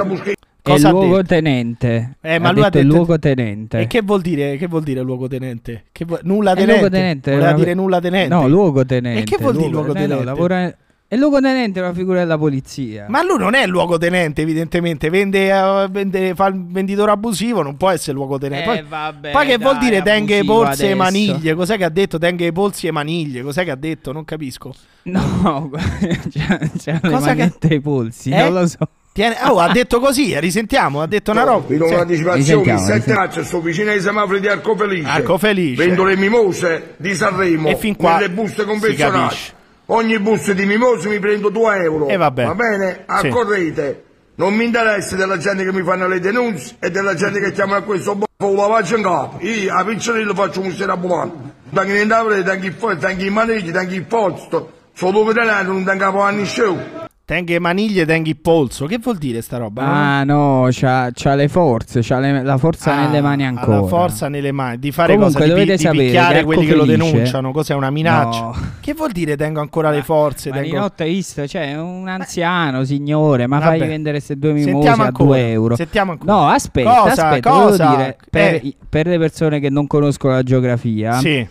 [0.69, 1.05] Cosa ha il detto?
[1.07, 2.17] luogotenente.
[2.21, 3.79] Eh, ma ha lui ha detto il detto- luogotenente.
[3.79, 4.57] E che vuol dire?
[4.57, 5.83] Che vuol dire luogotenente?
[5.91, 6.73] Che vuol- Nulla È tenente.
[6.79, 7.31] luogotenente.
[7.31, 8.33] Voleva una- dire nulla tenente.
[8.33, 9.19] No, luogotenente.
[9.21, 10.15] E che vuol dire luogo- luogotenente?
[10.15, 10.73] no, lavora-
[11.13, 13.05] È luogotenente, è una figura della polizia.
[13.07, 15.11] Ma lui non è il luogotenente, evidentemente.
[15.11, 18.63] Vende, eh, vende- fa il venditore abusivo, non può essere luogotenente.
[18.63, 21.53] Eh, Poi, vabbè, poi che vuol dai, dire tenga i polsi e maniglie?
[21.53, 22.17] Cos'è che ha detto?
[22.17, 23.43] Tenga i polsi e maniglie.
[23.43, 24.11] Cos'è che ha detto?
[24.11, 24.73] Non capisco.
[25.03, 25.69] No,
[26.33, 28.37] c'ha le Cosa che- ai polsi, Eh?
[28.49, 28.77] non lo so.
[29.11, 30.99] Tiene- Oh, ha detto così, eh, risentiamo.
[31.01, 31.67] Ha detto una roba.
[31.67, 33.19] Vi do un'anticipazione, il Risentiamo, 7 risentiamo.
[33.19, 35.07] maggio sto vicino ai semafori di Arcofelice.
[35.07, 35.85] Arcofelice.
[35.85, 39.61] Vendo le mimose di Sanremo E fin qua nelle buste capisce.
[39.87, 42.07] Ogni busta di mimose mi prendo 2 euro.
[42.07, 42.45] E vabbè.
[42.45, 43.05] Va bene?
[43.19, 43.27] Sì.
[43.27, 44.03] Accorrete.
[44.35, 47.75] Non mi interessa della gente che mi fanno le denunce e della gente che chiama
[47.75, 49.37] a questo boffo lavaggio in capo.
[49.41, 51.51] Io a piccerello faccio un mestiere ambulante.
[51.71, 54.71] Tanto niente avrete, tanto il fuoco, tanto i maneggi, tanto il posto.
[54.93, 56.79] Sono dove italiano, non tengo capo anni show.
[57.25, 58.85] Tenghe maniglie, tenghi il polso.
[58.85, 59.81] Che vuol dire sta roba?
[59.81, 63.79] Ah no, c'ha, c'ha le forze, c'ha le- la forza Ah, nelle mani ancora.
[63.79, 65.45] La forza nelle mani di fare Comunque, cosa?
[65.45, 67.51] Di, dovete di sapere picchiare che quelli che lo Felice- denunciano.
[67.53, 68.39] Cos'è una minaccia?
[68.41, 68.55] No.
[68.81, 70.49] Che vuol dire tengo ancora le forze?
[70.49, 71.47] Ma tengo- hai visto?
[71.47, 73.77] Cioè, un anziano, signore, ma Vabbè.
[73.77, 75.75] fai vendere queste due mimose a ancora, 2 euro.
[75.77, 76.33] sentiamo ancora.
[76.33, 77.27] No, aspetta, Cosa?
[77.27, 77.87] aspetta, Cosa?
[77.95, 78.75] dire, per, Eh.
[78.89, 81.47] per le persone che non conoscono la geografia, Sì.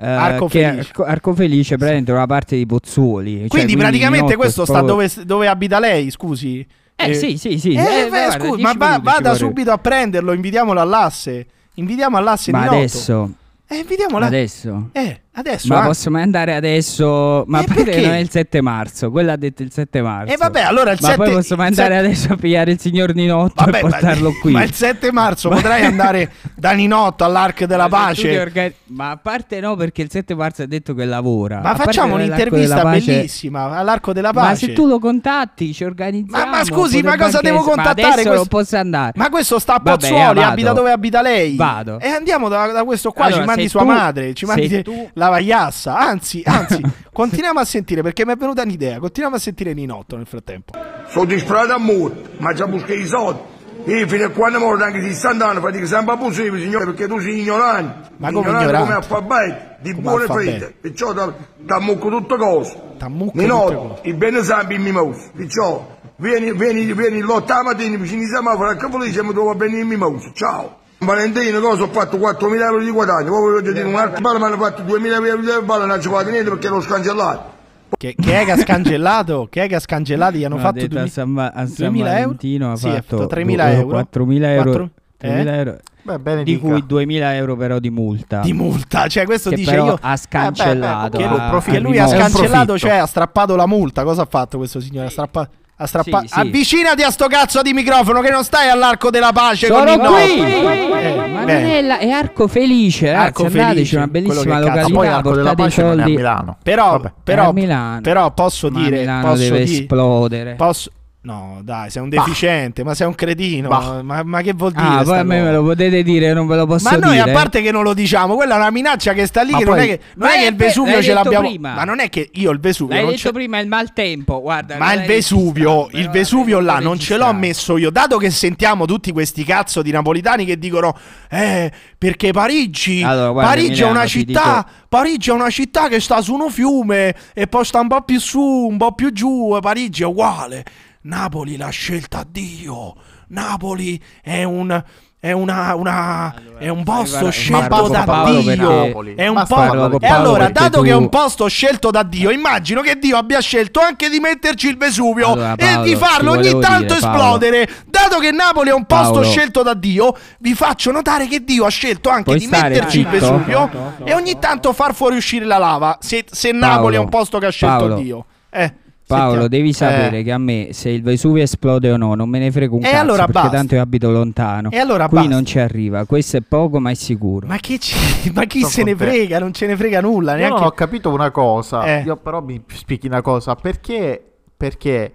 [0.00, 0.88] Eh, Arco che Felice.
[0.88, 3.38] Arco, Arco Felice praticamente è una parte di Pozzuoli.
[3.40, 6.66] cioè, Quindi praticamente questo sta dove, dove abita lei, scusi?
[6.96, 7.72] Eh, sì, sì, sì.
[7.72, 11.46] Eh, Eh, beh, guarda, scusi, 10 ma va- vada subito a prenderlo, invitiamolo all'asse.
[11.74, 12.76] Invitiamo all'asse Ma Ninotto.
[12.78, 13.30] adesso,
[13.68, 14.88] Eh, invitiamo adesso.
[14.92, 15.68] Eh, adesso.
[15.68, 15.86] Ma anche.
[15.88, 17.44] posso mai andare adesso?
[17.46, 19.10] Ma Eh, perché non è il 7 marzo?
[19.10, 20.32] Quello ha detto il 7 marzo.
[20.32, 22.80] E vabbè, allora il ma 7 poi posso mai andare 7 adesso a pigliare il
[22.80, 24.52] signor Ninotto Vabbè, e ma- portarlo qui?
[24.52, 28.38] Ma il 7 marzo potrai andare da Ninotto all'Arc della Ma Pace.
[28.40, 31.60] orga- Ma a parte no, perché il 7 marzo ha detto che lavora.
[31.60, 34.48] Ma A facciamo un'intervista Pace- bellissima all'Arco della Pace.
[34.48, 36.44] Ma se tu lo contatti, ci organizziamo.
[36.44, 38.02] Ma- ma scusi, ma cosa devo contattare?
[38.02, 39.12] Ma adesso Questo- non posso andare.
[39.14, 40.40] Ma questo sta a Vabbè, Pozzuoli, vado.
[40.42, 41.56] abita dove abita lei.
[41.56, 41.98] Vado.
[42.00, 45.28] E andiamo da, da questo qua, Allora, ci mandi sua madre, ci mandi tu- la
[45.28, 45.96] vagliassa.
[45.96, 46.80] Anzi, anzi,
[47.12, 48.98] continuiamo a sentire perché mi è venuta un'idea.
[48.98, 50.72] Continuiamo a sentire Ninotto nel frattempo.
[51.08, 53.58] Sono disperato a morte, ma già busca i soldi.
[53.84, 57.40] Io fino a quando morto anche 60 anni fatico sempre abusivo, signore, perché tu sei
[57.40, 58.10] ignorante.
[58.16, 60.74] Ma come ignorante come alfabeto, di Come buone fede.
[60.80, 62.82] Perciò da, da mucco tutte cose.
[62.98, 65.30] Tammucco tutte noto, il bene sempre in mimosa.
[65.34, 69.78] Perciò vieni, vieni, vieni l'otto mattina, vicini siamo a fare che felice, mi trovo bene
[69.78, 70.30] in mimosa.
[70.34, 70.78] Ciao.
[71.02, 74.44] Valentino, cosa ho fatto 4.000 euro di guadagno, poi voglio dire un altro ballo mi
[74.44, 77.58] hanno fatto 2.000 euro di ballo, non ci vado niente perché l'ho scancellato.
[77.96, 79.48] Che, che è che ha scangellato?
[79.50, 80.36] Che è che ha scangellato?
[80.36, 82.20] Gli hanno No, ha fatto detto a 2000 San, Va- a San 2000 euro?
[82.22, 83.98] Valentino ha Sì, fatto, fatto 3.000 eh, euro.
[83.98, 84.62] 4.000 euro.
[84.62, 84.90] Quattro-
[85.20, 85.56] 3.000 eh?
[85.56, 85.76] euro.
[86.02, 88.40] Beh, bene di cui 2.000 euro però di multa.
[88.40, 89.06] di multa.
[89.08, 89.98] Cioè, questo Che dice io.
[90.00, 91.18] ha scancellato.
[91.18, 92.78] Che, ha- lui, ha che lui ha scancellato, profitto.
[92.78, 94.02] cioè ha strappato la multa.
[94.04, 95.06] Cosa ha fatto questo signore?
[95.08, 95.50] Ha strappato.
[95.82, 96.26] Ha strappato.
[96.26, 96.38] Sì, sì.
[96.40, 100.12] Avvicinati a sto cazzo di microfono che non stai all'arco della pace con Sono Ninotto.
[100.12, 100.40] qui!
[100.40, 101.98] Eh, Ma non bene.
[101.98, 105.82] è, Arco Felice, ragazzi, Arco andateci, Felice, una bellissima Ma poi località, Arco della Pace
[105.82, 106.16] non è a soldi.
[106.16, 106.56] Milano.
[106.62, 107.12] Però, Vabbè.
[107.24, 108.00] però, È a Milano.
[108.02, 108.98] però posso Ma dire.
[108.98, 110.54] Milano posso deve dire- esplodere.
[110.54, 110.90] Posso.
[111.22, 113.68] No, dai, sei un deficiente, ma sei un cretino.
[113.68, 114.00] Bah.
[114.02, 114.86] Ma, ma che vuol dire?
[114.86, 117.30] Ah, poi a me me lo potete dire, non ve lo posso Ma noi dire.
[117.30, 119.50] a parte che non lo diciamo, quella è una minaccia che sta lì.
[119.52, 121.46] Ma Che non poi- è che, non Ma è che è il Vesuvio ce l'abbiamo.
[121.46, 121.74] prima.
[121.74, 122.94] Ma non è che io il Vesuvio.
[122.94, 124.78] L'hai non detto ce- prima il maltempo, guarda.
[124.78, 127.90] Ma non il Vesuvio, il Vesuvio là non ce l'ho messo io.
[127.90, 130.96] Dato che sentiamo tutti questi cazzo di napolitani che dicono,
[131.28, 135.88] eh, perché Parigi, Allora, guarda, Parigi è Emiliano, una città, dico- Parigi è una città
[135.88, 139.12] che sta su un fiume e poi sta un po' più su, un po' più
[139.12, 139.58] giù.
[139.60, 140.64] Parigi è uguale.
[141.02, 142.94] Napoli l'ha scelta Dio.
[143.28, 144.82] Napoli è un.
[145.22, 149.02] È, una, una- è un posto scelto da Paolo Dio.
[149.14, 149.62] È un po'.
[149.62, 153.18] E Paolo allora, dato che è tu- un posto scelto da Dio, immagino che Dio
[153.18, 157.00] abbia scelto anche di metterci il Vesuvio Allora, Paolo, e di farlo ogni tanto dire,
[157.00, 157.16] Paolo.
[157.18, 157.68] esplodere.
[157.86, 159.28] Dato che Napoli è un posto Paolo.
[159.28, 163.08] scelto da Dio, vi faccio notare che Dio ha scelto anche Puoi di metterci il
[163.10, 163.10] zitto?
[163.10, 163.70] Vesuvio
[164.02, 165.98] e ogni tanto far fuoriuscire la lava.
[166.00, 167.94] Se, se Napoli è un posto che ha scelto Paolo.
[167.96, 168.24] Dio.
[168.48, 168.72] Eh,
[169.16, 169.48] Paolo, sentiamo.
[169.48, 170.22] devi sapere Eh.
[170.22, 172.84] che a me se il Vesuvio esplode o no, non me ne frega un E
[172.84, 173.50] cazzo allora perché basta.
[173.56, 174.70] tanto io abito lontano.
[174.70, 175.30] E allora Qui basta.
[175.32, 177.46] non ci arriva, questo è poco ma è sicuro.
[177.46, 177.96] Ma, che ci-
[178.34, 179.04] ma chi Sono se ne te.
[179.04, 179.38] frega?
[179.38, 180.32] Non ce ne frega nulla.
[180.32, 180.64] Io Neanche...
[180.64, 181.84] ho capito una cosa.
[181.84, 182.02] Eh.
[182.06, 183.54] Io però mi spieghi una cosa.
[183.54, 184.22] Perché,
[184.56, 185.12] perché,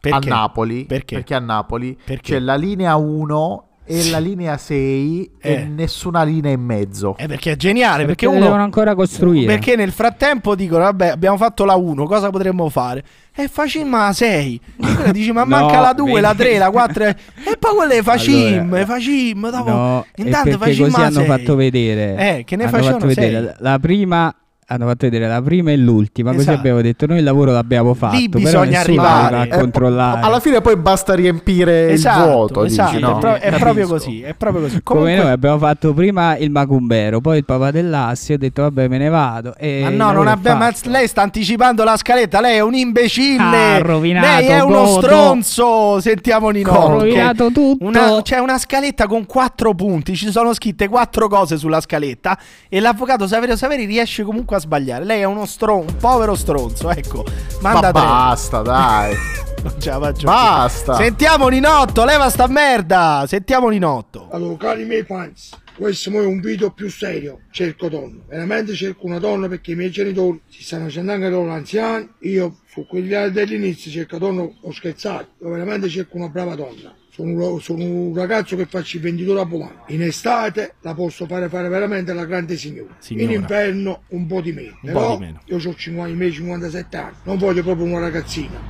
[0.00, 0.28] Perché?
[0.28, 0.84] a Napoli?
[0.84, 1.22] Perché?
[1.34, 2.34] a Napoli Perché?
[2.34, 4.10] c'è la linea 1 e Sì.
[4.10, 5.52] la linea 6 Eh.
[5.52, 7.16] e nessuna linea in mezzo.
[7.18, 8.04] Eh, perché è geniale.
[8.04, 8.44] Perché, Perché uno.
[8.44, 9.46] devono ancora costruire.
[9.46, 13.02] Perché nel frattempo dicono: Vabbè, abbiamo fatto la 1, cosa potremmo fare?
[13.34, 14.60] E facciamo la 6.
[15.06, 16.20] E dici: Ma No, manca la 2, vedi.
[16.20, 17.04] la 3, la 4.
[17.04, 17.16] E
[17.58, 19.50] poi quelle facim, Allora, facim.
[19.50, 21.26] Dopo, No, è intanto facim così hanno 6.
[21.26, 22.16] fatto vedere.
[22.38, 24.34] Eh, che ne hanno facevano fatto vedere la prima
[24.68, 26.58] hanno fatto vedere la prima e l'ultima, così Esatto.
[26.58, 29.34] abbiamo detto noi il lavoro l'abbiamo fatto, Lì bisogna arrivare.
[29.36, 30.20] va a Eh, controllare.
[30.26, 32.64] Alla fine poi basta riempire Esatto, il vuoto.
[32.64, 33.16] esatto, dici, no?
[33.16, 34.22] è, pro- è proprio così.
[34.22, 34.80] È proprio così.
[34.82, 38.88] Come Comunque- noi abbiamo fatto prima il Macumbero, poi il papà dell'Assi, ho detto vabbè
[38.88, 39.54] me ne vado.
[39.56, 40.58] E Ma no, non abbiamo.
[40.58, 42.40] Ma lei sta anticipando la scaletta.
[42.40, 43.74] Lei è un imbecille.
[43.74, 45.00] Ha rovinato, lei è uno godo.
[45.00, 46.00] stronzo.
[46.00, 46.72] Sentiamo Nino.
[46.72, 47.84] Ha rovinato tutto.
[47.84, 50.16] Una, c'è una scaletta con quattro punti.
[50.16, 52.36] Ci sono scritte quattro cose sulla scaletta.
[52.68, 55.04] E l'avvocato Saverio Saveri riesce comunque a sbagliare.
[55.04, 56.90] Lei è uno stronzo, un povero stronzo.
[56.90, 57.24] Ecco,
[57.60, 58.02] Ma manda tre.
[58.02, 59.14] basta, dai.
[59.66, 60.26] Non ce la faccio più.
[60.28, 60.94] Basta.
[60.94, 62.04] Sentiamo Ninotto.
[62.04, 63.24] Leva sta merda.
[63.26, 64.28] Sentiamo Ninotto.
[64.30, 67.40] Allora, cari miei fans, questo mo è un video più serio.
[67.50, 68.20] Cerco donna.
[68.28, 72.08] Veramente cerco una donna perché i miei genitori si stanno facendo anche loro anziani.
[72.20, 75.30] Io su quegli anni dell'inizio cerco donna, ho scherzato.
[75.42, 76.94] Io veramente cerco una brava donna.
[77.16, 79.90] Sono un, sono un ragazzo che faccio il venditore ambulante.
[79.94, 82.94] In estate la posso fare fare veramente la grande signora.
[82.98, 83.24] Signora.
[83.24, 84.76] In inverno un po' di meno.
[84.82, 85.40] Un po' Però di meno.
[85.46, 87.14] io ho 50, i miei 57 anni.
[87.22, 88.60] Non voglio proprio una ragazzina.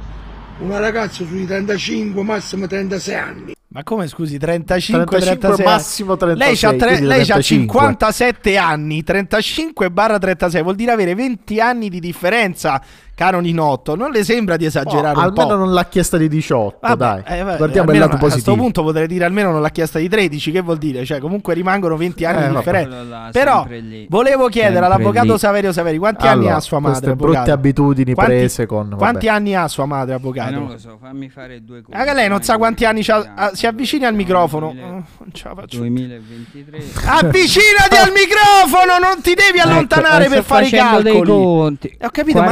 [0.61, 3.55] una ragazza sui 35, massimo 36 anni.
[3.69, 7.79] Ma come scusi, 35, 35, 36 massimo 36, Lei, c'ha tre- lei c'ha 35.
[7.81, 12.81] 57 anni, 35 barra 36, vuol dire avere 20 anni di differenza,
[13.17, 13.97] caro Ninotto.
[13.97, 15.55] Non le sembra di esagerare Oh, un almeno po'?
[15.57, 17.23] non l'ha chiesta di 18, Vabbè, dai.
[17.39, 18.57] eh, vabbè, Guardiamo il lato A questo positivo.
[18.63, 21.05] punto potrei dire almeno non l'ha chiesta di 13, che vuol dire?
[21.05, 23.03] Cioè, comunque rimangono 20 anni Eh, di differenza.
[23.03, 24.07] Là, Però lì.
[24.09, 25.39] volevo chiedere Sempre all'avvocato lì.
[25.39, 26.99] Saverio Saveri quanti anni Allora, ha sua madre?
[26.99, 27.53] queste brutte avvocato?
[27.59, 28.97] abitudini Quanti- prese con- vabbè.
[28.97, 30.51] Quanti anni ha sua madre, Eh, avvocato?
[30.53, 31.97] non lo so, fammi fare due cose.
[31.99, 33.33] Ah, che lei non sa quanti anni c'ha.
[33.35, 34.67] ah, si avvicini al microfono.
[34.67, 35.79] Oh, non ce la faccio.
[35.79, 36.83] 2023.
[37.07, 41.03] Avvicinati al microfono, non ti devi allontanare Ecco, per fare i calcoli.
[41.03, 41.97] dei conti.
[42.03, 42.47] Ho capito, ma-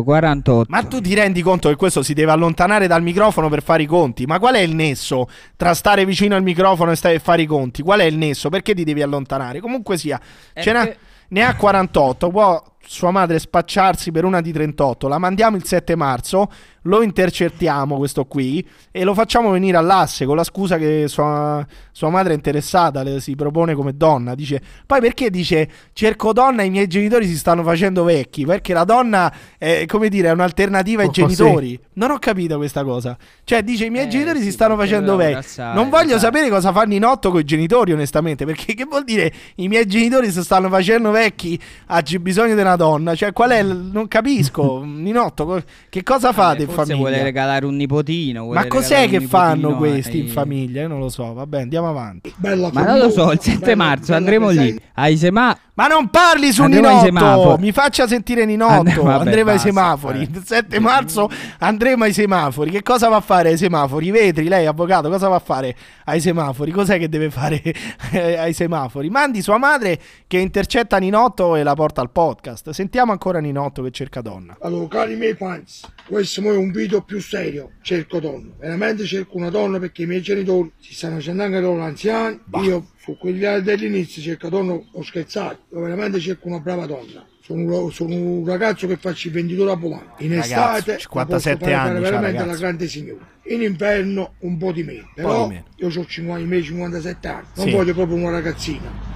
[0.00, 0.66] 48, 48.
[0.70, 3.86] Ma tu ti rendi conto che questo si deve allontanare dal microfono per fare i
[3.86, 4.24] conti?
[4.24, 7.82] Ma qual è il nesso tra stare vicino al microfono e stare- fare i conti?
[7.82, 8.48] Qual è il nesso?
[8.48, 9.60] Perché ti devi allontanare?
[9.60, 10.20] Comunque sia,
[10.54, 10.96] Eh, ce n'ha- che-
[11.28, 15.94] ne ha 48, può sua madre spacciarsi per una di 38, la mandiamo il 7
[15.96, 16.48] marzo,
[16.86, 22.08] lo intercettiamo questo qui e lo facciamo venire all'asse con la scusa che sua, sua
[22.10, 26.70] madre è interessata, le si propone come donna, dice, poi perché dice cerco donna, i
[26.70, 31.08] miei genitori si stanno facendo vecchi, perché la donna è come dire è un'alternativa ai
[31.08, 31.78] Oh, genitori.
[31.94, 33.16] Non ho capito questa cosa.
[33.44, 35.46] Cioè dice i miei Eh, genitori sì, si stanno facendo vecchi.
[35.58, 36.20] Non voglio esatto.
[36.34, 39.86] sapere cosa fanno in otto con i genitori onestamente, perché che vuol dire i miei
[39.86, 43.90] genitori si stanno facendo vecchi, oggi bisogno di una donna, cioè qual è il...
[43.92, 46.96] non capisco, Ninotto, co- che cosa fate in Forse famiglia?
[46.98, 48.44] vuole regalare un nipotino.
[48.44, 50.80] vuole Ma cos'è che fanno questi in ai- famiglia?
[50.82, 52.32] Io non lo so, vabbè, andiamo avanti.
[52.36, 54.78] Bella Ma non lo so, il 7 marzo andremo lì.
[54.94, 57.62] Ai sema- Ma non parli su Andremo ai Ninotto, semafori.
[57.62, 58.72] mi faccia sentire Ninotto.
[58.72, 60.18] Andremo- vabbè, andremo ai basta, semafori.
[60.18, 60.22] eh.
[60.22, 62.70] Il 7 marzo andremo ai semafori.
[62.70, 64.06] Che cosa va a fare ai semafori?
[64.06, 65.74] I vetri, lei avvocato, cosa va a fare
[66.04, 66.70] ai semafori?
[66.72, 67.62] Cos'è che deve fare
[68.10, 69.08] eh, ai semafori?
[69.08, 72.61] Mandi sua madre che intercetta Ninotto e la porta al podcast.
[72.70, 74.56] Sentiamo ancora Ninotto che cerca donna.
[74.60, 77.72] Allora, cari miei fans, questo è un video più serio.
[77.82, 78.50] Cerco donna.
[78.58, 82.40] Veramente cerco una donna perché i miei genitori si stanno facendo anche loro anziani.
[82.62, 85.58] Io su quegli anni dell'inizio cerco donna, ho scherzato.
[85.72, 87.26] Io veramente cerco una brava donna.
[87.44, 90.22] Sono, sono un ragazzo che faccio il venditore ambulante.
[90.22, 90.52] In Ragazzo,
[90.92, 92.52] estate 57 la posso fare anni c'ha, veramente ragazzo.
[92.54, 93.26] la grande signora.
[93.46, 95.02] In inverno un po' di meno.
[95.06, 95.64] po' Però di meno.
[95.74, 97.46] io ho 50, i miei 57 anni.
[97.56, 97.72] Non Sì.
[97.72, 99.11] voglio proprio una ragazzina.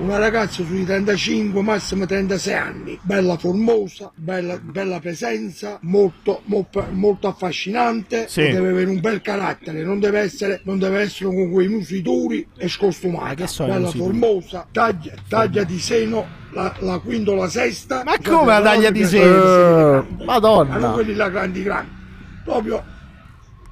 [0.00, 7.28] Una ragazza sui 35, massimo 36 anni, bella formosa, bella, bella presenza, molto, mo- molto
[7.28, 8.48] affascinante, Sì.
[8.48, 12.46] deve avere un bel carattere, non deve essere, non deve essere con quei musi duri
[12.56, 17.34] e scostumata, Ma che sono i bella formosa, taglia, taglia di seno, la, la quinto,
[17.34, 18.02] la sesta.
[18.02, 19.26] Ma come la taglia di seno?
[20.00, 20.24] grandi.
[20.24, 20.70] Madonna.
[20.70, 21.90] Ma non quelli là grandi grandi,
[22.42, 22.82] proprio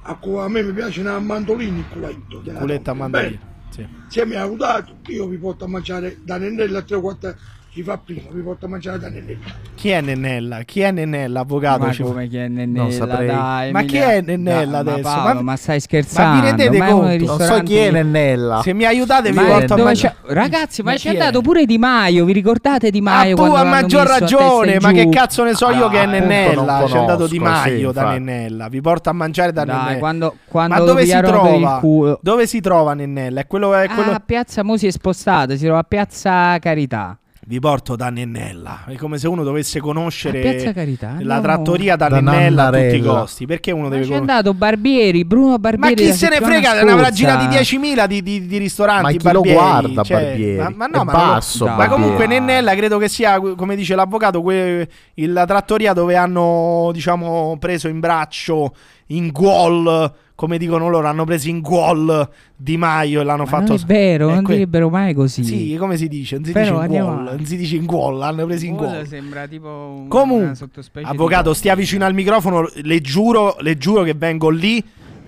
[0.03, 2.43] a, a me mi piace una mandolini il culetto.
[2.55, 3.07] Culetta a donna.
[3.07, 3.29] mandolino.
[3.39, 3.48] Bene.
[3.69, 3.87] Sì.
[4.07, 7.35] Se mi ha aiutato, io vi porto a mangiare da Nennella a 3-4
[7.79, 9.39] si fa prima, vi porto a mangiare da Nennella.
[9.75, 10.59] Chi è Nennella?
[10.63, 11.85] Chi è Nennella, avvocato?
[11.85, 13.05] Ma Ci fa- come chi è Nennella?
[13.05, 15.07] Dai, Ma chi è Nennella Dai, adesso?
[15.15, 16.29] Ma, Paolo, Ma- ma stai scherzando?
[16.35, 17.25] ma vi rendete Ma è conto?
[17.25, 18.61] Non so chi è Nennella.
[18.61, 20.15] Se mi aiutate vi Ma porto a mangiare.
[20.25, 21.19] c'è- Ragazzi, ma, Ma c'è chi è?
[21.19, 22.25] andato pure Di Maio.
[22.25, 23.35] Vi ricordate Di Maio?
[23.37, 26.05] Quando tu a maggior a ragione, ma che cazzo ne so io Ah, che è
[26.05, 26.79] Nennella?
[26.79, 28.09] non C'è andato Di Maio da.
[28.11, 28.67] Nennella.
[28.67, 29.97] Vi porta a mangiare da Dai, Nennella.
[29.99, 32.17] quando, quando ma dove si trova?
[32.21, 33.39] Dove si trova Nennella?
[33.39, 34.11] È quello, è quello...
[34.11, 37.17] Ah, a Piazza Mo si è spostato, si trova a Piazza Carità.
[37.49, 38.83] Vi porto da Nennella.
[38.85, 41.15] È come se uno dovesse conoscere A Piazza Carità?
[41.21, 41.41] la No.
[41.41, 43.47] trattoria da, Da Nennella a tutti i costi.
[43.47, 44.37] Perché uno Ma deve c'è conoscere?
[44.37, 45.95] andato Barbieri, Bruno Ma Barbieri.
[45.95, 46.83] chi la se ne frega?
[46.83, 49.01] Ne avrà girati 10.000 di, di- di ristoranti.
[49.01, 50.57] Ma chi lo Barbieri, guarda, cioè, Barbieri?
[50.57, 53.75] Ma, ma È no, ma, non lo- basso, ma comunque Nennella credo che sia, come
[53.75, 58.75] dice l'avvocato, que- la trattoria dove hanno diciamo preso in braccio
[59.07, 60.13] in gol.
[60.39, 63.73] Come dicono loro, hanno preso in gol Di Maio e l'hanno Ma fatto.
[63.73, 65.43] non è vero, Eh, non que- direbbero mai così.
[65.43, 66.35] Sì, come si dice?
[66.37, 67.23] Non si Però dice in gol.
[67.35, 68.17] Non si dice in gol.
[68.17, 69.05] L'hanno preso in gol.
[69.05, 70.53] sembra tipo Comunque,
[70.93, 72.69] di avvocato, stia vicino al microfono.
[72.73, 74.81] Le giuro, le giuro che vengo lì.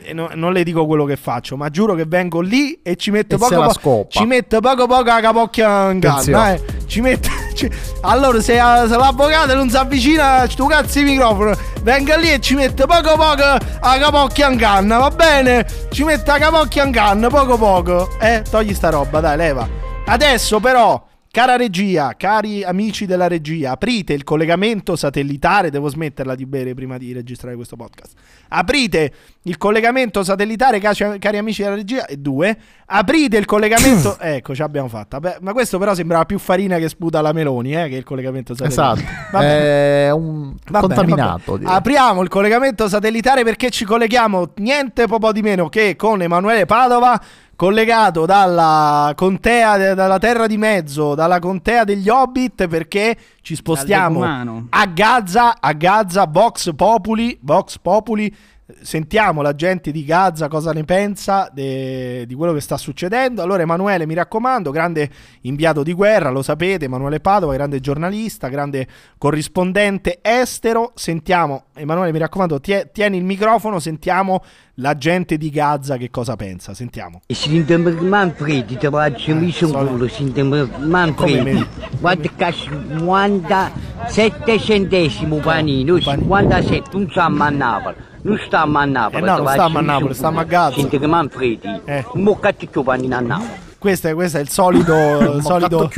[0.03, 3.11] E no- non le dico quello che faccio, ma giuro che vengo lì e ci
[3.11, 4.05] metto E poco po-.
[4.09, 5.97] Ci metto poco poco la capocchia in.
[5.97, 6.55] Attenzione.
[6.55, 6.61] Eh.
[6.91, 7.29] Ci metto.
[7.55, 11.55] ci- Allora, se, se l'avvocato non si avvicina, tu cazzo di microfono.
[11.83, 13.43] Venga lì e ci metto poco poco
[13.81, 15.65] la capocchia in canna, va bene?
[15.89, 18.09] Ci metto la capocchia in canna, poco poco.
[18.19, 19.65] Eh, togli sta roba, dai, leva.
[20.05, 21.01] Adesso però.
[21.33, 25.69] Cara regia, cari amici della regia, aprite il collegamento satellitare.
[25.69, 28.11] Devo smetterla di bere prima di registrare questo podcast.
[28.49, 29.13] Aprite
[29.43, 32.05] il collegamento satellitare, cari, cari amici della regia.
[32.05, 34.19] E due, aprite il collegamento.
[34.19, 35.21] ecco, ce l'abbiamo fatta.
[35.21, 38.53] Beh, ma questo però sembrava più farina che sputa la Meloni, eh, che il collegamento
[38.53, 38.99] satellitare.
[38.99, 39.37] Esatto.
[39.37, 41.57] È un Va contaminato.
[41.57, 41.71] bene.
[41.71, 47.17] Apriamo il collegamento satellitare perché ci colleghiamo niente po' di meno che con Emanuele Padova,
[47.61, 54.23] collegato dalla contea, dalla terra di mezzo, dalla contea degli Hobbit, perché ci spostiamo
[54.67, 58.35] a Gaza, a Gaza, Vox Populi, Vox Populi.
[58.81, 63.41] Sentiamo la gente di Gaza cosa ne pensa de- di quello che sta succedendo.
[63.41, 65.09] Allora, Emanuele, mi raccomando, grande
[65.41, 68.87] inviato di guerra, lo sapete, Emanuele Padova, grande giornalista, grande
[69.17, 70.91] corrispondente estero.
[70.95, 74.43] Sentiamo, Emanuele, mi raccomando, tie- tieni il microfono, sentiamo
[74.75, 76.73] la gente di Gaza che cosa pensa.
[76.73, 77.21] Sentiamo.
[77.27, 81.51] Sindemir Manfredi, te faccio mi Come Manfredi.
[81.51, 81.67] me?
[81.99, 89.23] Guarda che 57 centesimo panino, 57, non stiamo a Napoli, non stiamo a Napoli.
[89.23, 90.55] Eh no, te non faccio stiamo a mi Napoli, stiamo a culo.
[90.57, 90.73] Gaza.
[90.75, 92.05] Sindemir Manfredi, Eh.
[92.13, 93.69] un boccaccio panino a Napoli.
[93.81, 94.93] Questo è, questo è il solito,
[95.37, 95.89] il solito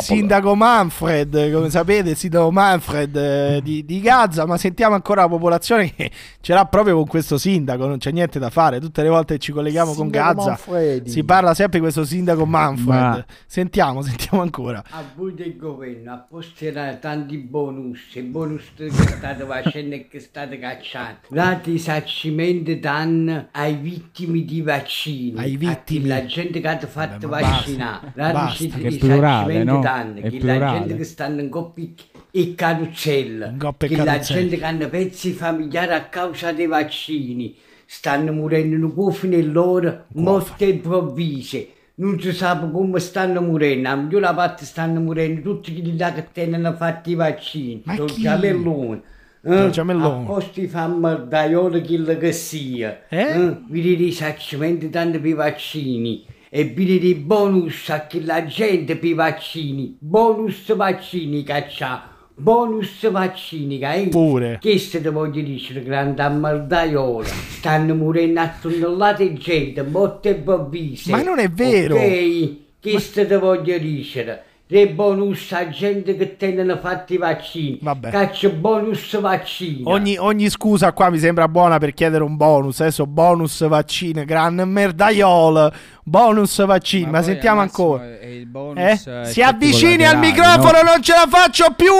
[0.00, 5.28] sindaco Manfred, come sapete, il sindaco Manfred eh, di, di Gaza, ma sentiamo ancora la
[5.28, 6.10] popolazione che
[6.40, 9.40] ce l'ha proprio con questo sindaco, non c'è niente da fare, tutte le volte che
[9.40, 11.10] ci colleghiamo con Sindaco Gaza Manfredi.
[11.10, 12.86] si parla sempre di questo sindaco Manfred.
[12.88, 14.82] Ma- Sentiamo, sentiamo ancora.
[14.88, 20.58] A voi del governo apposterà tanti bonus, i bonus che state facendo e che state
[20.58, 21.18] cacciando.
[21.28, 25.38] Date risarcimento danno ai vittime di vaccini.
[25.38, 28.12] Ai chi la gente che ha fatto Vabbè, ma vaccinare.
[28.14, 28.64] basta.
[28.78, 29.80] Che è plurale, no?
[29.80, 30.20] danno.
[30.20, 30.78] È la plurale.
[30.78, 31.88] gente che stanno in coppia
[32.30, 33.46] e carozzella.
[33.46, 37.56] In coppia e Chi la gente che hanno pezzi familiari a causa dei vaccini.
[37.84, 41.68] Stanno morendo in cuofi nell'ora, morte improvvise.
[41.94, 46.28] Non si sa come stanno morendo, a miglior parte stanno morendo tutti quelli là che
[46.32, 47.82] tengono fatti i vaccini.
[47.84, 48.22] Ma chi?
[48.22, 49.02] Giamellone.
[49.42, 50.22] Giamellone.
[50.22, 53.02] A posto di fare mardaiolo quello che sia.
[53.08, 53.58] Eh?
[53.68, 56.24] Vedi risarcimento tanto per i vaccini.
[56.54, 59.96] E vedi dei bonus a chi la gente per i vaccini.
[59.98, 62.10] Bonus vaccini caccia.
[62.34, 64.58] Bonus vaccini, che Pure.
[64.60, 67.24] Che se te voglio dire, grande ammardaiolo.
[67.24, 71.10] Stanno morendo a tonnellate di gente, morte improvvise.
[71.10, 71.94] Ma non è vero.
[71.94, 74.44] Ok, che se te voglio dire.
[74.72, 77.78] Dei bonus a gente che tengono fatti i vaccini.
[77.82, 78.08] Vabbè.
[78.08, 79.82] Caccia bonus vaccini.
[79.84, 82.80] Ogni, ogni scusa qua mi sembra buona per chiedere un bonus.
[82.80, 85.72] Adesso bonus vaccine, gran merdaiolo.
[86.04, 88.02] Bonus vaccini, ma, poi sentiamo ancora.
[88.18, 88.46] Eh?
[88.74, 90.90] eh, Si avvicini al microfono, no?
[90.90, 91.92] non ce la faccio più!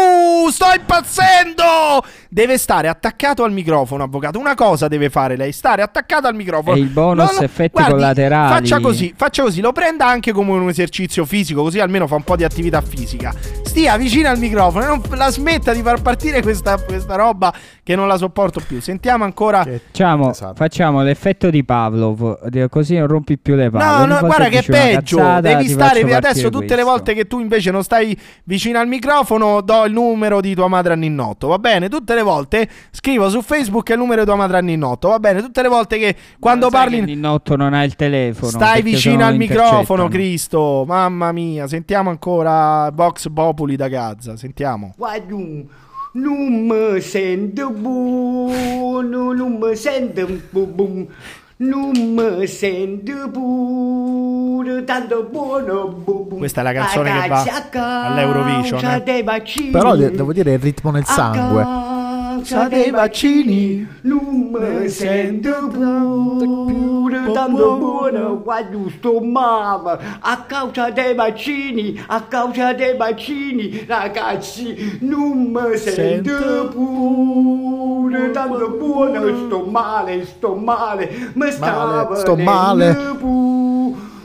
[0.50, 2.02] Sto impazzendo!
[2.28, 4.38] Deve stare attaccato al microfono, avvocato.
[4.40, 6.76] Una cosa deve fare lei, stare attaccato al microfono.
[6.76, 8.54] E il bonus effetti collaterali.
[8.54, 12.24] Faccia così, faccia così, lo prenda anche come un esercizio fisico, così almeno fa un
[12.24, 13.32] po' di attività fisica.
[13.62, 17.52] Stia vicino al microfono e non la smetta di far partire questa, questa roba
[17.82, 18.80] che non la sopporto più.
[18.80, 19.62] Sentiamo ancora.
[19.62, 20.54] Facciamo, Esatto.
[20.54, 23.84] facciamo l'effetto di Pavlov, così non rompi più le palle.
[23.84, 25.16] No, No, volta guarda che è peggio.
[25.16, 26.90] cazzata, Devi stare adesso tutte le questo.
[26.90, 30.92] volte che tu invece non stai vicino al microfono, do il numero di tua madre
[30.92, 31.48] a Ninnotto.
[31.48, 31.88] Va bene?
[31.88, 35.08] Tutte le volte scrivo su Facebook il numero di tua madre a Ninnotto.
[35.08, 35.40] Va bene?
[35.40, 38.50] Tutte le volte che quando Sai parli che Ninnotto non ha il telefono.
[38.50, 40.08] stai vicino al microfono.
[40.08, 40.84] Cristo.
[40.86, 44.36] Mamma mia, sentiamo ancora Vox Populi da Gaza.
[44.36, 44.92] Sentiamo.
[44.96, 45.34] Guarda,
[46.14, 51.06] non mi sento buono, non mi sento buono,
[51.62, 56.02] non mi sento pure tanto buono.
[56.36, 59.02] Questa è la canzone che va Ragazzi, a causa all'Eurovision, eh.
[59.02, 59.70] dei vaccini.
[59.70, 61.90] Però de- devo dire il ritmo nel sangue.
[62.42, 71.14] causa dei vaccini non mi sento pure tanto buono quando sto male a causa dei
[71.14, 80.54] vaccini a causa dei vaccini ragazzi non mi sento pure tanto buono sto male sto
[80.54, 82.96] male mi stava sto male.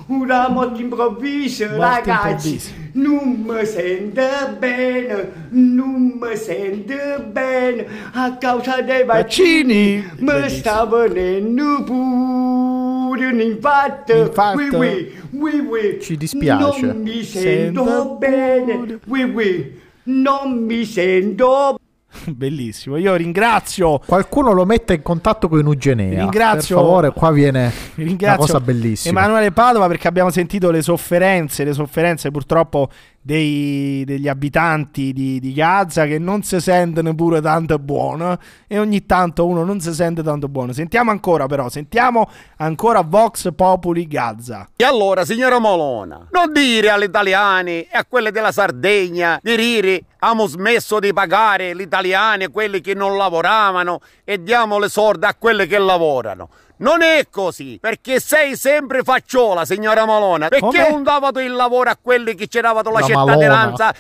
[0.08, 2.72] una morte improvvisa Morte ragazzi improvvisa.
[2.94, 4.22] non mi sento
[4.58, 6.96] bene, non mi sento
[7.30, 10.04] bene a causa dei vaccini.
[10.20, 14.16] Mi sta venendo pure un infarto.
[14.16, 14.78] Infarto?
[14.78, 16.02] Oui, oui, oui, oui.
[16.02, 16.86] Ci dispiace.
[16.86, 19.00] Non mi sento Sento bene.
[19.08, 19.80] Oui, oui.
[20.04, 21.78] Non mi sento
[22.28, 22.98] Bellissimo.
[22.98, 26.20] Io ringrazio Qualcuno lo mette in contatto con Ugenea.
[26.20, 29.20] Ringrazio- Per favore, qua viene Vi una cosa bellissima.
[29.20, 32.90] Emanuele Padova perché abbiamo sentito le sofferenze, le sofferenze purtroppo
[33.28, 38.38] dei- degli abitanti di, di Gaza che non si sentono pure tanto buono
[38.68, 40.72] e ogni tanto uno non si sente tanto buono.
[40.72, 44.70] Sentiamo ancora però, sentiamo ancora Vox Populi Gaza.
[44.78, 50.04] E allora, signora Molona, non dire agli italiani e a quelli della Sardegna di dire
[50.20, 55.36] abbiamo smesso di pagare gli italiani, quelli che non lavoravano e diamo le soldi a
[55.38, 56.48] quelli che lavorano.
[56.80, 60.48] Non è così, perché sei sempre facciola, signora Molona.
[60.48, 60.90] Perché Come?
[60.92, 63.94] non davate il lavoro a quelli che ci davano la, La cittadinanza?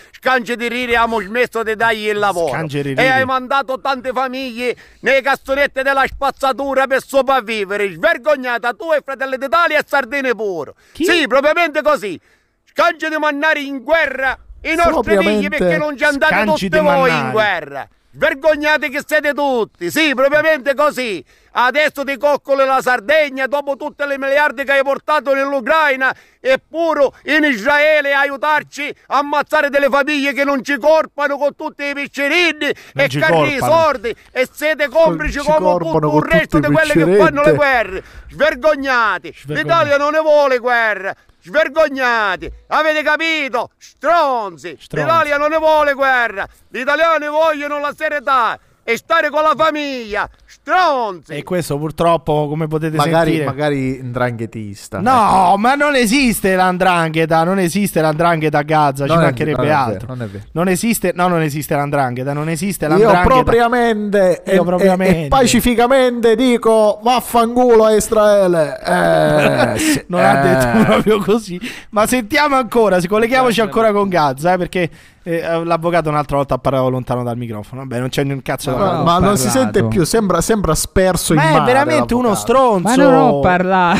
[0.57, 2.67] Rire, abbiamo smesso di dargli il lavoro.
[2.67, 7.91] E hai mandato tante famiglie nei cassonetti della spazzatura per sopravvivere.
[7.93, 10.73] Svergognata tu e Fratelli d'Italia e Sardine pure.
[10.91, 11.05] Chi?
[11.05, 12.19] Sì, propriamente così.
[12.65, 17.11] Scange di mandare in guerra i nostri figli perché non ci andate scangi tutti voi
[17.11, 17.87] in guerra.
[18.09, 21.23] Vergognate che siete tutti, sì, propriamente così.
[21.59, 27.45] Adesso ti coccoli la Sardegna dopo tutte le miliardi che hai portato nell'Ucraina eppure in
[27.45, 33.09] Israele aiutarci a ammazzare delle famiglie che non ci corpano con tutti i piccerini e
[33.09, 33.73] ci carri corpano.
[33.73, 37.53] sordi e siete complici Ci come tutto il resto di i quelli che fanno le
[37.53, 38.03] guerre.
[38.29, 39.35] Svergognati.
[39.47, 41.11] L'Italia non ne vuole guerra.
[41.41, 43.71] Svergognati, avete capito?
[43.77, 49.51] Stronzi, l'Italia non ne vuole guerra, gli italiani vogliono la serietà e stare con la
[49.53, 51.33] famiglia, stronzi.
[51.33, 53.45] E questo purtroppo, come potete Magari, sentire...
[53.45, 55.01] magari ndranghetista.
[55.01, 60.15] No, ma non esiste l'andrangheta, non esiste l'andrangheta a Gaza, Non ci mancherebbe vero, altro.
[60.15, 60.41] non.
[60.53, 63.23] Non esiste, no, non esiste l'andrangheta, non esiste Io l'andrangheta.
[63.27, 65.17] propriamente, e, Io propriamente.
[65.17, 68.79] e- e pacificamente dico vaffanculo a Israele.
[68.85, 70.47] Eh, sì, non ha eh.
[70.47, 71.59] detto proprio così.
[71.89, 74.89] Ma sentiamo ancora, si colleghiamoci ancora con Gaza, eh, perché
[75.35, 77.81] eh, l'avvocato un'altra volta ha parlato lontano dal microfono.
[77.81, 79.03] Vabbè, non c'è un cazzo da Ma, fare.
[79.03, 81.65] ma non si sente più, sembra, sembra sperso in Ma è mare.
[81.65, 82.47] veramente uno l'avvocato.
[82.53, 82.87] stronzo.
[82.87, 83.99] Ma non ho parlato.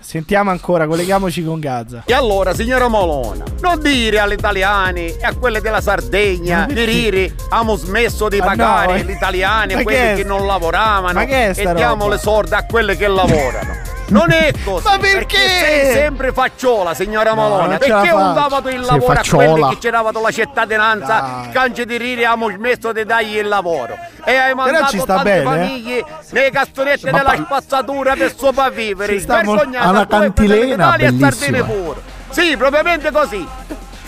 [0.00, 2.02] Sentiamo ancora, colleghiamoci con Gaza.
[2.04, 7.34] E allora, signora Molona, non dire agli italiani e a quelle della Sardegna di rire
[7.48, 9.04] abbiamo smesso di Ma pagare no, eh.
[9.04, 11.74] gli italiani Ma e che quelli è- che non lavoravano Ma che è sta e
[11.74, 13.96] diamo le sordi a quelli che lavorano.
[14.08, 14.84] Non è così.
[14.84, 15.36] Ma perché?
[15.36, 18.48] sei sempre facciola, signora No, ce la Perché non faccio.
[18.48, 21.48] davate il lavoro a quelli che davano la cittadinanza?
[21.52, 23.96] Canci di rire abbiamo smesso di dargli il lavoro.
[24.24, 25.44] E hai mandato ci sta tante bene, eh.
[25.44, 29.12] famiglie nei cassonetti Ma della pa- spazzatura per sopravvivere.
[29.14, 31.30] Ci sta mo- Vergognate Ha una a voi, cantilena d'Italia e bellissima.
[31.30, 32.00] Sardine pure.
[32.30, 33.48] Sì, propriamente così.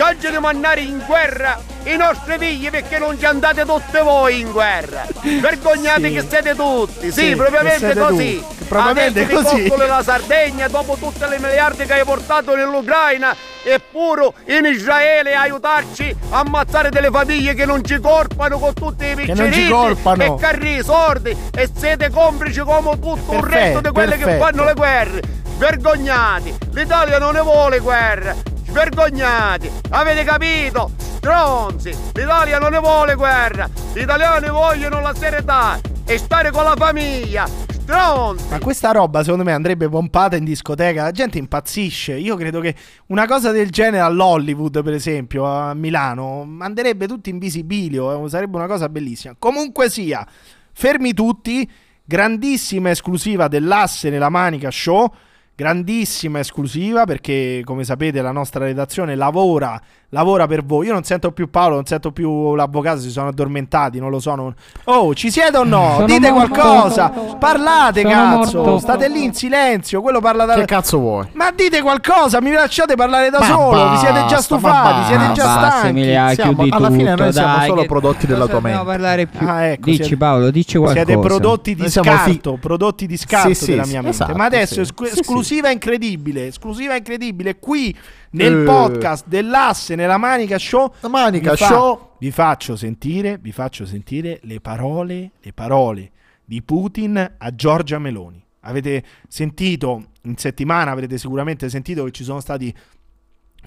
[0.01, 4.51] Canci di mandare in guerra i nostri figli perché non ci andate tutte voi in
[4.51, 5.05] guerra.
[5.43, 6.15] Vergognate Sì.
[6.15, 7.13] che siete tutti.
[7.13, 8.41] Sì, Sì, che propriamente così.
[8.41, 8.55] tutti.
[8.61, 9.63] Che propriamente Adesso così.
[9.69, 16.17] coccoli la Sardegna dopo tutte le miliardi che hai portato nell'Ucraina eppure in Israele aiutarci
[16.31, 20.25] a ammazzare delle famiglie che non ci corpano con tutti i colpano.
[20.25, 24.45] e carri sordi e siete complici come tutto il resto di quelli che perfetto.
[24.47, 25.21] fanno le guerre.
[25.59, 28.35] Vergognati, l'Italia non ne vuole guerra.
[28.73, 30.93] Vergognati, avete capito?
[30.97, 33.69] Stronzi, l'Italia non ne vuole guerra.
[33.93, 37.47] Gli italiani vogliono la serietà e stare con la famiglia.
[37.47, 38.47] Stronzi.
[38.49, 42.15] Ma questa roba secondo me andrebbe pompata in discoteca, la gente impazzisce.
[42.15, 42.77] Io credo che
[43.07, 48.57] una cosa del genere all'Hollywood, per esempio, a Milano, manderebbe tutti in visibilio, eh, sarebbe
[48.57, 49.35] una cosa bellissima.
[49.37, 50.25] Comunque sia,
[50.73, 51.69] fermi tutti,
[52.05, 55.13] grandissima esclusiva dell'asse nella manica show.
[55.61, 59.79] Grandissima esclusiva perché, come sapete, la nostra redazione lavora,
[60.11, 60.87] lavora per voi.
[60.87, 64.35] Io non sento più Paolo, non sento più l'avvocato, si sono addormentati, non lo so.
[64.35, 64.55] non-
[64.85, 65.93] Oh, ci siete o no?
[65.95, 66.49] Sono Dite morto.
[66.49, 67.09] qualcosa,
[67.39, 68.59] parlate, Sono cazzo.
[68.63, 68.79] morto.
[68.79, 70.01] State lì in silenzio.
[70.03, 70.55] Quello parla da.
[70.55, 71.27] Che cazzo vuoi?
[71.33, 73.91] Ma dite qualcosa, mi lasciate parlare da Ma solo.
[73.91, 75.89] vi siete già basta, stufati, ma siete già basta, stanchi.
[75.89, 78.91] Emilia, Siamo- alla fine tutto, noi siamo dai, solo prodotti della tua dobbiamo mente.
[78.91, 79.47] parlare più?
[79.49, 81.05] Ah, ecco, dici siete- Paolo, dici qualcosa.
[81.07, 84.17] Siete prodotti di siamo fi- scarto, prodotti di scarto Sì, sì, della sì, mia mente.
[84.17, 84.81] esatto, Ma adesso sì.
[84.81, 85.21] esclu- Sì, sì.
[85.21, 87.97] esclusiva incredibile, esclusiva incredibile qui
[88.33, 88.65] nel Eh.
[88.65, 90.93] podcast dell'asse nella manica show.
[91.01, 92.11] La manica vi fa- show.
[92.19, 96.11] Vi faccio sentire, vi faccio sentire le parole, le parole
[96.45, 98.43] di Putin a Giorgia Meloni.
[98.61, 102.75] Avete sentito in settimana, avrete sicuramente sentito che ci sono stati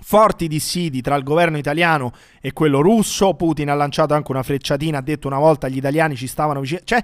[0.02, 2.12] forti dissidi tra il governo italiano
[2.42, 3.34] e quello russo.
[3.36, 6.82] Putin ha lanciato anche una frecciatina, ha detto una volta gli italiani ci stavano vicino.
[6.84, 7.04] Cioè,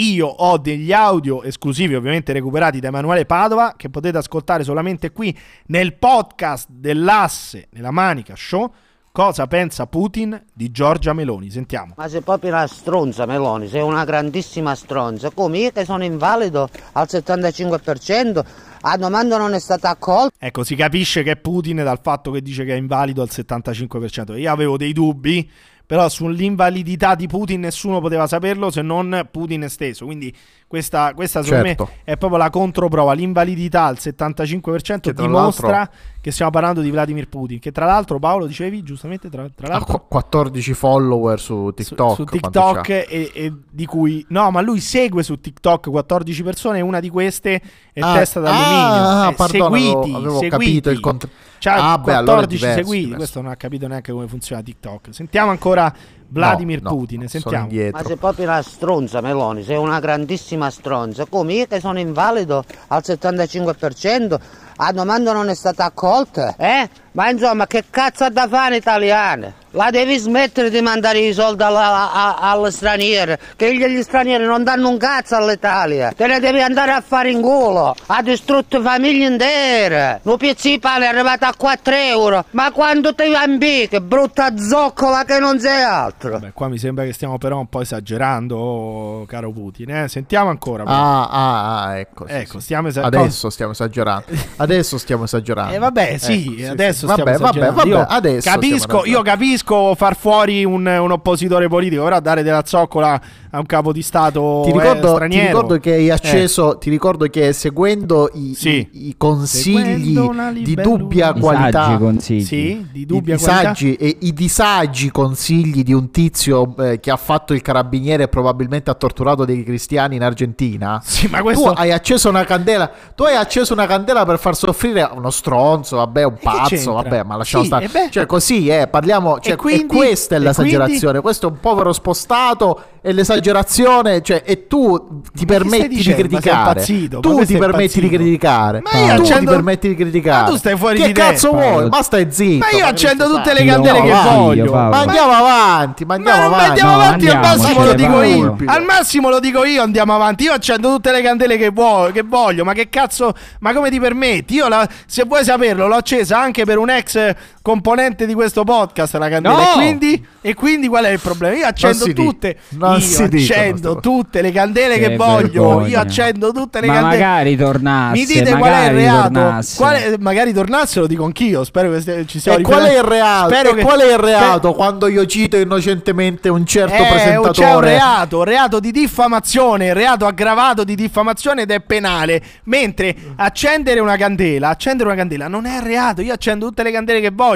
[0.00, 5.36] io ho degli audio esclusivi, ovviamente recuperati da Emanuele Padova, che potete ascoltare solamente qui
[5.66, 8.72] nel podcast dell'asse nella manica show.
[9.12, 11.50] Cosa pensa Putin di Giorgia Meloni?
[11.50, 11.94] Sentiamo.
[11.96, 15.30] Ma sei proprio una stronza Meloni, sei una grandissima stronza.
[15.30, 18.44] Come io che sono invalido al 75%,
[18.82, 20.34] a domanda non è stata accolta.
[20.38, 24.38] Ecco, si capisce che è Putin dal fatto che dice che è invalido al 75%.
[24.38, 25.50] Io avevo dei dubbi,
[25.90, 30.04] però sull'invalidità di Putin nessuno poteva saperlo se non Putin stesso.
[30.04, 30.32] Quindi
[30.68, 31.88] questa, questa secondo Certo.
[31.90, 33.12] me è proprio la controprova.
[33.12, 37.58] L'invalidità al 75% Che tra dimostra l'altro- che stiamo parlando di Vladimir Putin.
[37.58, 39.98] Che tra l'altro, Paolo, dicevi giustamente, tra, tra Ha l'altro...
[39.98, 42.14] qu- 14 follower su TikTok.
[42.14, 46.78] su quanto TikTok e, e di cui no, ma lui segue su TikTok 14 persone
[46.78, 47.60] e una di queste
[47.92, 49.08] è Ah, testa d'alluminio.
[49.08, 50.48] ah, Eh, pardon, seguiti, avevo- avevo seguiti.
[50.50, 51.28] capito il cont-
[51.60, 53.16] C'ha Ah, beh, 14 allora seguiti, diverso.
[53.16, 55.08] questo non ha capito neanche come funziona TikTok.
[55.12, 55.92] Sentiamo ancora
[56.28, 57.90] Vladimir No, no, Putin, sono sentiamo.
[57.90, 61.26] Ma sei proprio una stronza Meloni, sei una grandissima stronza.
[61.26, 64.40] Come io che sono invalido al 75%,
[64.76, 66.56] a domanda non è stata accolta.
[66.56, 66.88] Eh?
[67.12, 69.52] Ma insomma, che cazzo ha da fare in italiano?
[69.74, 74.44] La devi smettere di mandare i soldi alla- a- alle straniere, che gli, gli stranieri
[74.44, 76.12] non danno un cazzo all'Italia.
[76.16, 77.94] Te ne devi andare a fare in culo.
[78.06, 80.20] Ha distrutto famiglie intere.
[80.24, 82.44] Un pezzo di pane è arrivato a 4 euro.
[82.50, 86.40] Ma quando ti ambiche, brutta zoccola che non sei altro.
[86.40, 89.90] Beh, qua mi sembra che stiamo però un po' esagerando, caro Putin.
[89.90, 90.08] eh.
[90.08, 90.82] Sentiamo ancora.
[90.84, 92.26] Ah, ah, ah, ecco.
[92.26, 92.64] sì, Ecco, sì.
[92.64, 93.18] stiamo esagerando.
[93.24, 94.24] Adesso stiamo esagerando.
[94.56, 95.74] Adesso stiamo esagerando.
[95.74, 99.94] Eh, vabbè, sì, Ecco, sì, adesso stiamo vabbè, vabbè, vabbè, Io adesso capisco, io capisco
[99.94, 103.20] far fuori un, un oppositore politico, però dare della zoccola
[103.52, 105.46] a un capo di Stato Ti eh, ricordo, ti straniero.
[105.48, 106.12] ricordo che hai Eh.
[106.12, 108.88] acceso, ti ricordo che seguendo i, Sì.
[108.92, 110.16] i- i consigli
[110.62, 112.44] di dubbia I qualità, saggi consigli.
[112.44, 113.70] Sì, di dubbia i qualità.
[113.72, 118.28] disagi e i disagi consigli di un tizio eh, che ha fatto il carabiniere e
[118.28, 121.00] probabilmente ha torturato dei cristiani in Argentina.
[121.04, 124.54] Sì, ma questo- Tu hai acceso una candela, tu hai acceso una candela per far
[124.56, 127.10] soffrire uno stronzo, vabbè, un pazzo, c'entra?
[127.10, 127.84] vabbè, ma lasciamo Sì, stare.
[127.84, 128.08] e beh.
[128.10, 131.92] Cioè, così, eh, parliamo, cioè, E quindi- e questa è l'esagerazione, questo è un povero
[131.92, 136.20] spostato e l'esagerazione, cioè, e tu ti permetti di dicendo?
[136.22, 136.80] Criticare.
[136.82, 138.08] Tu ti permetti di impazzito.
[138.08, 138.80] criticare.
[138.82, 140.42] Ma io tu ti accendo- permetti di criticare.
[140.42, 141.88] Ma tu stai fuori che di cazzo testa, vuoi?
[141.88, 142.66] Ma stai zitto.
[142.70, 144.72] Ma io accendo che tutte le candele che voglio.
[144.72, 146.68] Ma andiamo avanti, ma andiamo avanti.
[146.68, 148.56] andiamo No, avanti, al massimo lo dico io.
[148.66, 150.44] Al massimo lo dico io, andiamo avanti.
[150.44, 151.72] Io accendo tutte le candele che,
[152.12, 152.64] che voglio.
[152.64, 154.54] Ma che cazzo, ma come ti permetti?
[154.54, 157.16] Io, la- se vuoi saperlo, l'ho accesa anche per un ex
[157.62, 159.14] componente di questo podcast.
[159.16, 159.54] La candela.
[159.54, 159.60] No!
[159.62, 161.56] E, quindi, e quindi qual è il problema?
[161.56, 162.56] Io accendo tutte.
[162.70, 165.40] Non io accendo tutte le candele che, Che voglio.
[165.42, 165.86] vergogna.
[165.88, 167.18] Io accendo tutte le Ma candele.
[167.22, 168.18] magari tornasse.
[168.18, 169.22] Mi dite qual è il magari reato?
[169.32, 169.76] tornasse.
[169.76, 171.64] Quale- magari tornasse, lo dico anch'io.
[171.64, 173.48] Spero che ci sia E qual è il reato?
[173.52, 177.52] Spero E che- qual è il reato quando io cito innocentemente un certo Eh, presentatore?
[177.52, 182.42] C'è un reato, reato di diffamazione, reato aggravato di diffamazione ed è penale.
[182.64, 186.22] Mentre accendere una candela, accendere una candela non è reato.
[186.22, 187.48] Io accendo tutte le candele che voglio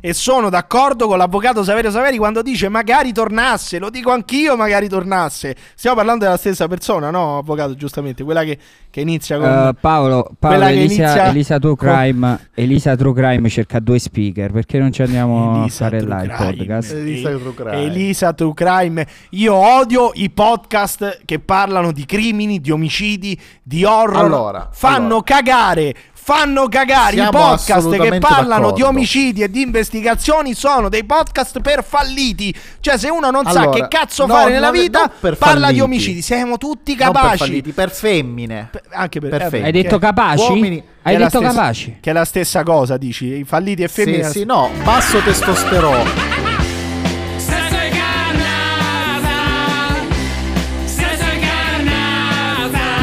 [0.00, 3.78] e sono d'accordo con l'avvocato Saverio Saveri quando dice magari tornasse.
[3.78, 5.54] Lo dico anch'io, magari tornasse.
[5.74, 7.74] Stiamo parlando della stessa persona, no, avvocato?
[7.74, 8.58] Giustamente, quella che,
[8.90, 9.46] che inizia con.
[9.48, 14.50] Eh, Paolo, Paolo Elisa, inizia Elisa True con- Crime, Elisa True Crime cerca due speaker
[14.50, 16.56] perché non ci andiamo Elisa a fare True là il Crime.
[16.56, 16.92] podcast.
[16.92, 17.82] Elisa True Crime.
[17.82, 19.06] Elisa True Crime.
[19.30, 24.24] Io odio i podcast che parlano di crimini, di omicidi, di horror.
[24.24, 25.22] Allora, fanno allora.
[25.22, 25.94] cagare.
[26.32, 28.86] Fanno cagare Siamo i podcast che parlano di d'accordo.
[28.98, 32.54] omicidi e di investigazioni sono dei podcast per falliti.
[32.78, 35.78] Cioè, se uno non sa Allora, che cazzo no, fare nella vita, per parla di
[35.78, 35.80] falliti.
[35.80, 36.22] omicidi.
[36.22, 37.36] Siamo tutti Non per capaci.
[37.38, 38.70] falliti, per femmine.
[38.92, 39.66] Anche per, Per eh, femmine.
[39.66, 40.42] Hai detto capaci?
[40.44, 41.96] uomini- Hai detto stessa- capaci?
[42.00, 43.24] Che è la stessa cosa, dici?
[43.38, 44.24] I falliti e femmine.
[44.24, 46.29] Sì, sì, no, basso testosterone.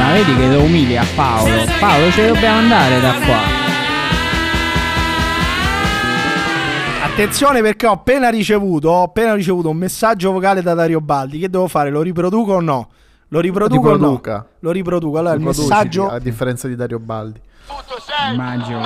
[0.07, 1.65] Ma vedi che lo umilia Paolo.
[1.81, 3.39] Paolo, ce dobbiamo andare da qua.
[7.03, 11.39] Attenzione perché ho appena ricevuto, ho appena ricevuto un messaggio vocale da Dario Baldi.
[11.39, 11.89] Che devo fare?
[11.89, 12.87] Lo riproduco o no?
[13.27, 14.21] Lo riproduco o no?
[14.59, 15.17] Lo riproduco.
[15.17, 17.41] Allora, il messaggio a differenza di Dario Baldi.
[18.31, 18.79] Immagino.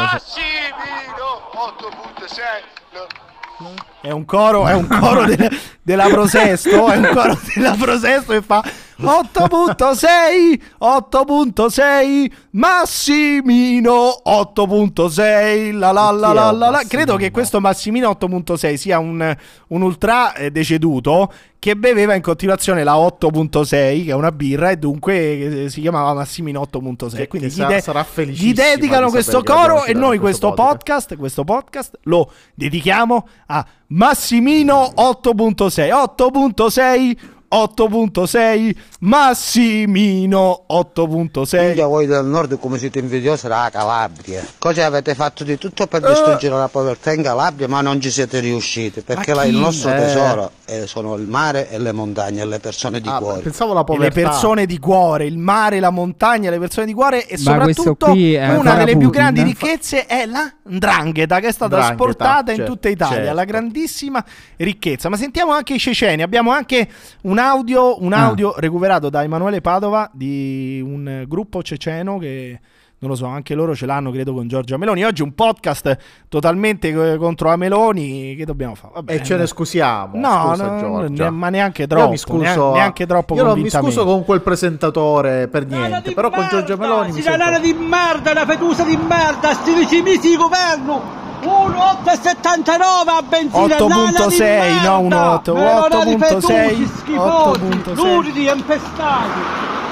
[4.02, 5.49] È un coro, è un coro de-
[5.82, 8.64] della Prosesto, è un coro della Prosesto che fa
[8.99, 16.82] 8.6, 8.6, Massimino 8.6, la la la la la la.
[16.88, 19.36] Credo che questo Massimino 8.6 sia un,
[19.68, 23.69] un ultra eh, deceduto che beveva in continuazione la 8.6,
[24.06, 27.15] che è una birra, e dunque eh, si chiamava Massimino 8.6.
[27.15, 31.15] Che- Quindi che gli, de- sarà gli dedicano di questo coro e noi questo podcast,
[31.18, 37.18] questo podcast lo dedichiamo a Massimino 8.6, 8.6,
[37.53, 41.65] 8.6, Massimino 8.6.
[41.65, 44.45] Minchia, voi del nord come siete invidiosi della Calabria.
[44.57, 48.40] Cosa avete fatto di tutto per distruggere la povertà in Calabria, ma non ci siete
[48.40, 49.95] riusciti, perché là il nostro Eh.
[49.98, 53.41] tesoro eh, sono il mare e le montagne e le persone di Ah, cuore.
[53.41, 54.30] pensavo la E le povertà.
[54.30, 58.73] persone di cuore, il mare, la montagna, le persone di cuore e Ma soprattutto una
[58.76, 59.10] delle più Putin?
[59.10, 63.34] grandi ricchezze è la ndrangheta che è stata Ndrangheta, esportata in certo, tutta Italia, certo.
[63.34, 64.23] la grandissima
[64.57, 65.10] ricchezza.
[65.10, 66.88] Ma sentiamo anche i ceceni, abbiamo anche
[67.23, 68.26] un audio, un Ah.
[68.28, 72.60] audio recuperato da Emanuele Padova di un gruppo ceceno che
[73.02, 75.04] non lo so, anche loro ce l'hanno, credo, con Giorgia Meloni.
[75.04, 75.98] Oggi un podcast
[76.30, 78.36] totalmente eh, contro la Meloni.
[78.36, 78.94] Che dobbiamo fare?
[78.94, 80.12] Vabbè, E ce ne scusiamo.
[80.20, 82.10] No, scusa, no, ne- ma neanche Io troppo.
[82.12, 86.12] mi scuso, neanche, neanche troppo Io non mi scuso con quel presentatore per niente.
[86.14, 87.50] Però con Giorgia Meloni mi Sì, sento...
[87.50, 91.20] la di merda, una fetusa di merda, sti dieci mesi di governo.
[91.42, 94.90] 1,879 a benzina, 8.6, nana di merda.
[94.90, 97.94] no, un 8, Melona di 8.6, fetusi, schifosi, 8.6.
[97.96, 99.40] luridi, impestati.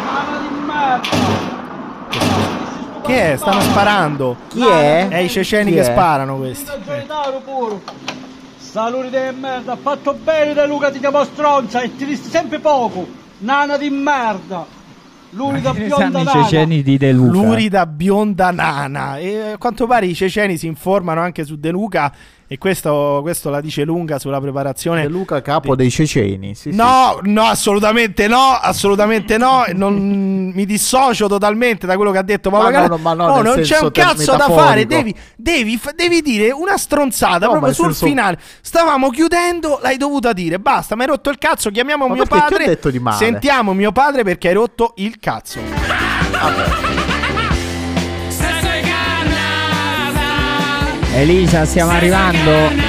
[0.05, 1.07] Nana di merda.
[3.01, 3.37] Che è?
[3.37, 4.35] Stanno sparando.
[4.49, 5.07] Chi è?
[5.07, 5.85] È i ceceni Chi che è?
[5.85, 6.69] sparano questi.
[8.57, 12.59] Saluri di merda, ha fatto bene De Luca, ti chiamo stronza e ti disti sempre
[12.59, 13.07] poco.
[13.39, 14.77] Nana di merda.
[15.31, 16.43] Ne bionda i nana.
[16.43, 17.31] ceceni di De Luca?
[17.31, 19.17] Lurida bionda nana.
[19.17, 22.11] E a quanto pare i ceceni si informano anche su De Luca.
[22.51, 25.03] E questo, questo la dice lunga sulla preparazione.
[25.03, 26.55] De Luca capo dei ceceni.
[26.55, 26.75] Sì, sì.
[26.75, 29.65] No, no, assolutamente no, assolutamente no.
[29.75, 33.27] Non, mi dissocio totalmente da quello che ha detto Paolo Ma no, no, ma no,
[33.27, 34.87] No, nel non c'è un cazzo da fare.
[34.87, 38.39] Devi, devi, devi dire una stronzata No, proprio sul senso- finale.
[38.61, 40.57] Stavamo chiudendo, l'hai dovuta dire.
[40.57, 41.69] Basta, mi hai rotto il cazzo.
[41.69, 42.79] Chiamiamo Ma mio padre.
[42.81, 42.99] di?
[43.11, 45.59] Sentiamo mio padre perché hai rotto il cazzo.
[51.19, 52.87] Elisa, stiamo arrivando.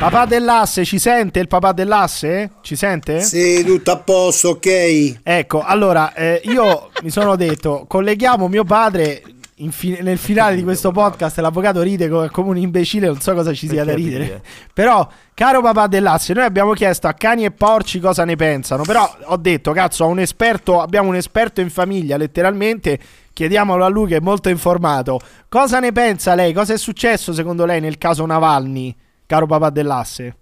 [0.00, 2.50] Papà dell'asse, ci sente il papà dell'asse?
[2.62, 3.20] Ci sente?
[3.20, 5.20] Sì, tutto a posto, ok.
[5.22, 9.22] Ecco, allora, eh, io mi sono detto, colleghiamo mio padre
[9.70, 13.52] fi- nel finale di questo podcast, l'avvocato ride co- come un imbecille, non so cosa
[13.52, 14.24] ci sia da ridere.
[14.24, 14.42] ride?
[14.72, 19.10] Però, caro papà dell'asse, noi abbiamo chiesto a cani e porci cosa ne pensano, però
[19.24, 22.98] ho detto, cazzo, un esperto, abbiamo un esperto in famiglia, letteralmente,
[23.32, 25.20] chiediamolo a lui che è molto informato.
[25.48, 26.52] Cosa ne pensa lei?
[26.52, 28.94] Cosa è successo secondo lei nel caso Navalny,
[29.26, 30.36] caro papà dell'asse?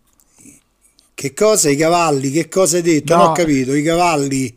[1.12, 2.31] Che cosa i cavalli?
[2.31, 3.15] Che cosa hai detto?
[3.15, 3.23] No.
[3.23, 4.57] Non ho capito, i cavalli.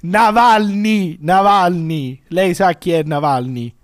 [0.00, 3.74] Navalny, Navalny, lei sa chi è Navalny?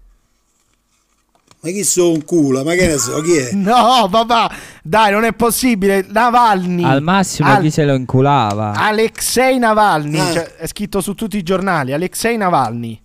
[1.60, 2.62] Ma chi sono un culo?
[2.62, 3.50] Ma che ne so, chi è?
[3.56, 4.50] No, papà,
[4.82, 6.06] dai, non è possibile.
[6.08, 6.84] Navalny.
[6.84, 8.72] Al massimo Al- chi se lo inculava.
[8.74, 10.32] Alexei Navalny, Ah.
[10.32, 11.92] cioè, è scritto su tutti i giornali.
[11.92, 13.02] Alexei Navalny.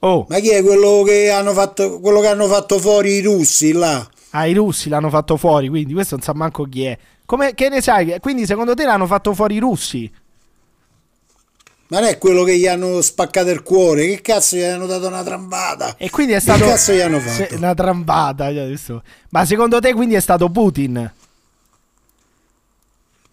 [0.00, 3.70] Oh, Ma chi è quello che hanno fatto, quello che hanno fatto fuori i russi
[3.72, 4.04] là?
[4.30, 6.98] ah, i russi l'hanno fatto fuori, quindi questo non sa manco chi è.
[7.24, 8.16] Come, che ne sai?
[8.20, 10.10] Quindi secondo te l'hanno fatto fuori i russi?
[11.92, 14.06] Ma non è quello che gli hanno spaccato il cuore?
[14.06, 15.94] Che cazzo gli hanno dato una trambata?
[15.98, 16.64] E quindi è Che stato...
[16.64, 17.56] cazzo gli hanno se- fatto?
[17.56, 18.48] una trambata.
[19.28, 21.12] Ma secondo te quindi è stato Putin?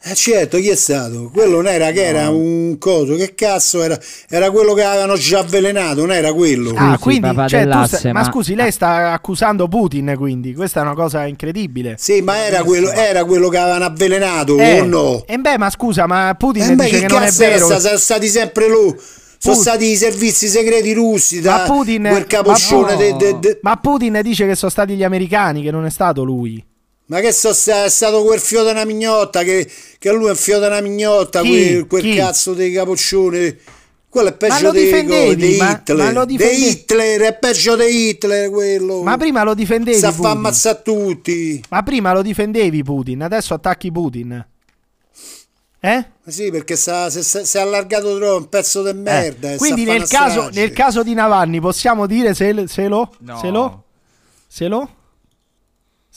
[0.01, 1.29] Eh certo, chi è stato?
[1.33, 3.99] Quello non era che era un coso, che cazzo era?
[4.29, 6.71] Era quello che avevano già avvelenato, non era quello.
[6.73, 8.19] Ah, Scusi, quindi, papà cioè, tu dell'asse, ma...
[8.21, 11.95] ma- scusi, lei sta accusando Putin, quindi questa è una cosa incredibile.
[11.99, 15.23] Sì, ma era quello, era quello che avevano avvelenato, Eh, o no?
[15.27, 17.53] E beh, ma scusa, ma Putin Eh beh, dice che che non è cazzo era
[17.55, 17.65] vero.
[17.65, 18.95] sta- sono stati sempre lui.
[19.41, 23.39] Sono Put- stati i servizi segreti russi da ma Putin, quel capoccione ma, de- de-
[23.39, 26.61] de- ma Putin dice che sono stati gli americani, che non è stato lui.
[27.09, 29.67] Ma che so, è stato quel fio una mignotta che,
[29.97, 31.49] che lui è un fio una mignotta, Chi?
[31.49, 32.15] quel, quel Chi?
[32.15, 33.57] cazzo dei capoccioni.
[34.07, 35.57] Quello è Ma peggio lo di Hitler.
[35.57, 39.01] ma Hitler, è peggio di Hitler quello.
[39.01, 39.97] Ma prima lo difendevi.
[39.97, 41.63] Sta a fa ammazzare tutti.
[41.69, 44.45] Ma prima lo difendevi Putin, adesso attacchi Putin.
[45.81, 46.05] Eh?
[46.23, 49.51] Ma sì, perché si è allargato troppo, un pezzo di merda.
[49.51, 53.11] e sta Quindi nel caso, nel caso di Navalny possiamo dire se, se lo...
[53.19, 53.39] No.
[53.39, 53.83] Se lo...
[54.47, 54.93] Se lo...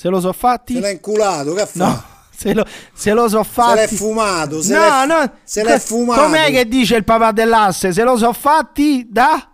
[0.02, 0.74] Se lo so fatti?
[0.74, 1.84] Se l'ha inculato, che fa?
[1.86, 2.02] No,
[2.36, 3.74] se lo, se lo so Se fatti.
[3.78, 6.22] l'è fumato, se no, l'è, no, se l'è fumato.
[6.22, 7.92] Com'è che dice il papà dell'asse?
[7.92, 9.46] Se lo so fatti da.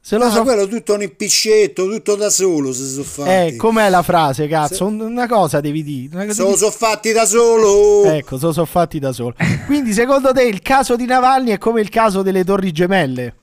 [0.00, 0.42] Se lo No, so.
[0.44, 3.28] quello tutto un impiccetto, tutto da solo se sono fatti.
[3.28, 4.86] Eh, com'è la frase, cazzo?
[4.86, 6.32] Un- Una cosa devi dire.
[6.32, 8.04] Se lo sono fatti da solo.
[8.04, 9.34] Ecco, se lo so fatti da solo.
[9.66, 13.34] Quindi, secondo te, il caso di Navalny è come il caso delle Torri Gemelle?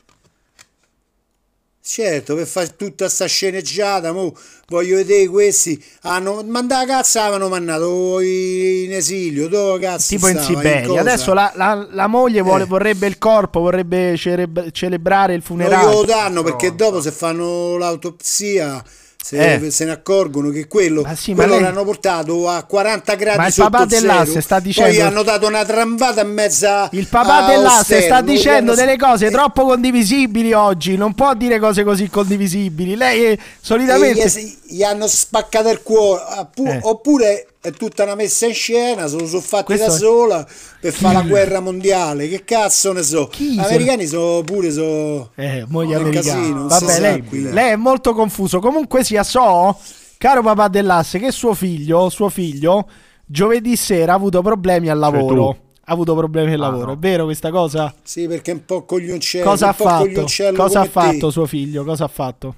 [1.92, 4.32] Certo, per fare tutta sta sceneggiata, mo
[4.68, 10.60] voglio vedere questi hanno mandato cazzo avevano mandato in esilio, dove cazzo Tipo in stava,
[10.60, 10.86] Siberia.
[10.88, 11.00] cosa?
[11.00, 12.68] Adesso la, la- la moglie vuole- Eh.
[12.68, 15.88] vorrebbe il corpo, vorrebbe celeb- celebrare il non funerale.
[15.90, 18.84] glielo danno perché dopo se fanno l'autopsia
[19.22, 19.70] se, Eh.
[19.72, 23.48] se ne accorgono che quello, sì, ma quello lei- l'hanno portato a 40 gradi Ma
[23.48, 27.84] il papà dell'asse sta dicendo- poi hanno dato una trambata in mezzo Il papà dell'asse
[28.02, 30.96] sta Osterno, dicendo gli hanno- delle cose troppo condivisibili oggi.
[30.96, 32.96] Non può dire cose così condivisibili.
[32.96, 34.28] Lei è- E solitamente.
[34.30, 36.22] gli, gli hanno spaccato il cuore
[36.56, 36.80] Eh.
[36.82, 40.48] oppure è tutta una messa in scena se lo sono fatti Questo da è- sola
[40.80, 45.32] per fare la guerra mondiale che cazzo ne so Chi gli americani sono pure so
[45.36, 46.42] Eh, mo gli è un americani.
[46.42, 48.60] casino, Vabbè, lei, lei è molto confuso.
[48.60, 49.78] Comunque sia, so,
[50.18, 52.88] caro papà dell'asse, che suo figlio, suo figlio,
[53.26, 55.50] giovedì sera ha avuto problemi al lavoro.
[55.90, 56.94] Ha avuto problemi al lavoro.
[56.94, 57.94] È vero questa cosa?
[58.04, 60.54] sì perché è un po' coglioncello Cosa ha un po' fatto?
[60.56, 61.12] Cosa ha come te.
[61.14, 61.84] fatto suo figlio?
[61.84, 62.56] Cosa ha fatto?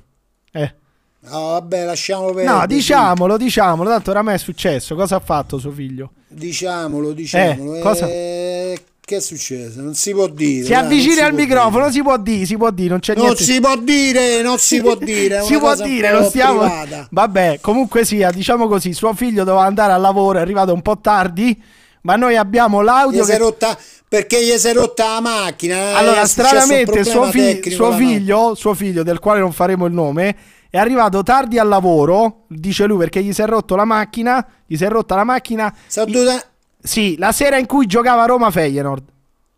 [0.52, 0.76] Eh.
[1.24, 4.96] No vabbè lasciamolo perdere No, diciamolo, diciamolo, tanto oramai è successo.
[4.96, 6.12] Cosa ha fatto suo figlio?
[6.28, 11.14] diciamolo diciamolo Eh, cosa- Eh, che è successo non si può dire Si non avvicini
[11.16, 13.26] si al microfono, si può dire, si può dire, non c'è dire.
[13.26, 13.52] non niente.
[13.54, 16.60] si può dire non si può dire si può cosa dire, non stiamo.
[16.60, 17.08] privata.
[17.12, 20.98] Vabbè, comunque sia, diciamo così, suo figlio doveva andare al lavoro, è arrivato un po'
[21.00, 21.62] tardi,
[22.04, 23.38] ma noi abbiamo l'audio che...
[23.38, 23.78] rotta,
[24.08, 25.98] perché gli si è rotta la macchina.
[25.98, 29.94] Allora, successo un stranamente, suo, fi- suo figlio, suo figlio, del quale non faremo il
[29.94, 30.36] nome,
[30.72, 34.44] è arrivato tardi al lavoro, dice lui, perché gli si è rotto la macchina.
[34.66, 35.72] Gli si è rotta la macchina.
[36.08, 36.42] I-
[36.82, 39.04] Sì, la sera in cui giocava Roma Feyenoord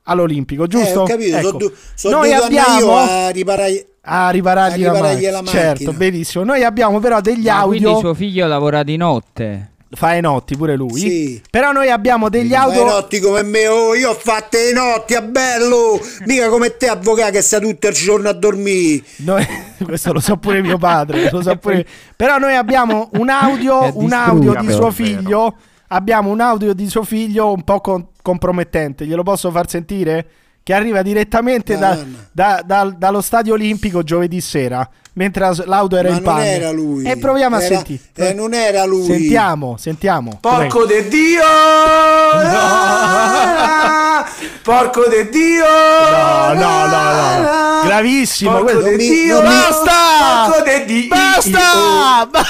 [0.06, 1.00] all'Olimpico, giusto?
[1.00, 1.46] Eh, ho capito, Ecco.
[1.48, 3.88] sono du- sono Noi abbiamo io a riparare.
[4.02, 5.32] a riparargli, a la, riparargli macchina.
[5.32, 5.62] la macchina.
[5.62, 6.44] Certo, benissimo.
[6.44, 8.00] Noi abbiamo però degli Ma quindi audio.
[8.00, 9.72] suo figlio lavora di notte.
[9.96, 11.00] Fa i notti pure lui.
[11.00, 11.42] Sì.
[11.50, 12.82] Però noi abbiamo degli Ma audio.
[12.82, 16.00] i notti come me, oh, io ho fatto i notti, a bello!
[16.26, 19.04] Mica come te, avvocato, che sta tutto il giorno a dormire.
[19.18, 19.46] Noi-
[19.84, 24.12] questo lo sa pure mio padre, lo sa pure- Però noi abbiamo un audio, un
[24.12, 25.56] audio di suo figlio.
[25.90, 29.06] Abbiamo un audio di suo figlio un po' con- compromettente.
[29.06, 30.26] Glielo posso far sentire?
[30.64, 31.98] Che arriva direttamente da-
[32.32, 34.88] da- dal- dallo stadio olimpico giovedì sera.
[35.16, 36.56] Mentre la- l'auto era Ma in non panne.
[36.56, 37.04] era lui.
[37.06, 38.00] E proviamo a Era- sentire.
[38.16, 39.04] eh, non era lui.
[39.06, 40.38] Sentiamo, sentiamo.
[40.42, 41.44] Porco de Dio!
[44.64, 45.66] Porco de Dio!
[45.66, 47.82] No, no, no, no.
[47.84, 48.52] Gravissimo.
[48.64, 49.42] Porco de Dio!
[49.42, 50.48] Basta!
[50.50, 51.08] Porco de Dio!
[51.10, 52.40] Basta!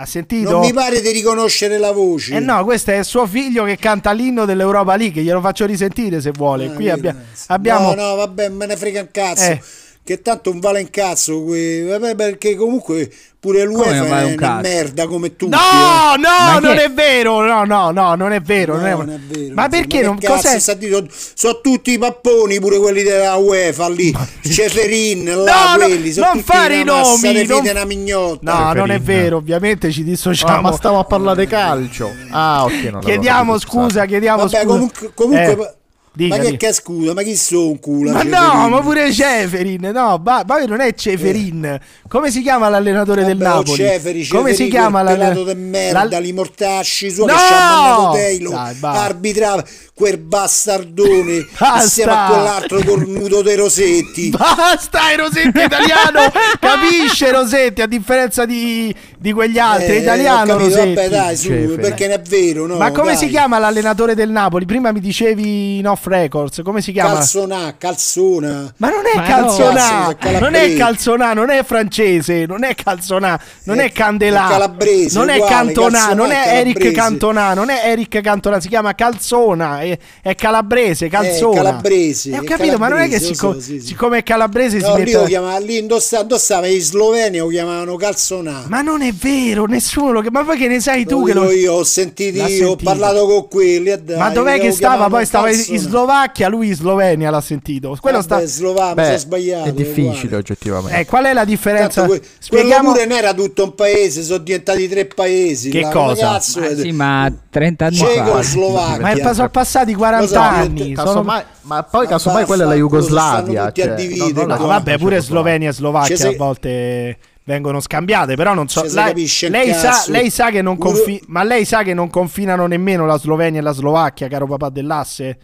[0.00, 0.50] Ha sentito?
[0.50, 2.36] Non mi pare di riconoscere la voce.
[2.36, 5.22] Eh no, questo è suo figlio che canta l'inno dell'Europa League.
[5.22, 6.66] Glielo faccio risentire se vuole.
[6.66, 7.16] Ah, Qui abbia-
[7.48, 7.94] abbiamo.
[7.94, 9.50] No, no, vabbè, me ne frega un cazzo.
[9.50, 9.60] Eh.
[10.08, 11.42] Che tanto non vale un cazzo.
[11.42, 15.50] que- vabbè, perché comunque pure l'UEFA non vale è un una merda come tutti.
[15.50, 16.16] No, eh.
[16.18, 17.40] no, Ma non che- è vero.
[17.44, 18.76] No, no, no, non è vero.
[18.76, 18.94] No, non è...
[18.94, 20.16] non è vero, Ma perché non.
[20.18, 24.10] cazzo Sono, sono tutti i papponi, pure quelli della UEFA lì.
[24.42, 26.10] Ceferin, là, No, no, quelli.
[26.12, 28.52] sono non tutti fare i nomi, non- una mignotta.
[28.52, 29.04] No, non è Ceferin.
[29.22, 29.36] vero.
[29.36, 30.52] Ovviamente ci dissociamo.
[30.56, 32.10] Ah, ma stiamo a parlare di calcio.
[32.30, 32.70] Ah, ok.
[32.72, 34.64] non l'avevo chiediamo capito, scusa, chiediamo Vabbè, scusa.
[34.64, 35.76] comunque, comunque Eh,
[36.24, 38.10] dica, ma che, scusa, ma chi sono un culo?
[38.12, 38.40] Ma Ceferin?
[38.40, 41.78] no, ma pure Ceferin, no, ma non è Ceferin.
[42.08, 43.76] Come si chiama l'allenatore del Vabbè, oh, Napoli?
[43.76, 45.52] Ceferi, Come si chiama l'allenatore?
[45.54, 47.32] pelato de merda, la- li mortasci suoi No!
[47.34, 49.64] che ci ha mandato Taylor, Dai, arbitrava
[49.94, 51.82] quel bastardone Basta!
[51.82, 54.30] insieme a quell'altro cornuto dei Rosetti.
[54.36, 56.20] Basta, è Rosetti italiano.
[56.58, 59.96] Capisce Rosetti, a differenza di, di quegli altri.
[59.96, 60.94] Eh, italiano ho capito, Rosetti.
[60.94, 61.76] vabbè, dai, su, Ceferi.
[61.76, 62.76] perché ne è vero, no?
[62.76, 63.16] Ma come dai.
[63.18, 64.64] si chiama l'allenatore del Napoli?
[64.64, 66.60] Prima mi dicevi in off records.
[66.64, 67.14] Come si chiama?
[67.14, 68.72] Calzona, calzona.
[68.78, 69.26] Ma non è Ma no.
[69.28, 70.38] Calzonà, è calabrese.
[70.40, 75.18] non è Calzonà, non è francese, non è Calzonà, non è, È- Candelà, è calabrese,
[75.18, 76.92] non è uguale, Cantonà, Calzonà non è è Eric calabrese.
[76.92, 81.54] Cantona, non è Eric Cantona, si chiama Calzona, è, è calabrese, Calzona.
[81.56, 83.86] calabrese, Eh, ho è capito, ma non è che calabrese, siccome, lo so, sì, sì.
[83.86, 85.28] siccome è calabrese No, si lì lo mette...
[85.30, 88.64] chiamava, lì indossa- indossava in Slovenia lo chiamavano calzonà.
[88.68, 90.24] Ma non è vero, nessuno lo...
[90.30, 91.50] Ma poi che ne sai tu Lo che lo...
[91.50, 93.94] io, ho sentito, io, ho parlato con quelli.
[94.02, 95.08] dai, Ma dov'è che stava?
[95.08, 95.64] Poi stava calzonà.
[95.88, 97.96] Slovacchia, lui in Slovenia l'ha sentito.
[98.00, 98.46] Quello Vabbè, sta...
[98.46, 99.68] Slovacco, mi Beh, sono sbagliato.
[99.68, 100.36] è difficile uguale.
[100.36, 101.00] oggettivamente.
[101.00, 102.00] Eh, qual è la differenza?
[102.02, 102.90] Tanto que- Spieghiamo...
[102.90, 105.70] Quello pure non era tutto un paese, sono diventati tre paesi.
[105.70, 106.26] Che là, cosa?
[106.26, 109.00] Ma cazzo, Ma è- sì, ma 30 anni Cecoslovacchia.
[109.00, 110.94] Ma è sono passati 40 Lo so, anni.
[110.94, 113.50] sono- Casomai- ma poi Ma casomai quella è la Jugoslavia.
[113.52, 114.64] stanno tutti a cioè, dividere, la qua.
[114.64, 115.22] Ah, vabbè, pure Cecoslovacchia.
[115.22, 118.80] Slovenia e Slovacchia Cioè, se- a volte vengono scambiate, però non so.
[118.80, 121.82] Cioè, si lei, capisce un lei sa, lei sa che non confi- ma lei sa
[121.82, 125.38] che non confinano nemmeno la Slovenia e la Slovacchia, caro papà dell'asse?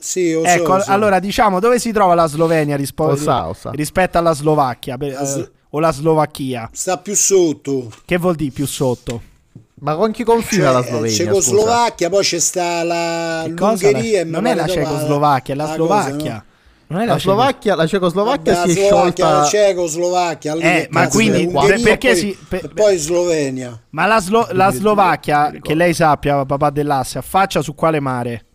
[0.00, 0.90] Sì, lo so, Ecco, lo so.
[0.90, 3.70] allora diciamo dove si trova la Slovenia rispo- Lo sa, lo sa.
[3.70, 6.68] rispetto alla Slovacchia per- La eh, o la Slovacchia?
[6.72, 7.90] sta più sotto.
[8.04, 9.22] Che vuol dire più sotto?
[9.80, 11.08] Ma con chi confina Cioè, la Slovenia?
[11.14, 11.24] scusa?
[11.24, 16.32] Cecoslovacchia, poi c'è sta la Che l'Ungheria e non è la Cecoslovacchia, è la Slovacchia.
[16.34, 16.42] no?
[16.90, 19.40] Non è La Ceco- Slovacchia, la Cecoslovacchia Vabbè, si la è Slovacchia, sciolta.
[19.42, 21.44] la Cecoslovacchia, lì Eh, ma quindi?
[21.44, 23.82] Ungheria, perché poi, si- per- e poi Slovenia.
[23.90, 28.46] Ma la, Slo- la Slovacchia, che lei sappia, papà dell'asse, affaccia su quale mare?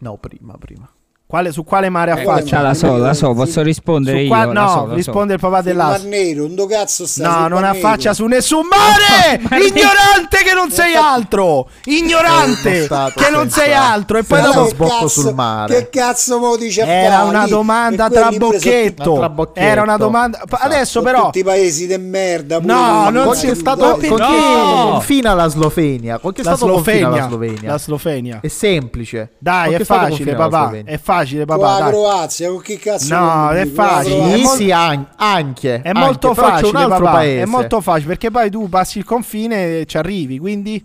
[0.00, 0.99] No, prima, prima.
[1.30, 2.60] Quale- su quale mare Eh, affaccia?
[2.60, 4.28] la so, la so, posso rispondere Su io.
[4.28, 4.94] qua- la no, so, la so.
[4.96, 6.02] risponde il papà Sul Mar.
[6.02, 9.38] Nero, un do cazzo sta No, non Mar affaccia su nessun mare!
[9.64, 11.68] Ignorante che non sei altro!
[11.84, 14.18] Ignorante Eh, che non sei altro!
[14.18, 14.64] E poi dopo.
[14.66, 15.72] sbocco sul mare.
[15.74, 19.12] Che cazzo mo dice a Era una domanda tra bocchetto.
[19.12, 19.60] Ma tra bocchetto.
[19.66, 20.38] Era una domanda.
[20.44, 20.64] Esatto.
[20.64, 21.24] Adesso però.
[21.26, 22.58] tutti paesi de merda.
[22.60, 26.18] No, non è stato, confina la Slovenia?
[26.18, 27.70] Con chi è La stato confina la Slovenia.
[27.70, 28.38] La Slovenia.
[28.42, 29.30] È semplice.
[29.38, 30.72] Dai, è facile, papà.
[30.84, 31.72] È facile, Con papà.
[31.72, 31.90] la dai.
[31.90, 34.34] Croazia, con chi cazzo No, con- è con la facile.
[34.36, 35.82] Sì, mol- sì, an- anche.
[35.82, 37.10] È molto anche, facile, un altro papà.
[37.16, 37.42] paese.
[37.42, 40.84] È molto facile perché poi tu passi il confine e ci arrivi, quindi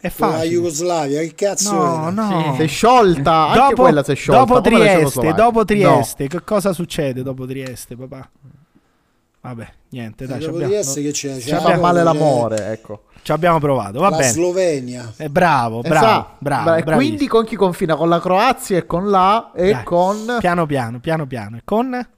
[0.00, 0.52] è Con la facile.
[0.54, 2.10] Jugoslavia, che cazzo No, era?
[2.10, 2.54] no.
[2.56, 4.40] Si è sciolta, anche Dopo, quella si è sciolta.
[4.40, 5.64] dopo la Trieste, dopo No.
[5.64, 8.28] Trieste, che cosa succede dopo Trieste, papà?
[9.40, 11.38] Vabbè, niente, dai, dopo abbiamo, Trieste che c'è?
[11.38, 13.02] ci C'è male l'amore, ecco.
[13.28, 14.32] Ci abbiamo provato, va la bene.
[14.32, 15.12] Slovenia.
[15.18, 16.36] Eh, bravo, bravo, Esatto.
[16.38, 16.64] bravo.
[16.64, 16.96] Beh, bravissimo.
[16.96, 17.94] quindi con chi confina?
[17.94, 19.84] Con la Croazia e con la e Dai.
[19.84, 21.56] con Piano piano, piano piano.
[21.58, 22.08] E con?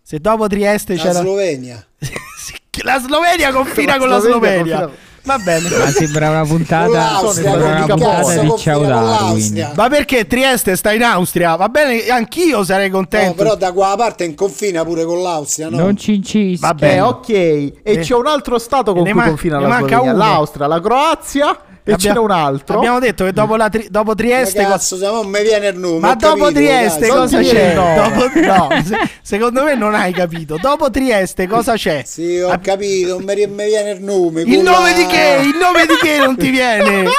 [0.00, 1.20] Se dopo Trieste La c'era...
[1.20, 1.86] Slovenia.
[2.82, 4.90] la Slovenia confina con la Slovenia Slovenia.
[5.24, 5.68] Va bene.
[5.68, 9.72] Ma sembra una puntata, l'Austria, sembra una puntata di Ciao Darwin.
[9.76, 11.54] Ma perché Trieste sta in Austria?
[11.54, 13.34] Va bene, anch'io sarei No, contento.
[13.34, 15.78] però da qua parte in confina pure con l'Austria, no?
[15.78, 16.58] Non ci incischi.
[16.60, 17.02] Vabbè.
[17.04, 17.28] Ok.
[17.28, 17.98] E Eh.
[17.98, 20.24] c'è un altro stato con Ne cui man- confina la manca Slovenia, uno.
[20.24, 22.76] l'Austria, la Croazia e ce n'è un altro.
[22.78, 24.62] Abbiamo detto che dopo, la Tri- dopo Trieste.
[24.62, 25.98] cazzo, se non mi viene il nome.
[25.98, 27.68] Ma dopo capito, Trieste dai, cosa c'è?
[27.70, 27.94] il nome.
[27.96, 30.56] Dopo- no, se- secondo me non hai capito.
[30.60, 32.02] Dopo Trieste cosa c'è?
[32.06, 34.42] Sì, ho capito, non mi, mi viene il nome.
[34.42, 35.40] Il quella- nome di che?
[35.42, 37.04] Il nome di che non ti viene?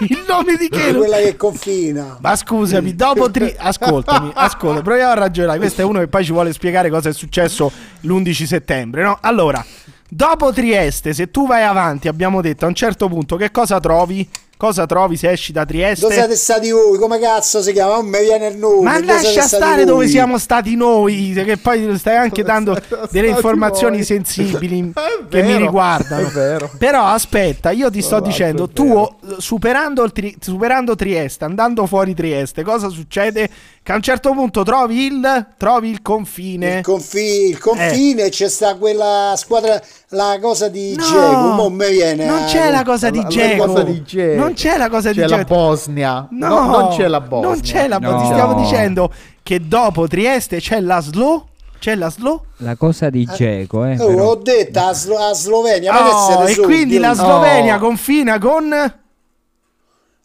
[0.00, 0.92] Il nome di che?
[0.92, 2.18] Quella che confina.
[2.20, 3.54] Ma scusami, dopo tri...
[3.56, 5.58] ascoltami, ascolta, proviamo a ragionare.
[5.58, 7.70] Questo è uno che poi ci vuole spiegare cosa è successo
[8.00, 9.16] l'11 settembre, no?
[9.20, 9.64] Allora,
[10.08, 14.28] dopo Trieste, se tu vai avanti, abbiamo detto a un certo punto che cosa trovi?
[14.56, 16.00] Cosa trovi se esci da Trieste?
[16.00, 16.96] Dove siete stati voi?
[16.98, 17.96] Come cazzo si chiama?
[17.96, 18.82] Non mi viene il nome.
[18.82, 23.96] Ma Dove lascia stare dove siamo stati noi, che poi stai anche dando delle informazioni
[23.96, 24.04] voi.
[24.04, 24.92] sensibili
[25.28, 26.30] che mi riguardano.
[26.78, 32.62] Però aspetta, io ti sto dicendo, tu eh, superando, Tri- superando Trieste, andando fuori Trieste,
[32.62, 33.48] cosa succede?
[33.82, 36.76] Che a un certo punto trovi il, trovi il confine.
[36.78, 39.78] Il, confi- il confine c'è sta quella squadra,
[40.14, 41.70] la cosa di No, Geco.
[41.70, 42.24] Mi viene.
[42.26, 44.02] non c'è la cosa di La- la Geco.
[44.04, 44.40] Geco.
[44.40, 45.54] Non c'è la cosa di C'è la Geco.
[45.54, 46.26] Bosnia.
[46.30, 47.48] No, No, non c'è la Bosnia.
[47.48, 48.10] Non c'è la No.
[48.10, 48.26] Bosnia.
[48.28, 49.10] Ti stiamo dicendo
[49.42, 51.48] che dopo Trieste c'è la Slo.
[51.78, 52.44] C'è la Slo.
[52.58, 54.00] La cosa di Geco, eh.
[54.00, 54.24] Oh, però.
[54.30, 56.38] ho detto a, Slo- a Slovenia.
[56.38, 57.14] Oh, e quindi la oh?
[57.14, 58.72] Slovenia confina con.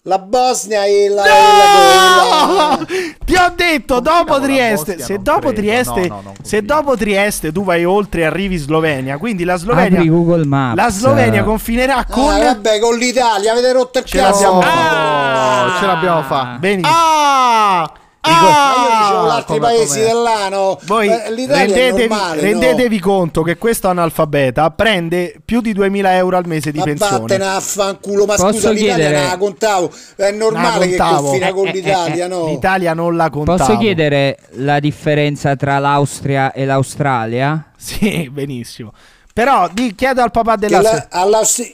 [0.10, 1.24] La Bosnia e la.
[1.24, 1.30] No!
[1.30, 2.86] e la-
[3.26, 4.94] Ti ho detto dopo Trieste.
[4.96, 5.56] Bosnia, Se dopo credo.
[5.56, 9.56] Trieste, No, no, se dopo Trieste tu vai oltre e arrivi in Slovenia, quindi la
[9.58, 10.00] Slovenia.
[10.00, 10.76] Apri Google Maps.
[10.76, 12.34] La Slovenia confinerà con.
[12.34, 14.42] Ah, vabbè, con l'Italia avete rotto il Ce cazzo.
[14.52, 16.58] l'abbiamo Oh, ce l'abbiamo fatta.
[16.58, 16.96] Benissimo.
[16.98, 17.92] Ah!
[18.22, 20.78] Ma io dicevo Ah, altri paesi dell'anno.
[20.84, 26.38] Voi eh, l'Italia rendetevi, normale, rendetevi conto che questo analfabeta prende più di 2000 euro
[26.38, 26.84] al mese di no?
[26.86, 27.20] Ma pensione.
[27.20, 29.92] vattene a fanculo, ma Posso scusa, l'Italia chiedere- non la contavo.
[30.16, 32.46] È normale che confina con Eh, eh, l'Italia, no?
[32.48, 33.58] L'Italia non la contavo.
[33.58, 37.72] Posso chiedere la differenza tra l'Austria e l'Australia?
[37.78, 38.92] Sì, benissimo.
[39.40, 41.08] Però di, chiedo al papà della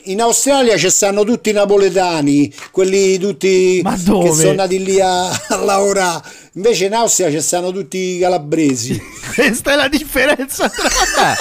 [0.03, 4.29] in Australia ci stanno tutti i napoletani, quelli tutti Ma dove?
[4.29, 6.21] che sono nati lì a, a lavorare.
[6.53, 9.01] Invece in Austria ci stanno tutti i calabresi.
[9.33, 11.35] Questa è la differenza tra,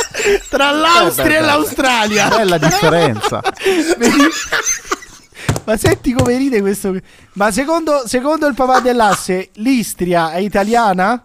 [0.48, 2.28] tra l'Austria Eh, beh, e l'Australia.
[2.28, 3.42] Bella differenza.
[5.64, 6.96] Ma senti come ride questo.
[7.34, 11.22] Ma secondo, secondo il papà dell'asse, l'Istria è italiana?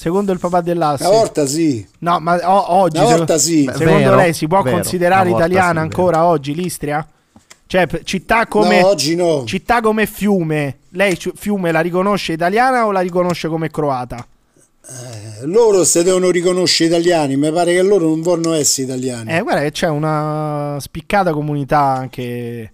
[0.00, 1.06] Secondo il papà dell'asse?
[1.06, 1.86] Una volta sì.
[1.98, 2.96] No, ma o- oggi.
[2.96, 3.64] Una seco- volta sì.
[3.70, 4.76] Secondo Vero, lei si può vero.
[4.76, 7.06] considerare italiana sì, ancora oggi l'Istria?
[7.66, 9.44] Cioè, città come, No, oggi no.
[9.44, 10.78] città come Fiume.
[10.92, 14.26] Lei Fiume la riconosce italiana o la riconosce come croata?
[15.42, 19.30] Loro se devono riconoscere italiani, mi pare che loro non vogliono essere italiani.
[19.30, 22.72] Eh, guarda che c'è una spiccata comunità anche.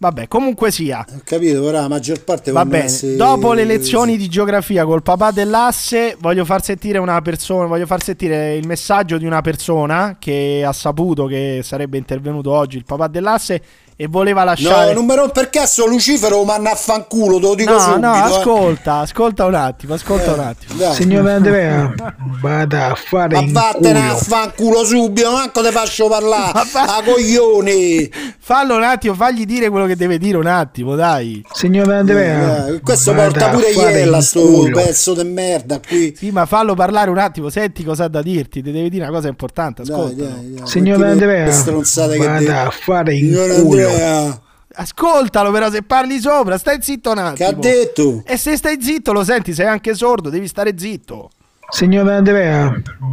[0.00, 1.04] Vabbè, comunque sia.
[1.08, 5.32] Ho capito, però la maggior parte Va bene, dopo le lezioni di geografia col papà
[5.32, 10.62] dell'asse, voglio far sentire una persona, voglio far sentire il messaggio di una persona che
[10.64, 13.60] ha saputo che sarebbe intervenuto oggi il papà dell'asse
[14.00, 17.72] e voleva lasciare No, non mi romper cazzo, Lucifero manna a fanculo, te lo dico
[17.72, 17.98] No, subito.
[18.06, 18.18] no, eh.
[18.18, 20.74] ascolta, ascolta un attimo, ascolta un attimo.
[20.78, 20.94] Dai.
[20.94, 21.92] Signore Andrea,
[22.40, 24.18] vada a fare Ma vattene a culo.
[24.18, 26.52] fanculo subito, manco te faccio parlare.
[26.54, 28.08] Ma fa- A coglioni.
[28.38, 31.44] Fallo un attimo, fagli dire quello che deve dire un attimo, dai.
[31.52, 34.76] Signore Andrea, Eh, questo vada porta a pure Iella, sto culo.
[34.76, 36.14] pezzo di merda qui.
[36.16, 39.12] Sì, ma fallo parlare un attimo, senti cosa ha da dirti, ti deve dire una
[39.12, 40.22] cosa importante, ascolta.
[40.22, 42.06] dai, Mettimi Andrea, vada
[42.38, 43.86] devi- a fare in culo.
[43.88, 44.40] Andrea,
[44.80, 47.48] Ascoltalo però se parli sopra, stai zitto un che attimo.
[47.48, 48.22] ha detto?
[48.24, 51.30] E se stai zitto lo senti, sei anche sordo, devi stare zitto.
[51.70, 52.72] Signore Andrea,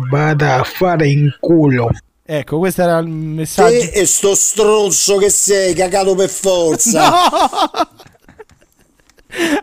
[0.10, 1.89] vada a fare in culo.
[2.23, 3.80] Ecco, questo era il messaggio.
[3.80, 7.11] Te e sto stronzo che sei, cagato per forza.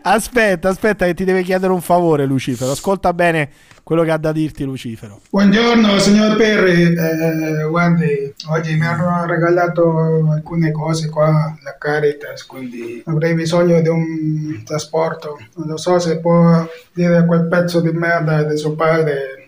[0.03, 2.71] Aspetta, aspetta che ti deve chiedere un favore Lucifero.
[2.71, 3.49] Ascolta bene
[3.83, 5.19] quello che ha da dirti Lucifero.
[5.29, 13.03] Buongiorno signor Perry, eh, guardi, oggi mi hanno regalato alcune cose qua, la Caritas, quindi
[13.05, 15.37] avrei bisogno di un trasporto.
[15.55, 19.47] Non lo so se può dire a quel pezzo di merda di suo padre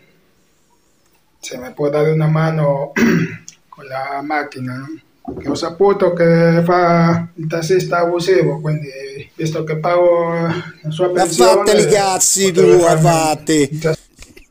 [1.40, 2.92] se mi può dare una mano
[3.70, 5.00] con la macchina, no?
[5.40, 8.90] Che ho saputo che fa il tassista abusivo, quindi
[9.34, 10.34] visto che pago
[10.82, 11.52] la sua Ma pensione...
[11.52, 13.96] fatteli i cazzi tu, potrebbe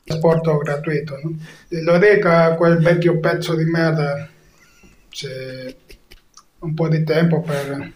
[0.05, 1.37] trasporto gratuito, no?
[1.69, 4.29] Lo dica a quel vecchio pezzo di merda
[5.11, 5.77] se
[6.59, 7.93] un po' di tempo per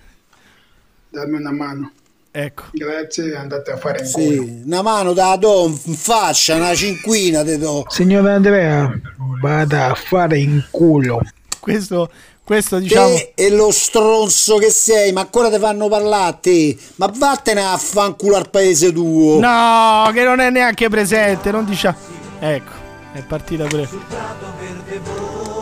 [1.11, 1.93] darmi una mano.
[2.31, 2.65] Ecco.
[2.73, 4.43] Grazie, andate a fare in culo.
[4.43, 7.85] Sì, una mano da do in faccia, una cinquina te do.
[7.89, 8.93] Signore Andrea,
[9.41, 11.21] vada a fare in culo.
[11.59, 12.11] Questo,
[12.49, 13.09] Questo diciamo.
[13.09, 16.75] Te e lo stronzo che sei, ma ancora ti fanno parlare a te.
[16.95, 19.39] Ma vattene a fanculo al paese tuo.
[19.39, 21.99] No, che non è neanche presente, non diciamo.
[22.41, 22.71] Ecco,
[23.13, 23.87] è partita pure.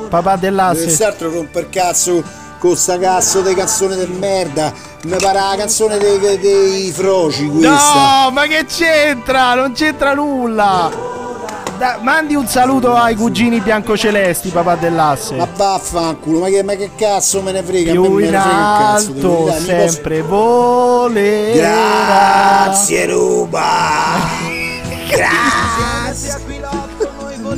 [0.08, 0.84] Papà dell'asse.
[0.84, 2.22] Quest'altro romper cazzo
[2.60, 4.72] con sta cazzo di canzone del merda.
[5.02, 8.26] Mi pare la canzone dei, dei froci questa.
[8.26, 9.54] No, ma che c'entra?
[9.54, 11.24] Non c'entra nulla.
[11.78, 15.34] Da- mandi un saluto ai cugini biancocelesti, papà dell'asse.
[15.36, 17.92] Ma vaffanculo, ma che, ma che cazzo me ne frega?
[17.92, 19.10] Me Più me in ne frega un cazzo.
[19.12, 21.54] alto mi posso- sempre volerà.
[22.64, 23.64] Grazie Ruba.
[25.08, 26.55] Grazie.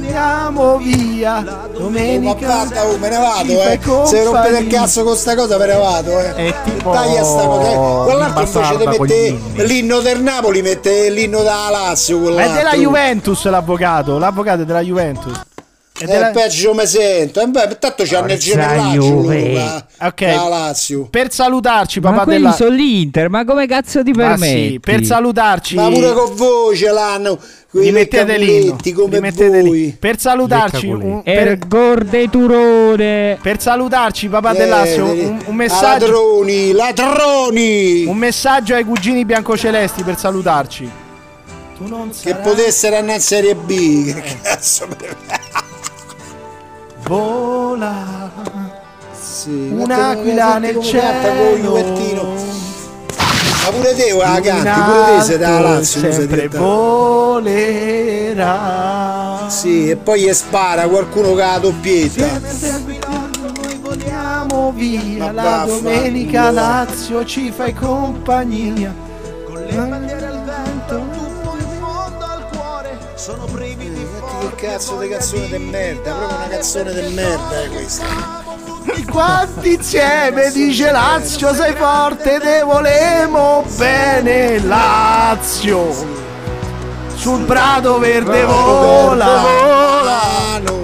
[0.08, 1.68] Andiamo via.
[1.76, 2.46] Domenica.
[2.46, 4.06] Ma basta, oh, me ne vado, eh.
[4.06, 6.34] Se rompete il cazzo con sta cosa me ne vado, eh.
[6.34, 7.70] È tipo Taglia sta cosa.
[7.70, 7.74] eh.
[7.74, 12.18] Quell'altro invece bastarda ti con mette gli l'inno del Napoli, mette l'inno da Lazio.
[12.20, 14.18] Ma è della Juventus l'avvocato.
[14.18, 15.40] L'avvocato è della Juventus.
[15.98, 17.40] È Eh, della- peggio mi sento.
[17.40, 19.08] Eh, beh, tanto c'ha nel gemellaggio.
[19.08, 19.86] Luca.
[20.02, 20.24] Ok.
[20.24, 21.08] Da Lazio.
[21.10, 22.52] Per salutarci, Ma papà quelli della.
[22.52, 24.68] sono l'Inter, ma come cazzo ti permetti?
[24.72, 25.74] sì, per salutarci.
[25.74, 27.38] Ma pure con voi ce l'hanno.
[27.70, 28.76] Rimettete l'inno.
[28.76, 29.96] capuletti come lì.
[29.98, 33.38] Per salutarci, un, per, Ergor de Turone.
[33.42, 36.06] per salutarci, papà Eh, dell'Assio, un, un messaggio.
[36.06, 38.04] Ladroni, ladroni.
[38.06, 40.90] Un messaggio ai cugini biancocelesti per salutarci.
[42.22, 44.12] Che potessero andare in Serie B.
[44.12, 45.16] Che cazzo me ne
[47.06, 48.30] vola.
[49.12, 52.34] Sì, Un'aquila nel cielo.
[53.62, 56.12] Ma pure te, la canti, pure te sei da alto Lazio.
[56.12, 57.46] sempre volerà.
[59.48, 62.26] Sì, e poi gli spara qualcuno con la doppietta.
[62.26, 68.92] Noi voliamo via la domenica Lazio ci fai compagnia.
[69.46, 70.27] Con le bandiere.
[73.18, 78.04] Che cazzo di canzone di merda, proprio una canzone di merda è questa.
[79.10, 85.92] Quanti insieme dice Lazio sei forte te volemo bene Lazio.
[87.16, 89.40] Sul prato verde vola.
[89.40, 90.82] Volano,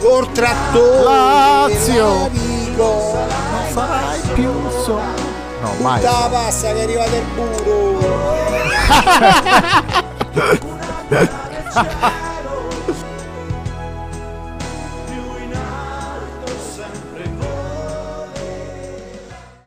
[0.00, 1.04] col trattore.
[1.04, 2.30] Lazio.
[2.74, 3.38] non
[3.70, 4.50] fai più
[4.84, 5.00] so
[5.60, 6.00] No, mai.
[6.00, 7.24] Tutta la pasta che è arrivata il
[11.10, 12.24] 我